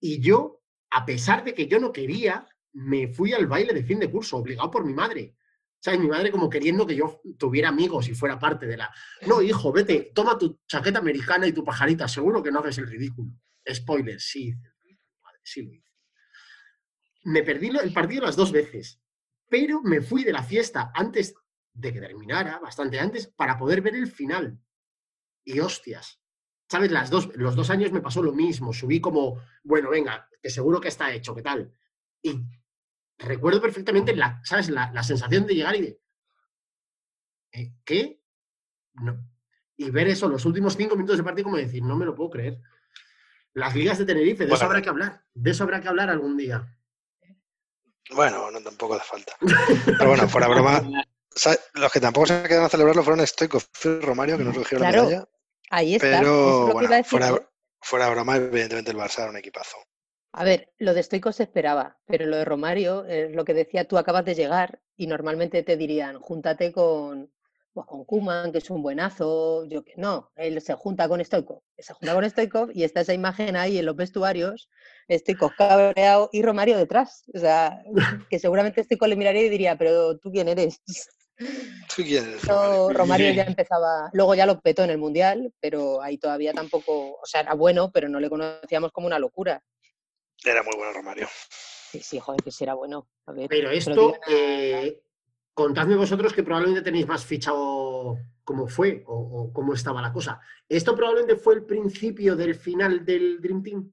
[0.00, 3.98] Y yo, a pesar de que yo no quería, me fui al baile de fin
[3.98, 5.36] de curso, obligado por mi madre.
[5.80, 6.00] ¿Sabes?
[6.00, 8.92] Mi madre como queriendo que yo tuviera amigos y fuera parte de la...
[9.26, 12.88] No, hijo, vete, toma tu chaqueta americana y tu pajarita, seguro que no haces el
[12.88, 13.30] ridículo.
[13.72, 14.54] Spoiler, sí.
[15.42, 15.72] sí lo.
[17.24, 19.00] Me perdí el partido las dos veces,
[19.48, 21.34] pero me fui de la fiesta antes
[21.72, 24.58] de que terminara, bastante antes, para poder ver el final.
[25.44, 26.20] Y hostias,
[26.68, 26.90] ¿sabes?
[26.90, 28.72] Las dos, los dos años me pasó lo mismo.
[28.72, 31.72] Subí como, bueno, venga, que seguro que está hecho, ¿qué tal?
[32.22, 32.42] Y
[33.18, 34.68] recuerdo perfectamente la, ¿sabes?
[34.68, 36.00] La, sensación de llegar y de,
[37.52, 37.72] ¿eh?
[37.84, 38.20] ¿qué?
[38.94, 39.18] No.
[39.76, 42.30] Y ver eso, los últimos cinco minutos de partido, como decir, no me lo puedo
[42.30, 42.60] creer.
[43.52, 45.24] Las ligas de Tenerife, de eso habrá que hablar.
[45.32, 46.66] De eso habrá que hablar algún día.
[48.14, 49.36] Bueno, no tampoco hace falta.
[49.84, 50.82] Pero bueno, fuera broma,
[51.74, 54.90] los que tampoco se quedaron a celebrarlo fueron Stoikov y Romario, que no recogieron la
[54.90, 55.28] medalla.
[55.70, 56.18] Ahí está.
[56.18, 59.76] Pero bueno, fuera, fuera broma, evidentemente el Barça era un equipazo.
[60.32, 63.88] A ver, lo de Stoico se esperaba, pero lo de Romario, es lo que decía,
[63.88, 67.32] tú acabas de llegar y normalmente te dirían, júntate con,
[67.72, 71.62] pues, con Kuman, que es un buenazo, yo que no, él se junta con Stoico,
[71.78, 74.68] se junta con Stoico y está esa imagen ahí en los vestuarios,
[75.10, 77.24] Stoico cabreado y Romario detrás.
[77.34, 77.82] O sea,
[78.28, 80.80] que seguramente Stoico le miraría y diría, pero tú quién eres.
[82.92, 83.32] Romario?
[83.32, 87.42] ya empezaba, luego ya lo petó en el Mundial, pero ahí todavía tampoco, o sea,
[87.42, 89.62] era bueno, pero no le conocíamos como una locura.
[90.44, 91.28] Era muy bueno Romario.
[91.90, 93.08] Sí, sí, joder, que sí era bueno.
[93.48, 95.00] pero esto, eh,
[95.54, 100.40] contadme vosotros que probablemente tenéis más fichado cómo fue o, cómo estaba la cosa.
[100.68, 103.92] ¿Esto probablemente fue el principio del final del Dream Team?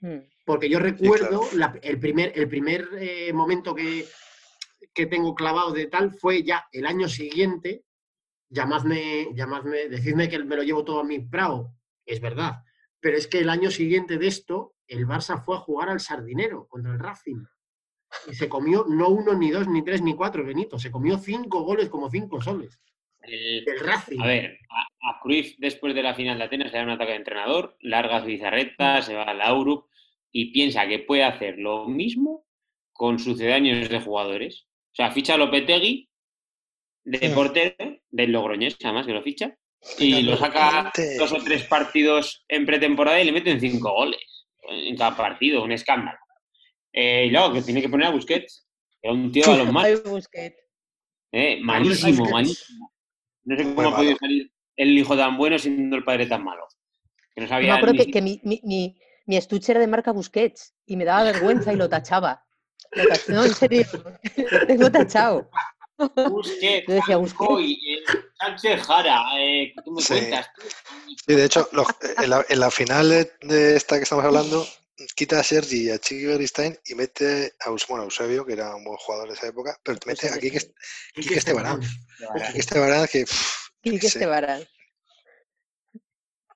[0.00, 0.18] Hmm.
[0.44, 1.42] Porque yo recuerdo
[1.82, 4.08] el primer, el primer eh, momento que,
[4.98, 7.84] que tengo clavado de tal fue ya el año siguiente,
[8.48, 11.72] llamadme, llamadme, decidme que me lo llevo todo a mi prado,
[12.04, 12.64] es verdad,
[12.98, 16.66] pero es que el año siguiente de esto, el Barça fue a jugar al Sardinero
[16.66, 17.44] contra el Racing.
[18.26, 20.80] Y se comió no uno, ni dos, ni tres, ni cuatro, Benito.
[20.80, 22.80] Se comió cinco goles como cinco soles.
[23.20, 24.20] El, Racing.
[24.20, 24.58] A ver,
[25.02, 28.20] a, Cruyff después de la final de Atenas le da un ataque de entrenador, larga
[28.20, 29.86] su bizarreta, se va al Aurup
[30.32, 32.46] y piensa que puede hacer lo mismo
[32.92, 34.67] con sucedáneos de jugadores.
[34.98, 36.10] O sea, ficha a Lopetegui
[37.04, 39.56] de portero del Logroñés, además que lo ficha,
[39.96, 44.96] y lo saca dos o tres partidos en pretemporada y le meten cinco goles en
[44.96, 46.18] cada partido, un escándalo.
[46.92, 48.66] Eh, y luego que tiene que poner a Busquets,
[49.00, 49.86] que un tío a los más.
[51.30, 52.92] Eh, malísimo, malísimo.
[53.44, 56.66] No sé cómo ha podido salir el hijo tan bueno siendo el padre tan malo.
[57.36, 57.78] Que no sabía.
[57.78, 58.60] No, que, mi, mi,
[59.26, 62.47] mi, estuche era de marca Busquets y me daba vergüenza y lo tachaba.
[63.28, 63.86] No, en serio,
[64.66, 65.50] tengo tachado.
[66.30, 67.60] Busquets, decía, Busquets.
[67.60, 68.02] Eh,
[68.38, 70.50] Sánchez Jara, eh, ¿tú me cuentas?
[71.26, 73.08] Sí, de hecho, en, la, en, la, final
[73.42, 74.64] de esta que estamos hablando,
[75.14, 78.84] quita a Sergi y a Chiqui Beristain y mete a bueno, Eusebio, que era un
[78.84, 80.60] buen jugador de esa época, pero mete a Quique,
[81.14, 81.80] Quique Estebarán.
[81.80, 83.24] Quique Estebarán que...
[83.82, 84.66] Quique Estebarán.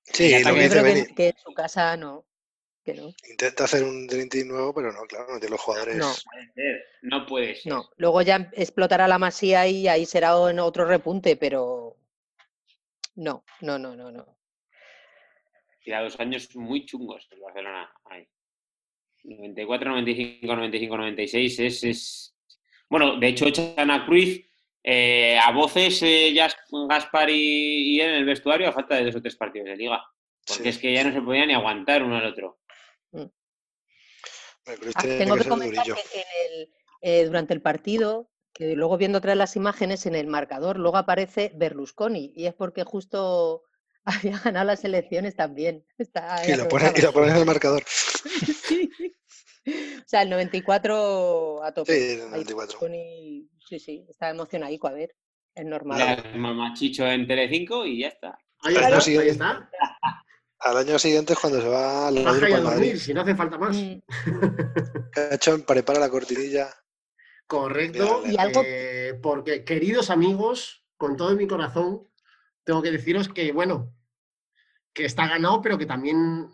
[0.05, 2.27] Sí, lo que, dice que, en su casa no.
[2.85, 3.13] Que no.
[3.29, 5.97] Intenta hacer un Dream nuevo, pero no, claro, no tiene los jugadores.
[5.97, 6.13] No,
[7.03, 7.73] no puede ser.
[7.73, 11.97] No, luego ya explotará la masía y ahí será en otro repunte, pero
[13.15, 14.37] no, no, no, no, no.
[15.85, 18.27] Y a dos años muy chungos el Barcelona ahí.
[19.25, 22.37] 94, 95, 95, 96 es, es...
[22.89, 24.41] Bueno, de hecho echan a Cruz
[24.85, 26.53] eh, a voces eh, ya
[26.89, 30.03] Gaspar y, en el vestuario a falta de dos o tres partidos de liga.
[30.47, 32.59] Porque es que ya no se podía ni aguantar uno al otro.
[34.67, 36.69] Ah, tengo que, comentar que
[37.01, 40.97] eh, durante el partido, que luego viendo otra de las imágenes en el marcador, luego
[40.97, 43.63] aparece Berlusconi y es porque justo
[44.05, 45.85] había ganado las elecciones también.
[45.99, 47.83] y, lo pones en el marcador.
[49.65, 51.93] O sea, el 94 a tope.
[51.93, 52.81] Sí, el 94.
[52.81, 55.15] Sí, sí, estaba emocionadico, a ver,
[55.55, 56.25] es normal.
[56.35, 58.37] Mamachicho en Telecinco y ya está.
[58.65, 59.71] Ahí, está,
[60.63, 62.63] Al año siguiente es cuando se va al Madrid.
[62.63, 62.97] Madrid.
[62.97, 63.77] Si no hace falta más.
[63.77, 64.01] Mm.
[65.11, 66.71] Cachón, prepara la cortinilla.
[67.47, 68.23] Correcto.
[68.25, 68.63] ¿Y algo?
[68.65, 72.09] Eh, porque, queridos amigos, con todo mi corazón,
[72.65, 73.93] tengo que deciros que, bueno,
[74.93, 76.49] que está ganado, pero que también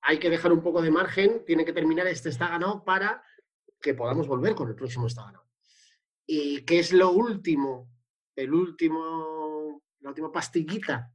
[0.00, 3.22] hay que dejar un poco de margen, tiene que terminar este está ganado para
[3.80, 5.46] que podamos volver con el próximo está ganado.
[6.26, 7.90] ¿Y qué es lo último?
[8.34, 11.12] El último, la última pastillita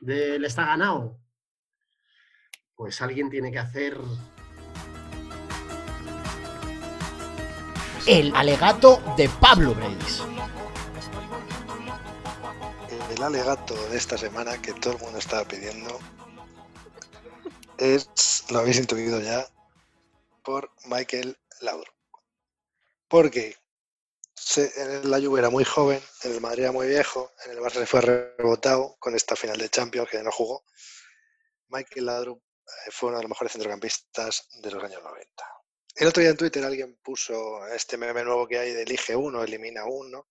[0.00, 1.23] del está ganado.
[2.76, 3.98] Pues alguien tiene que hacer
[8.06, 10.22] el alegato de Pablo Breis
[13.14, 15.98] el alegato de esta semana que todo el mundo estaba pidiendo
[17.78, 19.46] es, lo habéis intuido ya,
[20.42, 21.94] por Michael Laudrup.
[23.08, 23.56] Porque
[24.56, 27.74] en la Juve era muy joven, en el Madrid era muy viejo, en el Barça
[27.74, 30.64] se fue rebotado con esta final de Champions que no jugó.
[31.68, 32.42] Michael Laudrup
[32.90, 35.54] fue uno de los mejores centrocampistas de los años 90.
[35.96, 39.42] El otro día en Twitter alguien puso este meme nuevo que hay de elige uno,
[39.44, 40.28] elimina uno,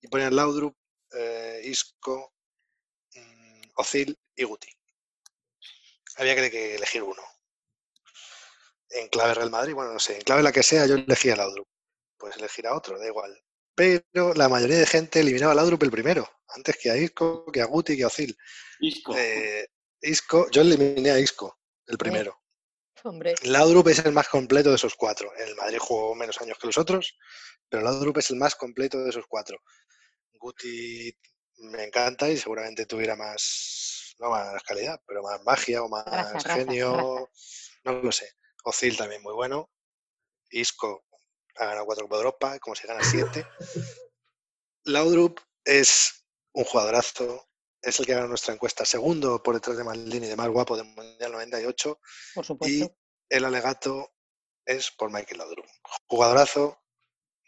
[0.00, 0.76] y ponían Laudrup,
[1.12, 2.34] eh, Isco,
[3.14, 4.68] mm, Ozil y Guti.
[6.16, 7.22] Había que elegir uno.
[8.90, 11.68] En clave Real Madrid, bueno, no sé, en clave la que sea, yo elegía Laudrup.
[12.18, 13.42] Pues elegir a otro, da igual.
[13.74, 17.62] Pero la mayoría de gente eliminaba a Laudrup el primero, antes que a Isco, que
[17.62, 18.36] a Guti, que a Ozil.
[18.80, 19.16] Isco.
[19.16, 19.66] Eh,
[20.02, 22.40] Isco, yo eliminé a Isco, el primero.
[23.04, 23.34] Hombre.
[23.42, 25.32] Laudrup es el más completo de esos cuatro.
[25.36, 27.16] El Madrid jugó menos años que los otros,
[27.68, 29.58] pero Laudrup es el más completo de esos cuatro.
[30.34, 31.16] Guti
[31.58, 37.28] me encanta y seguramente tuviera más, no más calidad, pero más magia o más genio,
[37.84, 38.30] no lo sé.
[38.64, 39.70] Ozil también muy bueno.
[40.50, 41.04] Isco
[41.56, 43.46] ha ganado cuatro Copa de Europa, como si gana siete.
[44.84, 47.48] Laudrup es un jugadorazo,
[47.82, 50.86] es el que gana nuestra encuesta segundo por detrás de Maldini, de más guapo del
[50.86, 52.00] Mundial 98.
[52.34, 52.84] Por supuesto.
[52.84, 52.90] Y
[53.28, 54.12] el alegato
[54.64, 55.66] es por Michael Laudrup.
[56.06, 56.78] Jugadorazo,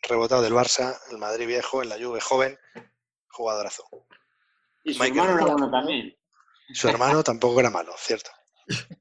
[0.03, 2.59] rebotado del Barça, el Madrid viejo, en la Juve joven,
[3.29, 3.85] jugadorazo.
[4.83, 6.17] Y su hermano era bueno también.
[6.73, 8.31] Su hermano tampoco era malo, cierto.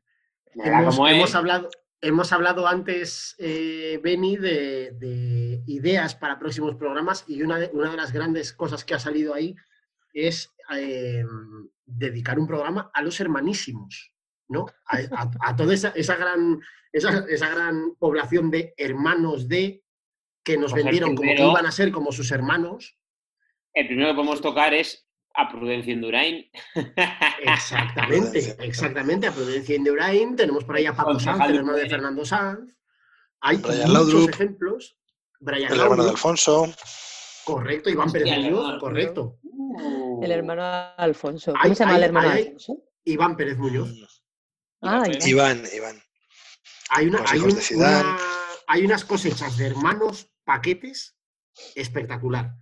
[0.55, 1.69] hemos, hablado,
[2.01, 7.97] hemos hablado antes, eh, Benny, de, ideas para próximos programas y una de, una de
[7.97, 9.55] las grandes cosas que ha salido ahí
[10.13, 11.25] es eh,
[11.85, 14.13] dedicar un programa a los hermanísimos,
[14.47, 14.65] ¿no?
[14.85, 16.59] A, toda esa, gran,
[16.91, 19.83] esa, esa, gran población de hermanos de
[20.43, 22.97] que nos pues vendieron como que iban a ser como sus hermanos.
[23.73, 26.49] El primero que podemos tocar es a Prudencia Indurain.
[27.41, 30.35] Exactamente, exactamente, a Prudencia Indurain.
[30.35, 32.73] Tenemos por ahí a Pablo Sanz, el hermano de Fernando Sanz.
[33.41, 34.97] Hay muchos ejemplos.
[35.39, 36.71] Brian el hermano de Alfonso.
[37.45, 39.39] Correcto, Iván Pérez Muñoz, correcto.
[40.21, 40.63] El hermano
[40.97, 41.53] Alfonso.
[41.61, 42.77] ¿Cómo se llama el hermano Alfonso?
[43.03, 44.23] Iván Pérez Muñoz.
[44.81, 46.01] Ah, Iván, Iván.
[46.89, 47.23] Hay, una,
[48.67, 51.17] hay unas cosechas de hermanos paquetes
[51.75, 52.55] espectacular.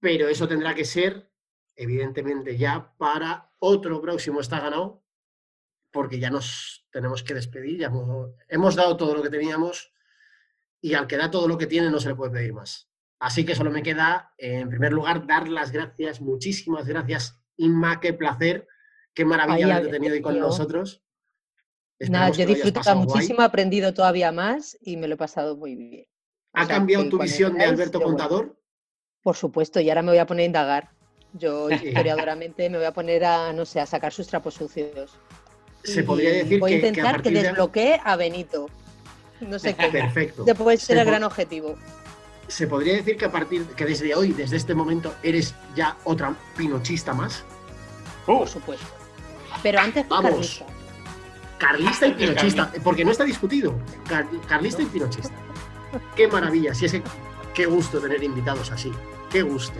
[0.00, 1.30] Pero eso tendrá que ser
[1.76, 5.04] evidentemente ya para otro próximo está ganado,
[5.90, 7.92] porque ya nos tenemos que despedir, ya
[8.48, 9.92] hemos, dado todo lo que teníamos
[10.80, 12.88] y al que da todo lo que tiene no se le puede pedir más.
[13.18, 18.12] Así que solo me queda, en primer lugar, dar las gracias, muchísimas gracias, Inma, qué
[18.12, 18.66] placer,
[19.14, 21.02] qué maravilla haberte tenido hoy con nosotros.
[21.98, 25.74] Nada, yo he disfrutado muchísimo, he aprendido todavía más y me lo he pasado muy
[25.74, 26.06] bien.
[26.52, 28.58] ¿Ha cambiado tu visión de Alberto Contador?
[29.22, 30.90] Por supuesto, y ahora me voy a poner a indagar.
[31.32, 35.18] Yo historiadoramente me voy a poner a, no sé, a sacar sus trapos sucios.
[35.84, 38.68] Se podría decir voy a intentar que, desbloquee a Benito.
[39.40, 39.90] No sé cómo.
[39.90, 40.44] Perfecto.
[40.54, 41.76] puede ser el gran objetivo.
[42.48, 46.34] Se podría decir que a partir que desde hoy, desde este momento, eres ya otra
[46.56, 47.44] pinochista más.
[48.24, 48.86] Por supuesto.
[49.62, 50.32] Pero antes Vamos.
[50.32, 50.66] carlista.
[51.58, 53.74] Carlista y pinochista, porque no está discutido.
[54.46, 55.34] carlista y pinochista.
[56.14, 57.02] Qué maravilla, si es que
[57.54, 58.92] qué gusto tener invitados así.
[59.30, 59.78] Qué gusto.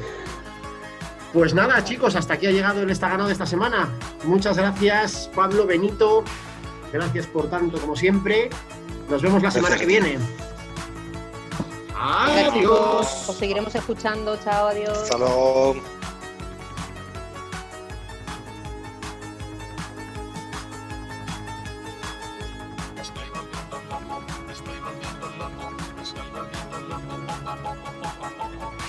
[1.32, 3.90] Pues nada, chicos, hasta aquí ha llegado el Está Ganado de esta semana.
[4.24, 6.24] Muchas gracias, Pablo Benito.
[6.92, 8.48] Gracias por tanto, como siempre.
[9.10, 10.18] Nos vemos la semana que viene.
[11.98, 13.28] Adiós.
[13.28, 14.36] Os seguiremos escuchando.
[14.44, 14.98] Chao, adiós.
[14.98, 15.76] Hasta luego.